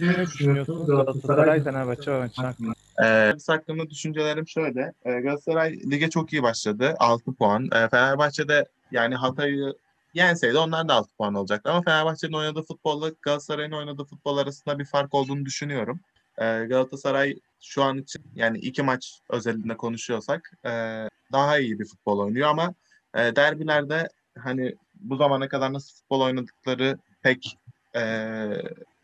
Ne 0.01 0.27
düşünüyorsunuz 0.27 0.87
Galatasaray 0.87 1.65
Fenerbahçe 1.65 2.19
maçı 2.19 2.43
hakkında? 2.43 2.74
Biz 3.37 3.49
hakkında 3.49 3.91
düşüncelerim 3.91 4.49
şöyle. 4.49 4.93
Ee, 5.05 5.21
Galatasaray 5.21 5.73
lige 5.91 6.11
çok 6.11 6.33
iyi 6.33 6.43
başladı. 6.43 6.95
6 6.99 7.35
puan. 7.35 7.65
Ee, 7.65 7.89
Fenerbahçe'de 7.89 8.65
yani 8.91 9.15
Hatay'ı 9.15 9.75
yenseydi 10.15 10.59
onlar 10.59 10.89
da 10.89 10.95
6 10.95 11.17
puan 11.17 11.35
olacaktı. 11.35 11.71
Ama 11.71 11.83
Fenerbahçe'nin 11.83 12.33
oynadığı 12.33 12.63
futbolla 12.63 13.11
Galatasaray'ın 13.23 13.73
oynadığı 13.73 14.05
futbol 14.05 14.37
arasında 14.39 14.79
bir 14.79 14.85
fark 14.85 15.15
olduğunu 15.15 15.45
düşünüyorum. 15.45 16.01
Ee, 16.39 16.45
Galatasaray 16.45 17.39
şu 17.65 17.83
an 17.83 17.99
için 17.99 18.23
yani 18.35 18.59
iki 18.59 18.83
maç 18.83 19.21
özelinde 19.31 19.77
konuşuyorsak 19.77 20.53
e, 20.65 20.71
daha 21.33 21.59
iyi 21.59 21.79
bir 21.79 21.85
futbol 21.85 22.19
oynuyor 22.19 22.49
ama 22.49 22.75
e, 23.15 23.37
derbilerde 23.37 24.09
hani 24.39 24.75
bu 24.95 25.17
zamana 25.17 25.49
kadar 25.49 25.73
nasıl 25.73 25.97
futbol 25.97 26.21
oynadıkları 26.21 26.99
pek 27.23 27.59
e, 27.97 28.03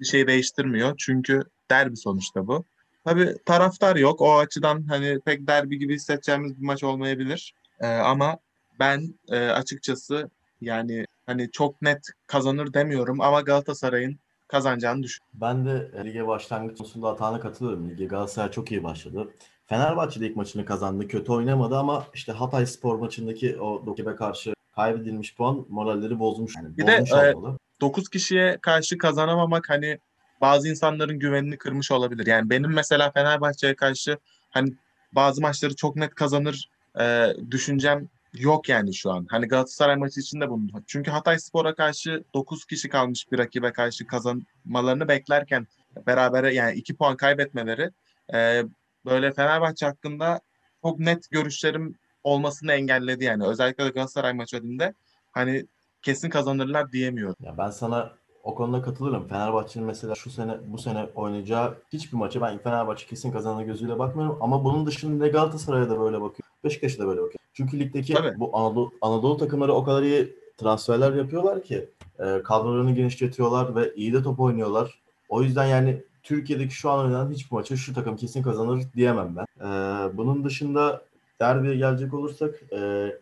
bir 0.00 0.05
şey 0.05 0.26
değiştirmiyor. 0.26 0.94
Çünkü 0.98 1.42
derbi 1.70 1.96
sonuçta 1.96 2.46
bu. 2.46 2.64
Tabii 3.04 3.34
taraftar 3.46 3.96
yok. 3.96 4.20
O 4.20 4.38
açıdan 4.38 4.82
hani 4.88 5.20
pek 5.24 5.46
derbi 5.46 5.78
gibi 5.78 5.94
hissedeceğimiz 5.94 6.60
bir 6.60 6.66
maç 6.66 6.84
olmayabilir. 6.84 7.54
Ee, 7.80 7.86
ama 7.86 8.38
ben 8.80 9.14
e, 9.28 9.38
açıkçası 9.38 10.30
yani 10.60 11.06
hani 11.26 11.50
çok 11.50 11.82
net 11.82 12.06
kazanır 12.26 12.74
demiyorum 12.74 13.20
ama 13.20 13.40
Galatasaray'ın 13.40 14.18
kazanacağını 14.48 15.02
düşünüyorum. 15.02 15.40
Ben 15.40 15.66
de 15.66 15.90
e, 16.00 16.04
lige 16.04 16.26
başlangıç 16.26 16.78
konusunda 16.78 17.08
Atahan'a 17.08 17.40
katılıyorum. 17.40 17.90
Lige 17.90 18.04
Galatasaray 18.04 18.50
çok 18.50 18.72
iyi 18.72 18.84
başladı. 18.84 19.30
Fenerbahçe 19.66 20.20
de 20.20 20.26
ilk 20.26 20.36
maçını 20.36 20.64
kazandı. 20.64 21.08
Kötü 21.08 21.32
oynamadı 21.32 21.76
ama 21.76 22.06
işte 22.14 22.32
Hatay 22.32 22.66
Spor 22.66 22.98
maçındaki 22.98 23.60
o 23.60 23.86
rakibe 23.86 24.16
karşı 24.16 24.54
kaybedilmiş 24.74 25.36
puan 25.36 25.66
moralleri 25.68 26.18
bozmuş. 26.18 26.56
Yani 26.56 26.76
Bir 26.76 26.86
de, 26.86 27.00
bozmuş 27.00 27.12
e, 27.12 27.34
olmalı. 27.34 27.58
9 27.80 28.08
kişiye 28.08 28.58
karşı 28.62 28.98
kazanamamak 28.98 29.70
hani 29.70 29.98
bazı 30.40 30.68
insanların 30.68 31.18
güvenini 31.18 31.59
kırmış 31.59 31.90
olabilir. 31.90 32.26
Yani 32.26 32.50
benim 32.50 32.72
mesela 32.72 33.11
Fenerbahçe'ye 33.11 33.74
karşı 33.74 34.18
hani 34.50 34.74
bazı 35.12 35.40
maçları 35.40 35.76
çok 35.76 35.96
net 35.96 36.14
kazanır 36.14 36.68
e, 37.00 37.26
düşüncem 37.50 38.09
yok 38.35 38.68
yani 38.68 38.94
şu 38.94 39.11
an. 39.11 39.26
Hani 39.31 39.48
Galatasaray 39.48 39.96
maçı 39.96 40.20
için 40.20 40.40
de 40.40 40.50
bunu. 40.50 40.68
Çünkü 40.87 41.11
Hatay 41.11 41.38
Spor'a 41.38 41.74
karşı 41.74 42.24
9 42.35 42.64
kişi 42.64 42.88
kalmış 42.88 43.33
bir 43.33 43.38
rakibe 43.38 43.72
karşı 43.72 44.07
kazanmalarını 44.07 45.09
beklerken 45.09 45.66
berabere 46.07 46.55
yani 46.55 46.76
2 46.76 46.96
puan 46.96 47.16
kaybetmeleri 47.16 47.90
e, 48.35 48.62
böyle 49.05 49.33
Fenerbahçe 49.33 49.87
hakkında 49.87 50.40
çok 50.83 50.98
net 50.98 51.31
görüşlerim 51.31 51.94
olmasını 52.24 52.72
engelledi 52.72 53.24
yani. 53.24 53.46
Özellikle 53.46 53.85
de 53.85 53.88
Galatasaray 53.88 54.33
maçı 54.33 54.57
önünde 54.57 54.94
hani 55.33 55.66
kesin 56.03 56.31
kazanırlar 56.31 56.92
diyemiyorum. 56.92 57.37
Ya 57.40 57.59
ben 57.59 57.70
sana 57.70 58.19
o 58.42 58.55
konuda 58.55 58.83
katılırım. 58.83 59.29
Fenerbahçe'nin 59.29 59.87
mesela 59.87 60.14
şu 60.14 60.31
sene 60.31 60.59
bu 60.66 60.79
sene 60.79 61.07
oynayacağı 61.14 61.74
hiçbir 61.92 62.16
maça 62.16 62.40
ben 62.40 62.59
Fenerbahçe 62.59 63.07
kesin 63.07 63.33
kazanır 63.33 63.64
gözüyle 63.64 63.98
bakmıyorum 63.98 64.38
ama 64.40 64.64
bunun 64.64 64.87
dışında 64.87 65.29
Galatasaray'a 65.29 65.90
da 65.90 66.00
böyle 66.00 66.20
bakıyorum. 66.20 66.55
Beşiktaş'a 66.64 66.98
da 66.98 67.07
böyle 67.07 67.20
bakıyorum. 67.20 67.40
Çünkü 67.53 67.81
ligdeki 67.81 68.14
Tabii. 68.14 68.40
bu 68.40 68.59
Anadolu, 68.59 68.92
Anadolu 69.00 69.37
takımları 69.37 69.72
o 69.72 69.85
kadar 69.85 70.03
iyi 70.03 70.37
transferler 70.57 71.12
yapıyorlar 71.12 71.62
ki 71.62 71.88
e, 72.18 72.42
kadrolarını 72.42 72.94
genişletiyorlar 72.94 73.76
ve 73.76 73.94
iyi 73.94 74.12
de 74.12 74.22
top 74.22 74.40
oynuyorlar. 74.40 75.00
O 75.29 75.42
yüzden 75.42 75.66
yani 75.66 76.03
Türkiye'deki 76.22 76.74
şu 76.74 76.91
an 76.91 77.05
oynanan 77.05 77.30
hiçbir 77.30 77.57
maçı 77.57 77.76
şu 77.76 77.95
takım 77.95 78.16
kesin 78.16 78.43
kazanır 78.43 78.82
diyemem 78.97 79.36
ben. 79.36 79.66
E, 79.66 79.68
bunun 80.16 80.45
dışında 80.45 81.03
derbiye 81.41 81.76
gelecek 81.76 82.14
olursak 82.14 82.55
e, 82.72 82.78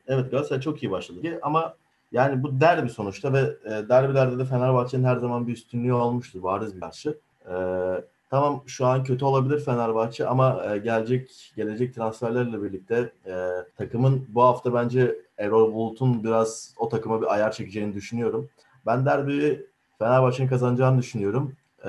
evet 0.07 0.31
Galatasaray 0.31 0.61
çok 0.61 0.83
iyi 0.83 0.91
başladı 0.91 1.39
ama 1.43 1.75
yani 2.13 2.43
bu 2.43 2.61
derbi 2.61 2.91
sonuçta 2.91 3.33
ve 3.33 3.39
e, 3.65 3.89
derbilerde 3.89 4.39
de 4.39 4.45
Fenerbahçe'nin 4.45 5.05
her 5.05 5.17
zaman 5.17 5.47
bir 5.47 5.53
üstünlüğü 5.53 5.93
olmuştur 5.93 6.43
bariz 6.43 6.77
bir 6.77 6.81
karşı. 6.81 7.19
E, 7.51 7.55
tamam 8.31 8.63
şu 8.67 8.87
an 8.87 9.05
kötü 9.05 9.25
olabilir 9.25 9.65
Fenerbahçe 9.65 10.27
ama 10.27 10.65
e, 10.65 10.79
gelecek 10.79 11.53
gelecek 11.57 11.95
transferlerle 11.95 12.63
birlikte 12.63 13.13
e, 13.27 13.49
takımın 13.77 14.27
bu 14.29 14.43
hafta 14.43 14.75
bence 14.75 15.19
Erol 15.39 15.75
Bulut'un 15.75 16.25
biraz 16.25 16.75
o 16.79 16.89
takıma 16.89 17.23
bir 17.23 17.35
ayar 17.35 17.53
çekeceğini 17.53 17.95
düşünüyorum. 17.95 18.49
Ben 18.87 19.07
derbiyi 19.07 19.67
Fenerbahçe'nin 19.99 20.49
kazanacağını 20.49 20.99
düşünüyorum. 20.99 21.53
E, 21.85 21.89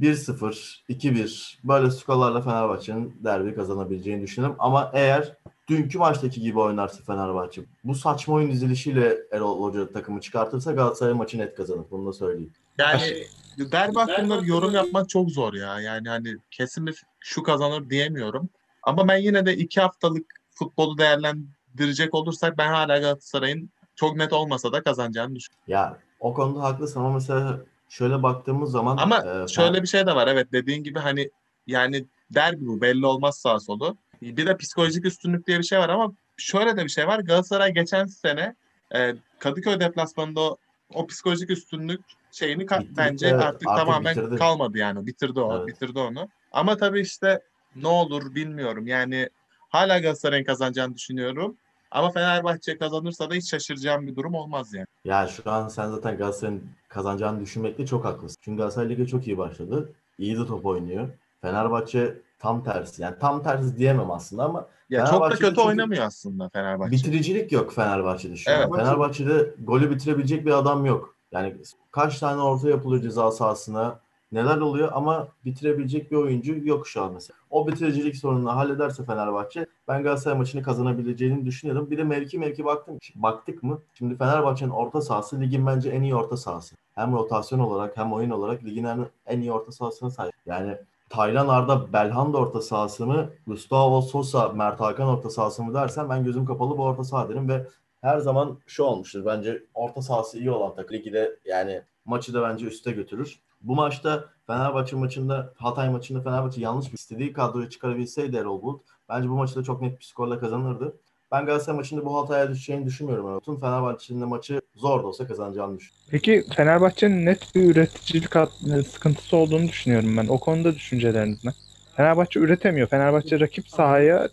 1-0, 0.00 0.80
2-1 0.88 1.58
böyle 1.64 1.90
skorlarla 1.90 2.40
Fenerbahçe'nin 2.40 3.16
derbi 3.24 3.54
kazanabileceğini 3.54 4.22
düşünüyorum. 4.22 4.56
Ama 4.58 4.90
eğer 4.94 5.36
dünkü 5.68 5.98
maçtaki 5.98 6.40
gibi 6.40 6.60
oynarsa 6.60 7.04
Fenerbahçe. 7.04 7.62
Bu 7.84 7.94
saçma 7.94 8.34
oyun 8.34 8.50
dizilişiyle 8.50 9.18
Erol 9.32 9.60
Hoca 9.62 9.92
takımı 9.92 10.20
çıkartırsa 10.20 10.72
Galatasaray 10.72 11.14
maçı 11.14 11.38
net 11.38 11.54
kazanır. 11.54 11.84
Bunu 11.90 12.06
da 12.06 12.12
söyleyeyim. 12.12 12.52
Yani 12.78 13.26
derbi 13.58 13.98
hakkında 13.98 14.42
bir 14.42 14.46
yorum 14.46 14.74
yapmak 14.74 15.08
çok 15.08 15.30
zor 15.30 15.54
ya. 15.54 15.80
Yani 15.80 16.08
hani 16.08 16.36
kesin 16.50 16.86
bir 16.86 17.02
şu 17.20 17.42
kazanır 17.42 17.90
diyemiyorum. 17.90 18.48
Ama 18.82 19.08
ben 19.08 19.16
yine 19.16 19.46
de 19.46 19.56
iki 19.56 19.80
haftalık 19.80 20.26
futbolu 20.50 20.98
değerlendirecek 20.98 22.14
olursak 22.14 22.58
ben 22.58 22.68
hala 22.68 22.98
Galatasaray'ın 22.98 23.70
çok 23.96 24.16
net 24.16 24.32
olmasa 24.32 24.72
da 24.72 24.82
kazanacağını 24.82 25.34
düşünüyorum. 25.34 25.64
Ya 25.66 25.98
o 26.20 26.34
konuda 26.34 26.62
haklısın 26.62 27.00
ama 27.00 27.12
mesela 27.12 27.60
şöyle 27.88 28.22
baktığımız 28.22 28.70
zaman 28.70 28.96
Ama 28.96 29.42
e, 29.44 29.48
şöyle 29.48 29.82
bir 29.82 29.86
şey 29.86 30.06
de 30.06 30.14
var. 30.14 30.28
Evet 30.28 30.52
dediğin 30.52 30.82
gibi 30.82 30.98
hani 30.98 31.30
yani 31.66 32.06
derbi 32.30 32.66
bu 32.66 32.80
belli 32.80 33.06
olmaz 33.06 33.36
sağ 33.36 33.60
solu. 33.60 33.96
Bir 34.24 34.46
de 34.46 34.56
psikolojik 34.56 35.04
üstünlük 35.04 35.46
diye 35.46 35.58
bir 35.58 35.64
şey 35.64 35.78
var 35.78 35.88
ama 35.88 36.12
şöyle 36.36 36.76
de 36.76 36.84
bir 36.84 36.88
şey 36.88 37.06
var. 37.06 37.18
Galatasaray 37.20 37.72
geçen 37.74 38.06
sene 38.06 38.54
e, 38.94 39.14
Kadıköy 39.38 39.80
deplasmanında 39.80 40.40
o, 40.40 40.56
o 40.94 41.06
psikolojik 41.06 41.50
üstünlük 41.50 42.00
şeyini 42.32 42.62
ka- 42.64 42.86
bence 42.96 43.26
evet. 43.26 43.40
artık, 43.42 43.68
Artık 43.68 43.86
tamamen 43.86 44.16
bitirdi. 44.16 44.36
kalmadı 44.36 44.78
yani. 44.78 45.06
Bitirdi 45.06 45.40
o, 45.40 45.56
Evet. 45.58 45.68
bitirdi 45.68 45.98
onu. 45.98 46.28
Ama 46.52 46.76
tabii 46.76 47.00
işte 47.00 47.40
ne 47.76 47.88
olur 47.88 48.34
bilmiyorum. 48.34 48.86
Yani 48.86 49.28
hala 49.68 49.98
Galatasaray'ın 49.98 50.44
kazanacağını 50.44 50.94
düşünüyorum. 50.94 51.56
Ama 51.90 52.10
Fenerbahçe 52.10 52.78
kazanırsa 52.78 53.30
da 53.30 53.34
hiç 53.34 53.50
şaşıracağım 53.50 54.06
bir 54.06 54.16
durum 54.16 54.34
olmaz 54.34 54.74
yani. 54.74 54.86
Ya 55.04 55.26
şu 55.26 55.50
an 55.50 55.68
sen 55.68 55.90
zaten 55.90 56.16
Galatasaray'ın 56.16 56.62
kazanacağını 56.88 57.40
düşünmekte 57.40 57.86
çok 57.86 58.04
haklısın. 58.04 58.36
Çünkü 58.40 58.56
Galatasaray 58.56 58.88
Lig'e 58.90 59.06
çok 59.06 59.26
iyi 59.26 59.38
başladı. 59.38 59.92
İyi 60.18 60.38
de 60.38 60.46
top 60.46 60.66
oynuyor. 60.66 61.08
Fenerbahçe 61.42 62.14
tam 62.44 62.64
tersi. 62.64 63.02
Yani 63.02 63.14
tam 63.20 63.42
tersi 63.42 63.76
diyemem 63.76 64.10
aslında 64.10 64.44
ama 64.44 64.66
Ya 64.90 65.06
çok 65.06 65.22
da 65.22 65.34
kötü 65.34 65.60
oynamıyor 65.60 66.04
aslında 66.04 66.48
Fenerbahçe. 66.48 66.92
bitiricilik 66.92 67.52
yok 67.52 67.72
Fenerbahçe'de 67.72 68.36
şu 68.36 68.50
an. 68.50 68.56
Evet. 68.56 68.74
Fenerbahçe'de 68.76 69.54
golü 69.64 69.90
bitirebilecek 69.90 70.46
bir 70.46 70.50
adam 70.50 70.86
yok. 70.86 71.14
Yani 71.32 71.56
kaç 71.90 72.18
tane 72.18 72.42
orta 72.42 72.68
yapılıyor 72.70 73.02
ceza 73.02 73.30
sahasına 73.30 73.98
neler 74.32 74.56
oluyor 74.56 74.90
ama 74.92 75.28
bitirebilecek 75.44 76.10
bir 76.10 76.16
oyuncu 76.16 76.66
yok 76.68 76.88
şu 76.88 77.02
an 77.02 77.12
mesela. 77.12 77.36
O 77.50 77.68
bitiricilik 77.68 78.16
sorununu 78.16 78.56
hallederse 78.56 79.04
Fenerbahçe 79.04 79.66
ben 79.88 80.02
Galatasaray 80.02 80.38
maçını 80.38 80.62
kazanabileceğini 80.62 81.46
düşünüyorum. 81.46 81.90
Bir 81.90 81.98
de 81.98 82.04
mevki 82.04 82.38
mevki 82.38 82.64
baktım. 82.64 82.98
Baktık 83.14 83.62
mı? 83.62 83.78
Şimdi 83.94 84.16
Fenerbahçe'nin 84.16 84.70
orta 84.70 85.00
sahası 85.00 85.40
ligin 85.40 85.66
bence 85.66 85.90
en 85.90 86.02
iyi 86.02 86.14
orta 86.14 86.36
sahası. 86.36 86.76
Hem 86.94 87.12
rotasyon 87.12 87.58
olarak 87.58 87.96
hem 87.96 88.12
oyun 88.12 88.30
olarak 88.30 88.64
ligin 88.64 88.86
en 89.26 89.40
iyi 89.40 89.52
orta 89.52 89.72
sahasına 89.72 90.10
sahip. 90.10 90.34
Yani 90.46 90.76
Taylan 91.14 91.48
Arda 91.48 91.92
Belhanda 91.92 92.38
orta 92.38 92.60
sahası 92.60 93.06
mı? 93.06 93.30
Gustavo 93.46 94.00
Sosa 94.00 94.48
Mert 94.48 94.80
Hakan 94.80 95.08
orta 95.08 95.30
sahası 95.30 95.62
mı 95.62 95.74
dersen 95.74 96.08
ben 96.08 96.24
gözüm 96.24 96.44
kapalı 96.44 96.78
bu 96.78 96.82
orta 96.82 97.04
saha 97.04 97.28
derim 97.28 97.48
ve 97.48 97.66
her 98.00 98.18
zaman 98.18 98.58
şu 98.66 98.82
olmuştur. 98.82 99.26
Bence 99.26 99.62
orta 99.74 100.02
sahası 100.02 100.38
iyi 100.38 100.50
olan 100.50 100.74
takım 100.74 100.96
ligi 100.96 101.12
de 101.12 101.38
yani 101.44 101.82
maçı 102.04 102.34
da 102.34 102.42
bence 102.42 102.66
üste 102.66 102.92
götürür. 102.92 103.40
Bu 103.60 103.74
maçta 103.74 104.24
Fenerbahçe 104.46 104.96
maçında 104.96 105.52
Hatay 105.56 105.90
maçında 105.90 106.20
Fenerbahçe 106.20 106.60
yanlış 106.60 106.88
bir 106.92 106.98
istediği 106.98 107.32
kadroyu 107.32 107.70
çıkarabilseydi 107.70 108.36
Erol 108.36 108.62
Bulut 108.62 108.82
bence 109.08 109.28
bu 109.28 109.34
maçı 109.34 109.56
da 109.56 109.62
çok 109.62 109.82
net 109.82 110.00
bir 110.00 110.04
skorla 110.04 110.40
kazanırdı. 110.40 110.96
Ben 111.32 111.46
Galatasaray 111.46 111.76
maçında 111.76 112.04
bu 112.04 112.16
hataya 112.22 112.50
düşeceğini 112.50 112.86
düşünmüyorum. 112.86 113.40
Tüm 113.40 113.60
Fenerbahçe'nin 113.60 114.20
de 114.20 114.24
maçı 114.24 114.60
zor 114.76 115.02
da 115.02 115.06
olsa 115.06 115.26
kazanacağını 115.26 115.78
düşünüyorum. 115.78 116.08
Peki 116.10 116.44
Fenerbahçe'nin 116.56 117.26
net 117.26 117.54
bir 117.54 117.70
üreticilik 117.70 118.34
hat- 118.34 118.52
sıkıntısı 118.92 119.36
olduğunu 119.36 119.68
düşünüyorum 119.68 120.16
ben. 120.16 120.26
O 120.28 120.38
konuda 120.40 120.74
düşünceleriniz 120.74 121.44
ne? 121.44 121.50
Fenerbahçe 121.96 122.40
üretemiyor. 122.40 122.88
Fenerbahçe 122.88 123.40
rakip 123.40 123.68
sahaya 123.68 124.28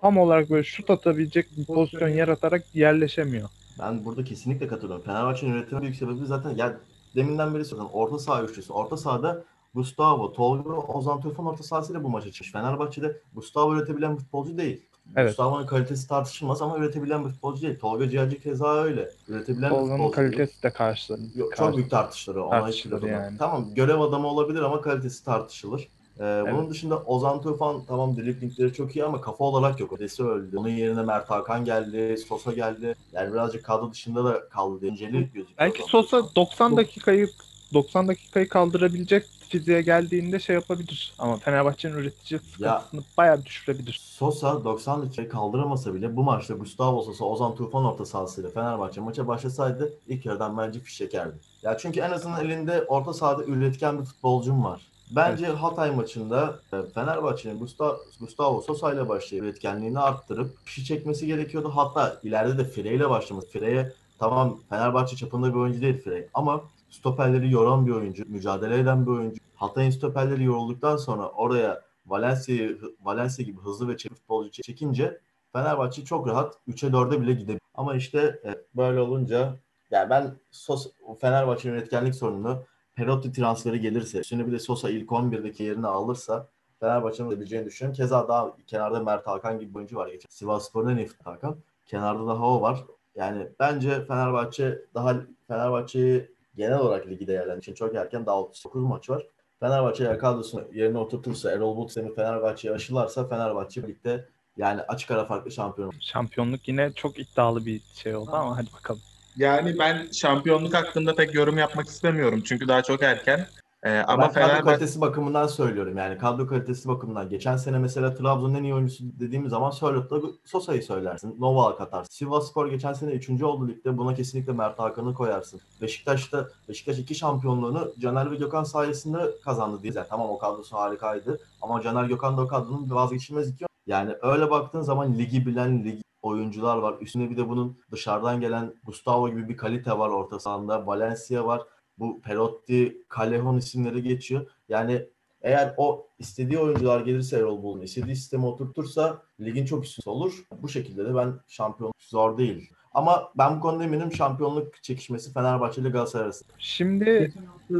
tam 0.00 0.18
olarak 0.18 0.50
böyle 0.50 0.64
şut 0.64 0.90
atabilecek 0.90 1.46
bir 1.56 1.64
pozisyon 1.64 2.08
yaratarak 2.08 2.62
yerleşemiyor. 2.74 3.48
Ben 3.78 4.04
burada 4.04 4.24
kesinlikle 4.24 4.66
katılıyorum. 4.68 5.04
Fenerbahçe'nin 5.04 5.52
üretimi 5.52 5.82
büyük 5.82 5.96
sebebi 5.96 6.26
zaten 6.26 6.50
ya 6.50 6.76
deminden 7.16 7.54
beri 7.54 7.64
söyledim. 7.64 7.90
Orta 7.92 8.18
saha 8.18 8.42
üçlüsü. 8.42 8.72
Orta 8.72 8.96
sahada 8.96 9.42
Gustavo, 9.74 10.32
Tolga, 10.32 10.70
Ozan 10.70 11.20
Tufan 11.20 11.46
orta 11.46 11.62
sahasıyla 11.62 12.04
bu 12.04 12.08
maça 12.08 12.30
çıkmış. 12.32 12.52
Fenerbahçe'de 12.52 13.16
Gustavo 13.34 13.74
üretebilen 13.74 14.16
futbolcu 14.16 14.58
değil. 14.58 14.82
Evet. 15.16 15.28
Gustavo'nun 15.28 15.66
kalitesi 15.66 16.08
tartışılmaz 16.08 16.62
ama 16.62 16.78
üretebilen 16.78 17.24
bir 17.24 17.30
futbolcu 17.30 17.62
değil. 17.62 17.78
Tolga 17.78 18.10
Ciğerci 18.10 18.40
keza 18.42 18.74
öyle. 18.74 19.10
Üretebilen 19.28 19.70
bir 19.70 19.76
futbolcu 19.76 19.98
değil. 19.98 20.12
kalitesi 20.12 20.62
de 20.62 20.70
karşıladı. 20.70 21.22
Yok, 21.34 21.56
çok 21.56 21.76
büyük 21.76 21.90
tartışılır. 21.90 22.36
Ona 22.36 22.50
Tartışılır 22.60 23.02
yani. 23.02 23.38
Tamam 23.38 23.74
görev 23.74 24.00
adamı 24.00 24.26
olabilir 24.28 24.62
ama 24.62 24.80
kalitesi 24.80 25.24
tartışılır. 25.24 25.88
Ee, 26.20 26.44
Bunun 26.52 26.70
dışında 26.70 26.98
Ozan 27.02 27.42
Tufan 27.42 27.82
tamam 27.88 28.16
driblingleri 28.16 28.72
çok 28.72 28.96
iyi 28.96 29.04
ama 29.04 29.20
kafa 29.20 29.44
olarak 29.44 29.80
yok. 29.80 29.92
Ötesi 29.92 30.22
öldü. 30.24 30.56
Onun 30.58 30.68
yerine 30.68 31.02
Mert 31.02 31.30
Hakan 31.30 31.64
geldi, 31.64 32.16
Sosa 32.28 32.52
geldi. 32.52 32.94
Yani 33.12 33.32
birazcık 33.32 33.64
kadro 33.64 33.90
dışında 33.92 34.24
da 34.24 34.48
kaldı 34.48 34.80
diye 34.80 34.92
inceli 34.92 35.12
gözüküyor. 35.12 35.46
Belki 35.58 35.82
Sosa 35.82 36.16
Tufan. 36.20 36.36
90 36.36 36.76
dakikayı 36.76 37.28
90 37.74 38.08
dakikayı 38.08 38.48
kaldırabilecek 38.48 39.24
fiziğe 39.58 39.82
geldiğinde 39.82 40.38
şey 40.40 40.54
yapabilir. 40.54 41.14
Ama 41.18 41.36
Fenerbahçe'nin 41.36 41.94
üretici 41.94 42.40
sıkıntısını 42.40 43.00
bayağı 43.18 43.44
düşürebilir. 43.44 44.00
Sosa 44.02 44.64
90 44.64 45.02
dakikayı 45.02 45.28
kaldıramasa 45.28 45.94
bile 45.94 46.16
bu 46.16 46.22
maçta 46.22 46.54
Gustavo 46.54 47.02
Sosa, 47.02 47.24
Ozan 47.24 47.54
Tufan 47.54 47.84
orta 47.84 48.06
sahasıyla 48.06 48.50
Fenerbahçe 48.50 49.00
maça 49.00 49.28
başlasaydı 49.28 49.92
ilk 50.08 50.26
yarıdan 50.26 50.58
bence 50.58 50.80
fiş 50.80 50.96
çekerdi. 50.96 51.34
Ya 51.62 51.78
çünkü 51.78 52.00
en 52.00 52.10
azından 52.10 52.44
elinde 52.44 52.84
orta 52.88 53.12
sahada 53.12 53.44
üretken 53.44 53.98
bir 54.00 54.04
futbolcum 54.04 54.64
var. 54.64 54.80
Bence 55.10 55.46
Hatay 55.46 55.90
maçında 55.90 56.58
e, 56.72 56.76
Fenerbahçe'nin 56.94 57.60
Gusta- 57.60 57.96
Gustavo 58.20 58.60
Sosa 58.60 58.92
ile 58.92 59.08
başlayıp 59.08 59.44
üretkenliğini 59.44 59.98
arttırıp 59.98 60.56
fişi 60.64 60.84
çekmesi 60.84 61.26
gerekiyordu. 61.26 61.72
Hatta 61.74 62.20
ileride 62.22 62.58
de 62.58 62.64
Fire 62.64 62.94
ile 62.94 63.10
başlaması. 63.10 63.48
Fire'ye 63.48 63.92
tamam 64.18 64.58
Fenerbahçe 64.70 65.16
çapında 65.16 65.48
bir 65.54 65.58
oyuncu 65.58 65.80
değil 65.82 66.02
Fire 66.02 66.28
ama 66.34 66.60
stoperleri 66.90 67.50
yoran 67.50 67.86
bir 67.86 67.92
oyuncu, 67.92 68.24
mücadele 68.26 68.78
eden 68.78 69.06
bir 69.06 69.10
oyuncu. 69.10 69.40
Hatay'ın 69.54 69.90
stoperleri 69.90 70.44
yorulduktan 70.44 70.96
sonra 70.96 71.28
oraya 71.28 71.82
Valencia'yı 72.06 72.78
Valencia 73.00 73.44
gibi 73.44 73.60
hızlı 73.60 73.88
ve 73.88 73.96
çevik 73.96 74.16
futbolcu 74.16 74.50
çekince 74.50 75.20
Fenerbahçe 75.52 76.04
çok 76.04 76.28
rahat 76.28 76.58
3'e 76.68 76.88
4'e 76.90 77.20
bile 77.20 77.32
gidebilir. 77.32 77.60
Ama 77.74 77.94
işte 77.94 78.40
e, 78.44 78.54
böyle 78.76 79.00
olunca 79.00 79.56
yani 79.90 80.10
ben 80.10 80.34
Sos 80.50 80.86
Fenerbahçe'nin 81.20 81.74
üretkenlik 81.74 82.14
sorununu 82.14 82.62
Perotti 82.94 83.32
transferi 83.32 83.80
gelirse, 83.80 84.18
üstüne 84.18 84.46
bir 84.46 84.52
de 84.52 84.58
Sosa 84.58 84.90
ilk 84.90 85.10
11'deki 85.10 85.62
yerini 85.62 85.86
alırsa 85.86 86.48
Fenerbahçe'nin 86.80 87.28
olabileceğini 87.28 87.66
düşünüyorum. 87.66 87.96
Keza 87.96 88.28
daha 88.28 88.56
kenarda 88.66 89.00
Mert 89.00 89.26
Hakan 89.26 89.58
gibi 89.58 89.70
bir 89.70 89.76
oyuncu 89.76 89.96
var. 89.96 90.08
Geçen 90.08 90.28
Sivasspor'da 90.30 90.90
Nefit 90.90 91.26
Hakan. 91.26 91.56
Kenarda 91.86 92.26
daha 92.26 92.46
o 92.46 92.60
var. 92.60 92.84
Yani 93.14 93.48
bence 93.60 94.04
Fenerbahçe 94.04 94.82
daha 94.94 95.16
Fenerbahçe'yi 95.48 96.35
genel 96.56 96.78
olarak 96.78 97.06
ligi 97.06 97.26
değerlendirmek 97.26 97.62
için 97.62 97.74
çok 97.74 97.94
erken 97.94 98.26
daha 98.26 98.40
39 98.40 98.82
maç 98.82 99.10
var. 99.10 99.26
Fenerbahçe 99.60 100.18
kadrosunu 100.18 100.64
yerine 100.72 100.98
oturtursa, 100.98 101.52
Erol 101.52 101.76
Bulut 101.76 101.90
sistemi 101.90 102.14
Fenerbahçe'ye 102.14 102.74
aşılarsa 102.74 103.28
Fenerbahçe 103.28 103.82
birlikte 103.82 104.28
yani 104.56 104.80
açık 104.82 105.10
ara 105.10 105.24
farklı 105.24 105.50
şampiyon 105.50 105.88
olur. 105.88 105.96
Şampiyonluk 106.00 106.68
yine 106.68 106.92
çok 106.92 107.18
iddialı 107.18 107.66
bir 107.66 107.80
şey 107.94 108.16
oldu 108.16 108.30
ama 108.32 108.56
hadi 108.56 108.68
bakalım. 108.72 109.00
Yani 109.36 109.78
ben 109.78 110.08
şampiyonluk 110.12 110.74
hakkında 110.74 111.14
pek 111.14 111.34
yorum 111.34 111.58
yapmak 111.58 111.86
istemiyorum. 111.86 112.42
Çünkü 112.44 112.68
daha 112.68 112.82
çok 112.82 113.02
erken. 113.02 113.46
Ee, 113.86 114.02
ama 114.06 114.22
ben 114.22 114.28
kadro 114.28 114.34
Fenerbahçe 114.34 114.64
kalitesi 114.64 115.00
bakımından 115.00 115.46
söylüyorum 115.46 115.96
yani 115.96 116.18
kadro 116.18 116.46
kalitesi 116.46 116.88
bakımından. 116.88 117.28
Geçen 117.28 117.56
sene 117.56 117.78
mesela 117.78 118.14
Trabzon'un 118.14 118.54
en 118.54 118.62
iyi 118.62 118.74
oyuncusu 118.74 119.04
dediğimiz 119.20 119.50
zaman 119.50 119.70
Sörlot'la 119.70 120.20
Sosa'yı 120.44 120.82
söylersin. 120.82 121.36
Novak 121.40 121.80
atarsın. 121.80 122.12
Sivasspor 122.12 122.66
geçen 122.66 122.92
sene 122.92 123.10
3. 123.10 123.42
oldu 123.42 123.68
ligde. 123.68 123.98
Buna 123.98 124.14
kesinlikle 124.14 124.52
Mert 124.52 124.78
Hakan'ı 124.78 125.14
koyarsın. 125.14 125.60
Beşiktaş'ta 125.82 126.48
Beşiktaş 126.68 126.98
iki 126.98 127.14
şampiyonluğunu 127.14 127.92
Caner 127.98 128.30
ve 128.30 128.36
Gökhan 128.36 128.64
sayesinde 128.64 129.18
kazandı 129.44 129.82
diye. 129.82 129.92
Yani 129.96 130.06
tamam 130.10 130.30
o 130.30 130.38
kadrosu 130.38 130.76
harikaydı 130.76 131.40
ama 131.62 131.82
Caner 131.82 132.04
Gökhan 132.04 132.36
da 132.36 132.42
o 132.42 132.46
kadronun 132.46 132.90
vazgeçilmez 132.90 133.50
iki 133.50 133.66
yani 133.86 134.14
öyle 134.22 134.50
baktığın 134.50 134.82
zaman 134.82 135.18
ligi 135.18 135.46
bilen 135.46 135.84
lig 135.84 136.00
oyuncular 136.22 136.76
var. 136.76 136.94
Üstüne 137.00 137.30
bir 137.30 137.36
de 137.36 137.48
bunun 137.48 137.78
dışarıdan 137.90 138.40
gelen 138.40 138.74
Gustavo 138.84 139.28
gibi 139.28 139.48
bir 139.48 139.56
kalite 139.56 139.98
var 139.98 140.08
orta 140.08 140.40
sahanda. 140.40 140.86
Valencia 140.86 141.46
var. 141.46 141.62
Bu 141.98 142.20
Perotti, 142.20 143.02
Callejon 143.16 143.56
isimleri 143.56 144.02
geçiyor. 144.02 144.46
Yani 144.68 145.02
eğer 145.42 145.74
o 145.76 146.08
istediği 146.18 146.58
oyuncular 146.58 147.00
gelirse 147.00 147.36
Erol 147.36 147.62
Bulut'un 147.62 147.82
istediği 147.82 148.16
sistemi 148.16 148.46
oturtursa 148.46 149.22
ligin 149.40 149.64
çok 149.64 149.84
üstü 149.84 150.10
olur. 150.10 150.44
Bu 150.62 150.68
şekilde 150.68 151.04
de 151.04 151.14
ben 151.14 151.34
şampiyonluk 151.46 151.96
zor 151.98 152.38
değil. 152.38 152.70
Ama 152.94 153.32
ben 153.38 153.56
bu 153.56 153.60
konuda 153.60 153.84
eminim 153.84 154.12
şampiyonluk 154.12 154.82
çekişmesi 154.82 155.32
Fenerbahçe 155.32 155.80
ile 155.80 155.90
Galatasaray 155.90 156.24
arasında. 156.24 156.52
Şimdi 156.58 157.32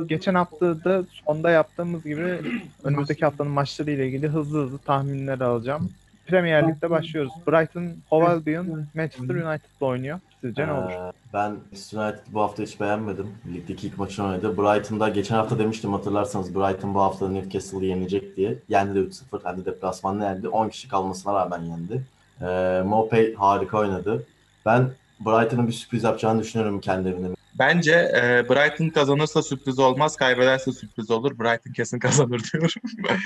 geçen 0.07 0.35
haftada 0.35 1.05
sonda 1.27 1.51
yaptığımız 1.51 2.05
gibi 2.05 2.41
önümüzdeki 2.85 3.25
haftanın 3.25 3.51
maçları 3.51 3.91
ile 3.91 4.07
ilgili 4.07 4.29
hızlı 4.29 4.63
hızlı 4.65 4.79
tahminler 4.79 5.41
alacağım. 5.41 5.91
Premier 6.27 6.69
Lig'de 6.69 6.91
başlıyoruz. 6.91 7.33
Brighton, 7.47 7.93
Hove 8.09 8.29
Albion, 8.29 8.87
Manchester 8.95 9.35
United'la 9.35 9.87
oynuyor. 9.87 10.21
Sizce 10.47 10.67
ne 10.67 10.73
olur? 10.73 10.91
Ee, 10.91 11.13
ben 11.33 11.51
United 11.73 12.19
bu 12.29 12.41
hafta 12.41 12.63
hiç 12.63 12.81
beğenmedim. 12.81 13.35
Ligdeki 13.55 13.87
ilk 13.87 13.99
maçını 13.99 14.27
oynadı. 14.27 14.57
Brighton'da 14.57 15.09
geçen 15.09 15.37
hafta 15.37 15.59
demiştim 15.59 15.93
hatırlarsanız 15.93 16.55
Brighton 16.55 16.95
bu 16.95 17.01
hafta 17.01 17.29
Newcastle'ı 17.29 17.85
yenecek 17.85 18.37
diye. 18.37 18.59
Yendi 18.69 18.95
de 18.95 18.99
3-0. 18.99 19.45
Hem 19.45 19.59
de 19.59 19.65
deplasmanla 19.65 20.25
yendi. 20.25 20.49
10 20.49 20.69
kişi 20.69 20.89
kalmasına 20.89 21.35
rağmen 21.35 21.63
yendi. 21.63 22.03
Ee, 22.43 22.83
Mopey 22.87 23.35
harika 23.35 23.79
oynadı. 23.79 24.27
Ben 24.67 24.91
Brighton'ın 25.21 25.69
bir 25.69 25.73
sürpriz 25.73 26.05
yapacağını 26.05 26.41
düşünüyorum 26.43 26.81
kendi 26.81 27.09
evinde. 27.09 27.27
Bence 27.59 27.93
e, 27.93 28.49
Brighton 28.49 28.89
kazanırsa 28.89 29.43
sürpriz 29.43 29.79
olmaz, 29.79 30.17
kaybederse 30.17 30.73
sürpriz 30.73 31.11
olur. 31.11 31.39
Brighton 31.39 31.73
kesin 31.73 31.99
kazanır 32.07 32.43
diyorum. 32.53 32.71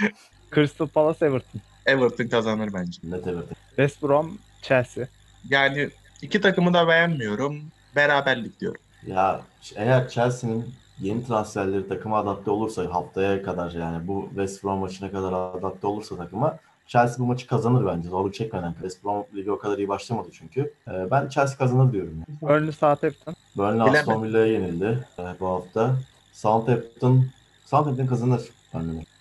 Crystal 0.55 0.87
Palace 0.87 1.27
Everton. 1.27 1.61
Everton 1.87 2.29
kazanır 2.29 2.71
bence. 2.75 3.01
Net 3.05 3.27
Everton. 3.27 3.57
West 3.69 4.03
Brom 4.03 4.39
Chelsea. 4.63 5.07
Yani 5.51 5.91
iki 6.23 6.41
takımı 6.41 6.75
da 6.75 6.89
beğenmiyorum. 6.89 7.63
Beraberlik 7.97 8.61
diyorum. 8.61 8.81
Ya 9.07 9.41
eğer 9.77 10.09
Chelsea'nin 10.09 10.75
yeni 11.01 11.27
transferleri 11.27 11.89
takıma 11.89 12.19
adapte 12.19 12.51
olursa 12.51 12.95
haftaya 12.95 13.43
kadar 13.43 13.71
yani 13.71 14.09
bu 14.09 14.27
West 14.29 14.65
Brom 14.65 14.79
maçına 14.79 15.11
kadar 15.11 15.33
adapte 15.33 15.87
olursa 15.87 16.17
takıma 16.17 16.59
Chelsea 16.87 17.19
bu 17.19 17.27
maçı 17.27 17.47
kazanır 17.47 17.87
bence. 17.87 18.09
Zorluk 18.09 18.35
çekmeden. 18.35 18.73
West 18.73 19.05
Brom 19.05 19.25
ligi 19.35 19.53
o 19.53 19.59
kadar 19.59 19.79
iyi 19.79 19.89
başlamadı 19.89 20.29
çünkü. 20.33 20.75
Ee, 20.89 21.11
ben 21.11 21.29
Chelsea 21.29 21.59
kazanır 21.59 21.93
diyorum. 21.93 22.25
Yani. 22.29 22.41
Burnley 22.41 22.73
Southampton. 22.73 23.35
Burnley. 23.57 24.01
Aston 24.01 24.23
Villa'ya 24.23 24.47
yenildi 24.47 24.99
e, 25.19 25.23
bu 25.41 25.47
hafta. 25.47 25.97
Southampton 26.33 27.27
Southampton 27.65 28.07
kazanır. 28.07 28.43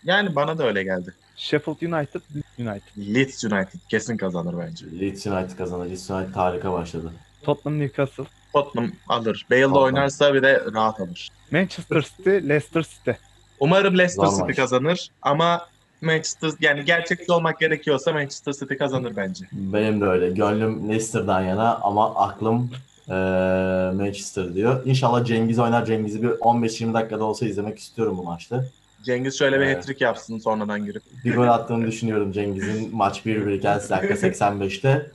Yani 0.03 0.35
bana 0.35 0.57
da 0.57 0.63
öyle 0.63 0.83
geldi. 0.83 1.13
Sheffield 1.35 1.81
United. 1.81 2.21
United. 2.60 3.16
Leeds 3.16 3.43
United 3.43 3.80
kesin 3.89 4.18
kazanır 4.18 4.55
bence. 4.60 4.86
Leeds 4.99 5.28
United 5.28 5.57
kazanır. 5.57 5.86
Leeds 5.89 6.10
United 6.10 6.36
harika 6.36 6.74
başladı. 6.74 7.12
Tottenham 7.43 7.80
Newcastle. 7.80 8.24
Tottenham 8.53 8.91
alır. 9.07 9.45
Bale 9.51 9.60
de 9.60 9.64
Tottenham. 9.64 9.84
oynarsa 9.84 10.34
bir 10.34 10.41
de 10.43 10.64
rahat 10.74 10.99
alır. 10.99 11.30
Manchester 11.51 12.01
City 12.01 12.30
Leicester 12.30 12.84
City. 12.84 13.12
Umarım 13.60 13.97
Leicester 13.97 14.26
Zor 14.26 14.32
City 14.32 14.43
maç. 14.43 14.55
kazanır 14.55 15.10
ama 15.22 15.68
Manchester 16.01 16.51
yani 16.60 16.86
gerçekçi 16.86 17.32
olmak 17.32 17.60
gerekiyorsa 17.60 18.14
Manchester 18.14 18.53
City 18.53 18.76
kazanır 18.76 19.16
bence. 19.16 19.45
Benim 19.51 20.01
de 20.01 20.05
öyle. 20.05 20.30
Gönlüm 20.30 20.89
Leicester'dan 20.89 21.41
yana 21.41 21.76
ama 21.76 22.16
aklım 22.16 22.72
e, 23.07 23.14
Manchester 23.95 24.53
diyor. 24.53 24.86
İnşallah 24.86 25.26
Cengiz 25.26 25.60
oynar. 25.60 25.86
Cengiz'i 25.86 26.24
bir 26.24 26.28
15-20 26.30 26.93
dakikada 26.93 27.24
olsa 27.24 27.45
izlemek 27.45 27.80
istiyorum 27.80 28.18
bu 28.18 28.24
maçta. 28.24 28.66
Cengiz 29.05 29.37
şöyle 29.39 29.59
bir 29.59 29.65
Evet. 29.65 29.77
hat-trick 29.77 30.03
yapsın 30.03 30.37
sonradan 30.39 30.85
girip. 30.85 31.03
Bir 31.25 31.35
gol 31.35 31.47
attığını 31.47 31.87
düşünüyorum 31.87 32.31
Cengiz'in 32.31 32.95
maç 32.95 33.25
1-1 33.25 33.53
iken 33.53 33.75
dakika 33.89 34.13
85'te. 34.27 35.11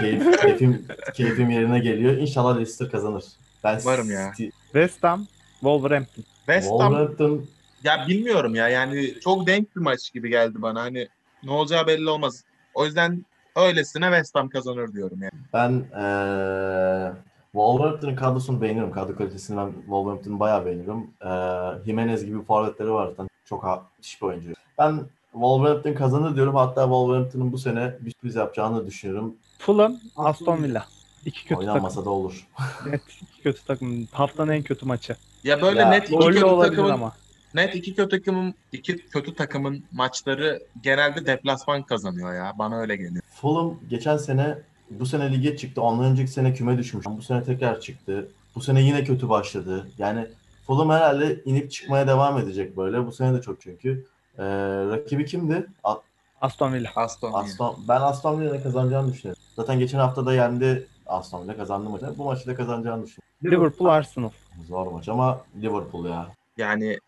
Keyif, 0.00 0.40
keyfim, 0.40 0.86
keyfim 1.14 1.50
yerine 1.50 1.78
geliyor. 1.78 2.16
İnşallah 2.16 2.54
Leicester 2.56 2.90
kazanır. 2.90 3.24
Ben 3.64 3.80
Umarım 3.82 4.10
ya. 4.10 4.32
West 4.72 5.02
Ham 5.04 5.26
Wolverhampton. 5.60 6.24
West 6.46 6.70
Ham 6.70 6.78
Wolverhampton 6.78 7.46
ya 7.84 8.04
bilmiyorum 8.08 8.54
ya 8.54 8.68
yani 8.68 9.14
çok 9.24 9.46
denk 9.46 9.76
bir 9.76 9.80
maç 9.80 10.12
gibi 10.12 10.28
geldi 10.30 10.62
bana. 10.62 10.80
Hani 10.82 11.08
ne 11.42 11.50
olacağı 11.50 11.86
belli 11.86 12.08
olmaz. 12.10 12.44
O 12.74 12.84
yüzden 12.86 13.24
öylesine 13.56 14.04
West 14.04 14.34
Ham 14.34 14.48
kazanır 14.48 14.92
diyorum 14.92 15.18
yani. 15.22 15.42
ben 15.52 15.70
eee 15.72 17.12
Wolverhampton'ın 17.54 18.16
kadrosunu 18.16 18.60
beğeniyorum. 18.60 18.92
Kadro 18.92 19.16
kalitesini 19.16 19.56
ben 19.56 19.72
Wolverhampton'ı 19.72 20.40
bayağı 20.40 20.66
beğeniyorum. 20.66 21.10
Eee 21.24 21.84
Jimenez 21.86 22.24
gibi 22.24 22.42
forvetleri 22.42 22.90
var 22.92 23.08
zaten. 23.08 23.28
Çok 23.44 23.64
müthiş 23.96 24.22
bir 24.22 24.26
oyuncu. 24.26 24.52
Ben 24.78 25.00
Wolverhampton 25.32 25.94
kazanır 25.94 26.36
diyorum. 26.36 26.54
Hatta 26.54 26.82
Wolverhampton'ın 26.82 27.52
bu 27.52 27.58
sene 27.58 27.94
bir 28.00 28.10
sürpriz 28.10 28.34
yapacağını 28.34 28.86
düşünüyorum. 28.86 29.34
Fulham 29.58 29.96
Aston 30.16 30.62
Villa. 30.62 30.84
İki 31.24 31.42
kötü 31.42 31.48
takım. 31.48 31.68
Oynanmasa 31.68 32.04
da 32.04 32.10
olur. 32.10 32.48
Net 32.86 33.02
iki 33.22 33.42
kötü 33.42 33.64
takım. 33.64 34.06
Haftanın 34.12 34.52
en 34.52 34.62
kötü 34.62 34.86
maçı. 34.86 35.16
Ya 35.44 35.62
böyle 35.62 35.80
Ya, 35.80 35.88
net 35.88 36.10
iki 36.10 36.18
kötü 36.18 36.40
takımın 36.40 36.90
ama. 36.90 37.12
net 37.54 37.74
iki 37.74 37.94
kötü 37.94 38.08
takımın 38.18 38.54
iki 38.72 38.96
kötü 38.96 39.34
takımın 39.34 39.84
maçları 39.92 40.62
genelde 40.82 41.26
deplasman 41.26 41.82
kazanıyor 41.82 42.34
ya. 42.34 42.52
Bana 42.58 42.78
öyle 42.80 42.96
geliyor. 42.96 43.22
Fulham 43.34 43.74
geçen 43.90 44.16
sene 44.16 44.58
bu 44.90 45.06
sene 45.06 45.32
lige 45.32 45.56
çıktı. 45.56 45.82
Ondan 45.82 46.04
önceki 46.04 46.30
sene 46.30 46.54
küme 46.54 46.78
düşmüş. 46.78 47.06
Bu 47.06 47.22
sene 47.22 47.42
tekrar 47.42 47.80
çıktı. 47.80 48.28
Bu 48.54 48.60
sene 48.60 48.82
yine 48.82 49.04
kötü 49.04 49.28
başladı. 49.28 49.88
Yani 49.98 50.26
Fulham 50.66 50.90
herhalde 50.90 51.40
inip 51.44 51.70
çıkmaya 51.70 52.06
devam 52.06 52.38
edecek 52.38 52.76
böyle. 52.76 53.06
Bu 53.06 53.12
sene 53.12 53.38
de 53.38 53.42
çok 53.42 53.60
çünkü. 53.60 54.06
Ee, 54.38 54.44
rakibi 54.90 55.24
kimdi? 55.26 55.66
A- 55.84 55.96
Aston 56.40 56.72
Villa. 56.72 56.90
Aston 56.96 57.28
Villa. 57.28 57.38
Aston, 57.38 57.76
ben 57.88 58.00
Aston 58.00 58.40
Villa'nın 58.40 58.62
kazanacağını 58.62 59.12
düşünüyorum. 59.12 59.42
Zaten 59.56 59.78
geçen 59.78 59.98
hafta 59.98 60.26
da 60.26 60.34
yendi 60.34 60.86
Aston 61.06 61.42
Villa 61.44 61.56
kazandı 61.56 61.90
maçı. 61.90 62.18
Bu 62.18 62.24
maçı 62.24 62.46
da 62.46 62.54
kazanacağını 62.54 63.06
düşünüyorum. 63.06 63.24
Liverpool 63.44 63.88
Arsenal. 63.88 64.30
Zor 64.68 64.86
maç 64.92 65.08
ama 65.08 65.40
Liverpool 65.62 66.06
ya. 66.06 66.28
Yani 66.56 66.98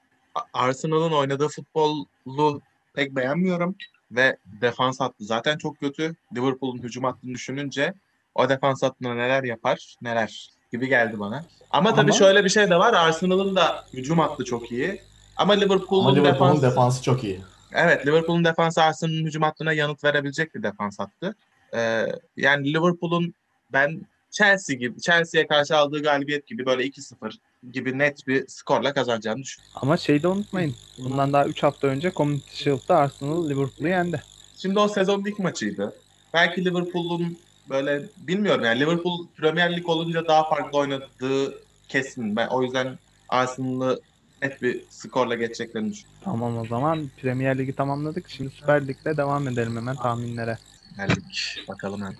Arsenal'ın 0.52 1.12
oynadığı 1.12 1.48
futbolu 1.48 2.60
pek 2.94 3.16
beğenmiyorum 3.16 3.74
ve 4.10 4.36
defans 4.44 5.00
hattı 5.00 5.24
zaten 5.24 5.58
çok 5.58 5.80
kötü. 5.80 6.14
Liverpool'un 6.36 6.82
hücum 6.82 7.04
hattını 7.04 7.34
düşününce 7.34 7.94
o 8.34 8.48
defans 8.48 8.82
hattına 8.82 9.14
neler 9.14 9.44
yapar 9.44 9.96
neler 10.02 10.50
gibi 10.72 10.88
geldi 10.88 11.18
bana. 11.18 11.44
Ama 11.70 11.94
tabii 11.94 12.10
Ama- 12.10 12.18
şöyle 12.18 12.44
bir 12.44 12.48
şey 12.48 12.70
de 12.70 12.76
var. 12.76 12.94
Arsenal'ın 12.94 13.56
da 13.56 13.84
hücum 13.92 14.18
hattı 14.18 14.44
çok 14.44 14.72
iyi. 14.72 15.00
Ama 15.36 15.52
Liverpool'un 15.52 16.04
Ama 16.06 16.14
Liverpool'un 16.14 16.56
defans 16.56 16.62
defansı 16.62 17.02
çok 17.02 17.24
iyi. 17.24 17.40
Evet, 17.72 18.06
Liverpool'un 18.06 18.44
defansı 18.44 18.82
Arsenal'ın 18.82 19.26
hücum 19.26 19.42
hattına 19.42 19.72
yanıt 19.72 20.04
verebilecek 20.04 20.54
bir 20.54 20.62
defans 20.62 20.98
hattı. 20.98 21.34
Ee, 21.74 22.06
yani 22.36 22.74
Liverpool'un 22.74 23.34
ben 23.72 24.06
Chelsea 24.30 24.76
gibi 24.76 25.00
Chelsea'ye 25.00 25.46
karşı 25.46 25.76
aldığı 25.76 26.02
galibiyet 26.02 26.46
gibi 26.46 26.66
böyle 26.66 26.84
2-0 26.84 27.38
gibi 27.72 27.98
net 27.98 28.26
bir 28.26 28.44
skorla 28.48 28.94
kazanacağını 28.94 29.42
düşünüyorum. 29.42 29.78
Ama 29.82 29.96
şeyi 29.96 30.22
de 30.22 30.28
unutmayın. 30.28 30.74
Bundan 30.98 31.32
daha 31.32 31.46
3 31.46 31.62
hafta 31.62 31.86
önce 31.86 32.12
Community 32.16 32.56
Shield'da 32.62 32.96
Arsenal 32.96 33.48
Liverpool'u 33.48 33.88
yendi. 33.88 34.22
Şimdi 34.56 34.78
o 34.78 34.88
sezonun 34.88 35.24
ilk 35.24 35.38
maçıydı. 35.38 35.92
Belki 36.34 36.64
Liverpool'un 36.64 37.38
böyle 37.70 38.02
bilmiyorum 38.16 38.64
yani 38.64 38.80
Liverpool 38.80 39.26
Premier 39.36 39.76
Lig 39.76 39.88
olunca 39.88 40.26
daha 40.26 40.48
farklı 40.48 40.78
oynadığı 40.78 41.54
kesin. 41.88 42.36
Ben 42.36 42.48
o 42.48 42.62
yüzden 42.62 42.98
Arsenal'ı 43.28 44.00
net 44.42 44.62
bir 44.62 44.84
skorla 44.90 45.34
geçeceklerini 45.34 45.92
düşünüyorum. 45.92 46.20
Tamam 46.24 46.58
o 46.58 46.66
zaman 46.66 47.10
Premier 47.22 47.58
Ligi 47.58 47.76
tamamladık. 47.76 48.28
Şimdi 48.28 48.50
Süper 48.50 48.88
Lig'de 48.88 49.16
devam 49.16 49.48
edelim 49.48 49.76
hemen 49.76 49.96
tahminlere. 49.96 50.58
Geldik. 50.96 51.64
Bakalım 51.68 52.00
hemen. 52.00 52.16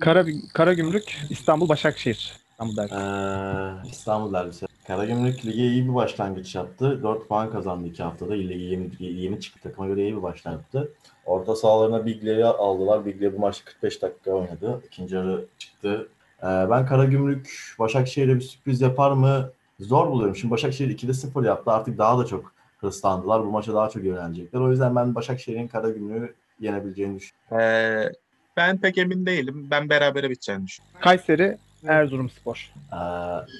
Kara, 0.00 0.24
Karagümrük 0.54 1.18
İstanbul 1.30 1.68
Başakşehir. 1.68 2.32
İstanbul 2.50 2.76
derbi. 2.76 2.94
Ee, 2.94 3.88
İstanbul 3.90 4.32
derbisi. 4.32 4.66
Karagümrük 4.86 5.46
lige 5.46 5.62
iyi 5.62 5.88
bir 5.88 5.94
başlangıç 5.94 6.54
yaptı. 6.54 7.02
4 7.02 7.28
puan 7.28 7.50
kazandı 7.50 7.86
2 7.86 8.02
haftada. 8.02 8.34
Lige 8.34 8.54
yeni, 8.54 8.90
yeni 8.98 9.40
çıktı 9.40 9.60
takıma 9.62 9.86
göre 9.86 10.02
iyi 10.02 10.16
bir 10.16 10.22
başlangıç 10.22 10.62
yaptı. 10.74 10.92
Orta 11.26 11.56
sahalarına 11.56 12.06
Bigley'i 12.06 12.44
aldılar. 12.44 13.06
Bigley 13.06 13.32
bu 13.32 13.38
maçta 13.38 13.64
45 13.64 14.02
dakika 14.02 14.30
oynadı. 14.30 14.82
İkinci 14.86 15.14
yarı 15.14 15.44
çıktı. 15.58 16.08
Ee, 16.42 16.46
ben 16.46 16.86
Karagümrük 16.86 17.74
Başakşehir'e 17.78 18.34
bir 18.34 18.40
sürpriz 18.40 18.80
yapar 18.80 19.12
mı? 19.12 19.50
Zor 19.80 20.06
buluyorum. 20.10 20.36
Şimdi 20.36 20.52
Başakşehir 20.52 20.98
2'de 20.98 21.14
0 21.14 21.44
yaptı. 21.44 21.70
Artık 21.70 21.98
daha 21.98 22.18
da 22.18 22.26
çok 22.26 22.52
hırslandılar. 22.78 23.46
Bu 23.46 23.50
maça 23.50 23.74
daha 23.74 23.88
çok 23.88 24.04
yönelecekler. 24.04 24.60
O 24.60 24.70
yüzden 24.70 24.96
ben 24.96 25.14
Başakşehir'in 25.14 25.68
Karagümrük'ü 25.68 26.34
yenebileceğini 26.60 27.18
düşünüyorum. 27.18 27.60
Ee, 27.60 28.12
ben 28.56 28.78
pek 28.78 28.98
emin 28.98 29.26
değilim. 29.26 29.68
Ben 29.70 29.90
berabere 29.90 30.30
biteceğini 30.30 30.66
düşünüyorum. 30.66 31.00
Kayseri 31.00 31.58
Erzurumspor. 31.86 32.72
Ee, 32.92 32.96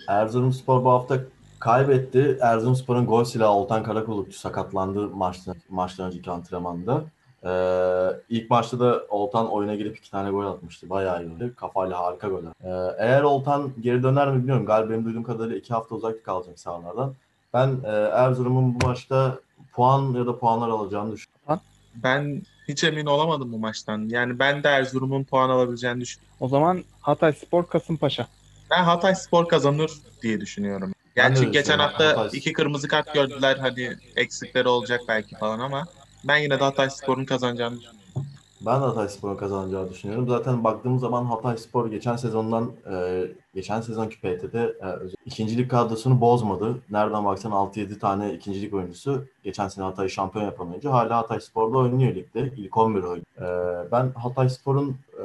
Erzurumspor 0.08 0.84
bu 0.84 0.90
hafta 0.90 1.18
kaybetti. 1.60 2.38
Erzurumspor'un 2.40 3.06
gol 3.06 3.24
silahı 3.24 3.50
Oltan 3.50 3.82
Karakulukçu 3.82 4.38
sakatlandı 4.38 5.08
maçtan, 5.08 5.56
maçtan 5.68 6.06
önceki 6.06 6.30
antrenmanda. 6.30 7.02
Ee, 7.44 8.20
ilk 8.28 8.50
maçta 8.50 8.80
da 8.80 9.02
Oltan 9.08 9.50
oyuna 9.50 9.74
girip 9.74 9.98
iki 9.98 10.10
tane 10.10 10.30
gol 10.30 10.46
atmıştı. 10.46 10.90
Bayağı 10.90 11.24
iyi 11.24 11.34
oldu. 11.34 11.52
Kafayla 11.56 12.00
harika 12.00 12.28
gol. 12.28 12.42
Ee, 12.64 12.68
eğer 12.98 13.22
Oltan 13.22 13.72
geri 13.80 14.02
döner 14.02 14.28
mi 14.28 14.38
bilmiyorum. 14.38 14.66
Galiba 14.66 14.90
benim 14.90 15.04
duyduğum 15.04 15.22
kadarıyla 15.22 15.56
iki 15.56 15.74
hafta 15.74 15.94
uzak 15.94 16.24
kalacak 16.24 16.58
sahalardan. 16.58 17.14
Ben 17.54 17.76
e, 17.84 17.90
Erzurum'un 17.90 18.80
bu 18.80 18.86
maçta 18.86 19.38
puan 19.72 20.12
ya 20.14 20.26
da 20.26 20.38
puanlar 20.38 20.68
alacağını 20.68 21.12
düşünüyorum. 21.12 21.31
Ben 21.94 22.42
hiç 22.68 22.84
emin 22.84 23.06
olamadım 23.06 23.52
bu 23.52 23.58
maçtan. 23.58 24.08
Yani 24.08 24.38
ben 24.38 24.62
de 24.64 24.68
Erzurum'un 24.68 25.24
puan 25.24 25.50
alabileceğini 25.50 26.00
düşünüyorum. 26.00 26.36
O 26.40 26.48
zaman 26.48 26.84
Hatay 27.00 27.32
Spor 27.32 27.68
Kasımpaşa. 27.68 28.28
Ben 28.70 28.84
Hatay 28.84 29.14
Spor 29.14 29.48
kazanır 29.48 29.90
diye 30.22 30.40
düşünüyorum. 30.40 30.92
Gerçi 31.16 31.40
öyle 31.44 31.50
geçen 31.52 31.78
hafta 31.78 32.04
Hatay- 32.12 32.36
iki 32.36 32.52
kırmızı 32.52 32.88
kart 32.88 33.12
gördüler. 33.12 33.56
Hani 33.56 33.96
eksikleri 34.16 34.68
olacak 34.68 35.00
belki 35.08 35.36
falan 35.36 35.58
ama 35.60 35.88
ben 36.24 36.36
yine 36.36 36.60
de 36.60 36.64
Hatay 36.64 36.90
Spor'un 36.90 37.24
kazanacağını 37.24 37.80
düşünüyorum. 37.80 38.01
Ben 38.66 38.80
de 38.80 38.84
Hatay 38.84 39.08
Spor'un 39.08 39.36
kazanacağını 39.36 39.90
düşünüyorum. 39.90 40.28
Zaten 40.28 40.64
baktığımız 40.64 41.00
zaman 41.00 41.24
Hatay 41.24 41.56
Spor 41.56 41.90
geçen 41.90 42.16
sezondan 42.16 42.70
e, 42.92 43.24
geçen 43.54 43.80
sezonki 43.80 44.16
PT'de 44.20 44.60
e, 44.82 44.88
ikincilik 45.26 45.70
kadrosunu 45.70 46.20
bozmadı. 46.20 46.78
Nereden 46.90 47.24
baksan 47.24 47.52
6-7 47.52 47.98
tane 47.98 48.34
ikincilik 48.34 48.74
oyuncusu 48.74 49.24
geçen 49.44 49.68
sene 49.68 49.84
Hatay 49.84 50.08
şampiyon 50.08 50.44
yapan 50.44 50.70
oyuncu. 50.70 50.90
Hala 50.92 51.16
Hatay 51.16 51.40
Spor'da 51.40 51.78
oynuyor 51.78 52.14
ligde. 52.14 52.52
İlk 52.56 52.76
11 52.76 53.02
oynuyor. 53.02 53.26
E, 53.40 53.92
ben 53.92 54.10
Hatay 54.10 54.48
Spor'un 54.48 54.96
e, 55.18 55.24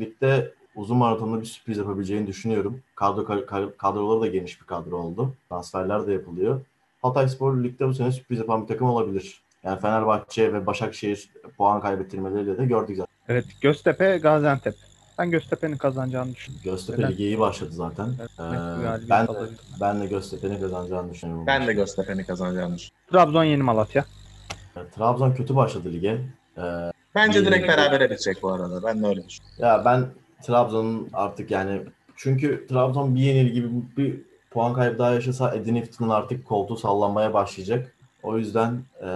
ligde 0.00 0.52
uzun 0.76 0.96
maratonda 0.96 1.40
bir 1.40 1.46
sürpriz 1.46 1.78
yapabileceğini 1.78 2.26
düşünüyorum. 2.26 2.80
Kadro 2.94 3.22
ka- 3.22 3.76
kadroları 3.76 4.20
da 4.20 4.26
geniş 4.26 4.60
bir 4.60 4.66
kadro 4.66 4.96
oldu. 4.96 5.32
Transferler 5.48 6.06
de 6.06 6.12
yapılıyor. 6.12 6.60
Hatay 7.02 7.28
Spor 7.28 7.64
ligde 7.64 7.88
bu 7.88 7.94
sene 7.94 8.12
sürpriz 8.12 8.38
yapan 8.38 8.62
bir 8.62 8.66
takım 8.68 8.88
olabilir. 8.88 9.42
Yani 9.64 9.80
Fenerbahçe 9.80 10.52
ve 10.52 10.66
Başakşehir 10.66 11.30
puan 11.58 11.80
kaybettirmeleriyle 11.80 12.58
de 12.58 12.64
gördük 12.66 12.96
zaten. 12.96 13.12
Evet 13.28 13.44
Göztepe 13.60 14.18
Gaziantep. 14.18 14.74
Ben 15.18 15.30
Göztepe'nin 15.30 15.76
kazanacağını 15.76 16.34
düşünüyorum. 16.34 16.64
Göztepe 16.64 17.02
Neden? 17.02 17.12
Ligi 17.12 17.24
iyi 17.24 17.38
başladı 17.38 17.70
zaten. 17.72 18.08
Evet, 18.20 18.30
Ee, 18.38 19.08
ben, 19.10 19.26
de, 19.26 19.32
ben 19.80 20.00
de 20.00 20.06
Göztepe'nin 20.06 20.60
kazanacağını 20.60 21.10
düşünüyorum. 21.12 21.46
Ben 21.46 21.66
de. 21.66 21.72
Göztepe'nin 21.72 22.24
kazanacağını 22.24 22.74
düşünüyorum. 22.76 23.06
Trabzon 23.12 23.44
yeni 23.44 23.62
Malatya. 23.62 24.04
Trabzon 24.96 25.32
kötü 25.32 25.56
başladı 25.56 25.92
lige. 25.92 26.20
Ee, 26.58 26.62
Bence 27.14 27.46
direkt 27.46 27.68
berabere 27.68 28.10
bitecek 28.10 28.42
bu 28.42 28.52
arada. 28.52 28.82
Ben 28.82 29.02
de 29.02 29.06
öyle 29.06 29.28
düşünüyorum. 29.28 29.58
ya 29.58 29.82
ben 29.84 30.06
Trabzon'un 30.42 31.08
artık 31.12 31.50
yani 31.50 31.82
çünkü 32.16 32.66
Trabzon 32.66 33.14
bir 33.14 33.20
yenil 33.20 33.46
gibi 33.52 33.68
bir 33.96 34.20
puan 34.50 34.72
kaybı 34.74 34.98
daha 34.98 35.10
yaşasa 35.12 35.54
Edin 35.54 35.74
Iftin'in 35.74 36.08
artık 36.08 36.46
koltuğu 36.46 36.76
sallanmaya 36.76 37.34
başlayacak. 37.34 37.94
O 38.22 38.38
yüzden 38.38 38.82
ee, 39.00 39.06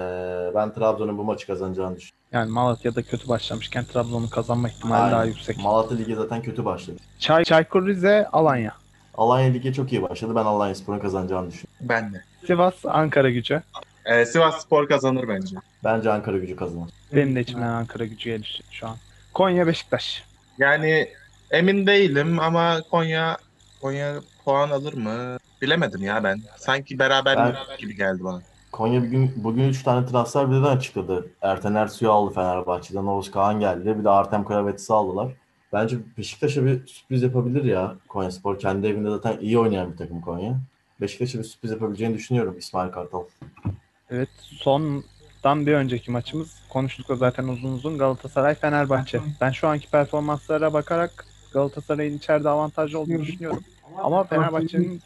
ben 0.55 0.73
Trabzon'un 0.73 1.19
bu 1.19 1.25
maçı 1.25 1.47
kazanacağını 1.47 1.97
düşünüyorum. 1.97 2.19
Yani 2.33 2.51
Malatya'da 2.51 3.03
kötü 3.03 3.29
başlamışken 3.29 3.85
Trabzon'un 3.85 4.27
kazanma 4.27 4.69
ihtimali 4.69 5.03
Aynen. 5.03 5.13
daha 5.13 5.25
yüksek. 5.25 5.59
Malatya 5.59 5.97
Ligi 5.97 6.15
zaten 6.15 6.43
kötü 6.43 6.65
başladı. 6.65 6.97
Çay, 7.19 7.45
Çaykur 7.45 7.87
Rize, 7.87 8.29
Alanya. 8.33 8.73
Alanya 9.15 9.53
Ligi 9.53 9.73
çok 9.73 9.93
iyi 9.93 10.03
başladı. 10.03 10.33
Ben 10.35 10.45
Alanya 10.45 10.75
Spor'un 10.75 10.99
kazanacağını 10.99 11.51
düşünüyorum. 11.51 11.77
Ben 11.81 12.13
de. 12.15 12.25
Sivas, 12.47 12.75
Ankara 12.85 13.31
gücü. 13.31 13.63
Ee, 14.05 14.27
Sivas 14.27 14.63
Spor 14.63 14.89
kazanır 14.89 15.29
bence. 15.29 15.57
Bence 15.85 16.13
Ankara 16.13 16.39
gücü 16.39 16.57
kazanır. 16.57 16.91
Benim 17.13 17.37
de 17.37 17.41
içimden 17.41 17.69
Ankara 17.69 18.05
gücü 18.05 18.31
gelişiyor 18.31 18.69
şu 18.71 18.89
an. 18.89 18.97
Konya, 19.35 19.67
Beşiktaş. 19.67 20.25
Yani 20.59 21.09
emin 21.51 21.87
değilim 21.87 22.41
ama 22.41 22.81
Konya 22.91 23.37
Konya 23.81 24.15
puan 24.45 24.71
alır 24.71 24.95
mı? 24.95 25.37
Bilemedim 25.63 26.03
ya 26.03 26.25
ben. 26.25 26.41
Sanki 26.57 26.99
beraber 26.99 27.37
Ben- 27.37 27.57
gibi 27.79 27.97
geldi 27.97 28.25
bana. 28.25 28.43
Konya 28.75 29.03
bugün 29.03 29.33
bugün 29.37 29.69
3 29.69 29.83
tane 29.83 30.07
transfer 30.07 30.51
birden 30.51 30.63
açıkladı. 30.63 31.27
Erten 31.43 31.75
Ersu'yu 31.75 32.13
aldı 32.13 32.35
Fenerbahçe'den. 32.35 33.05
Oğuz 33.05 33.31
Kağan 33.31 33.61
geldi. 33.61 33.99
Bir 33.99 34.05
de 34.05 34.11
Artem 34.11 34.45
Karavetis'i 34.45 34.93
aldılar. 34.93 35.33
Bence 35.73 35.97
Beşiktaş'a 36.19 36.67
bir 36.67 36.87
sürpriz 36.87 37.23
yapabilir 37.23 37.65
ya. 37.65 37.95
Konya 38.09 38.31
Spor 38.31 38.59
kendi 38.59 38.87
evinde 38.87 39.11
zaten 39.11 39.39
iyi 39.41 39.59
oynayan 39.59 39.93
bir 39.93 39.97
takım 39.97 40.21
Konya. 40.21 40.61
Beşiktaş'a 41.01 41.39
bir 41.39 41.45
sürpriz 41.45 41.71
yapabileceğini 41.71 42.15
düşünüyorum 42.15 42.57
İsmail 42.59 42.93
Kartal. 42.93 43.25
Evet 44.11 44.29
sondan 44.41 45.67
bir 45.67 45.75
önceki 45.75 46.11
maçımız 46.11 46.55
konuştuk 46.69 47.09
da 47.09 47.17
zaten 47.17 47.49
uzun 47.49 47.73
uzun 47.73 47.99
Galatasaray 47.99 48.55
Fenerbahçe. 48.55 49.21
Ben 49.41 49.51
şu 49.51 49.69
anki 49.69 49.91
performanslara 49.91 50.73
bakarak 50.73 51.27
Galatasaray'ın 51.53 52.19
içeride 52.19 52.49
avantajlı 52.49 52.99
olduğunu 52.99 53.23
düşünüyorum. 53.23 53.65
Ama 54.03 54.25
Fenerbahçe'nin 54.25 55.03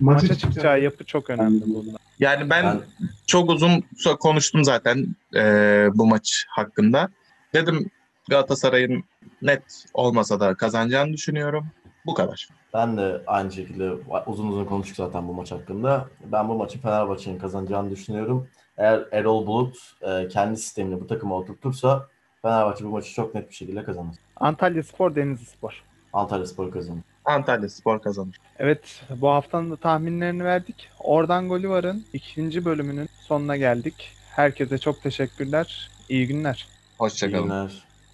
maça 0.00 0.34
çıkacağı 0.34 0.80
yapı 0.80 1.04
çok 1.04 1.30
önemli 1.30 1.74
burada. 1.74 2.07
Yani 2.20 2.50
ben, 2.50 2.64
Ben 2.66 2.82
çok 3.26 3.50
uzun 3.50 3.84
konuştum 4.20 4.64
zaten 4.64 5.06
eee, 5.34 5.88
bu 5.94 6.06
maç 6.06 6.44
hakkında. 6.48 7.08
Dedim 7.54 7.90
Galatasaray'ın 8.30 9.04
net 9.42 9.84
olmasa 9.94 10.40
da 10.40 10.54
kazanacağını 10.54 11.12
düşünüyorum. 11.12 11.66
Bu 12.06 12.14
kadar. 12.14 12.48
ben 12.74 12.96
de 12.96 13.22
aynı 13.26 13.52
şekilde 13.52 13.90
uzun 14.26 14.48
uzun 14.48 14.64
konuştuk 14.64 14.96
zaten 14.96 15.28
bu 15.28 15.34
maç 15.34 15.52
hakkında. 15.52 16.08
Ben 16.32 16.48
bu 16.48 16.54
maçı 16.54 16.80
Fenerbahçe'nin 16.80 17.38
kazanacağını 17.38 17.90
düşünüyorum. 17.90 18.48
Eğer 18.76 19.04
Erol 19.12 19.46
Bulut 19.46 19.76
e, 20.02 20.28
kendi 20.28 20.56
sistemini 20.56 21.00
bu 21.00 21.06
takıma 21.06 21.36
oturtursa 21.36 22.06
Fenerbahçe 22.42 22.84
bu 22.84 22.88
maçı 22.88 23.12
çok 23.14 23.34
net 23.34 23.50
bir 23.50 23.54
şekilde 23.54 23.84
kazanır. 23.84 24.14
Antalya 24.36 24.82
Spor, 24.82 25.14
Denizli 25.14 25.44
Spor. 25.46 25.82
Antalya 26.12 26.46
Spor 26.46 26.70
kazanır. 26.70 27.02
Antalya 27.28 27.68
Spor 27.68 28.02
kazanır. 28.02 28.36
Evet 28.58 29.02
bu 29.10 29.28
haftanın 29.28 29.70
da 29.70 29.76
tahminlerini 29.76 30.44
verdik. 30.44 30.88
Oradan 31.00 31.48
golü 31.48 31.68
varın 31.68 32.04
ikinci 32.12 32.64
bölümünün 32.64 33.08
sonuna 33.20 33.56
geldik. 33.56 34.10
Herkese 34.30 34.78
çok 34.78 35.02
teşekkürler. 35.02 35.90
İyi 36.08 36.26
günler. 36.26 36.66
İyi 36.68 36.98
Hoşçakalın. 36.98 37.44
günler. 37.44 37.87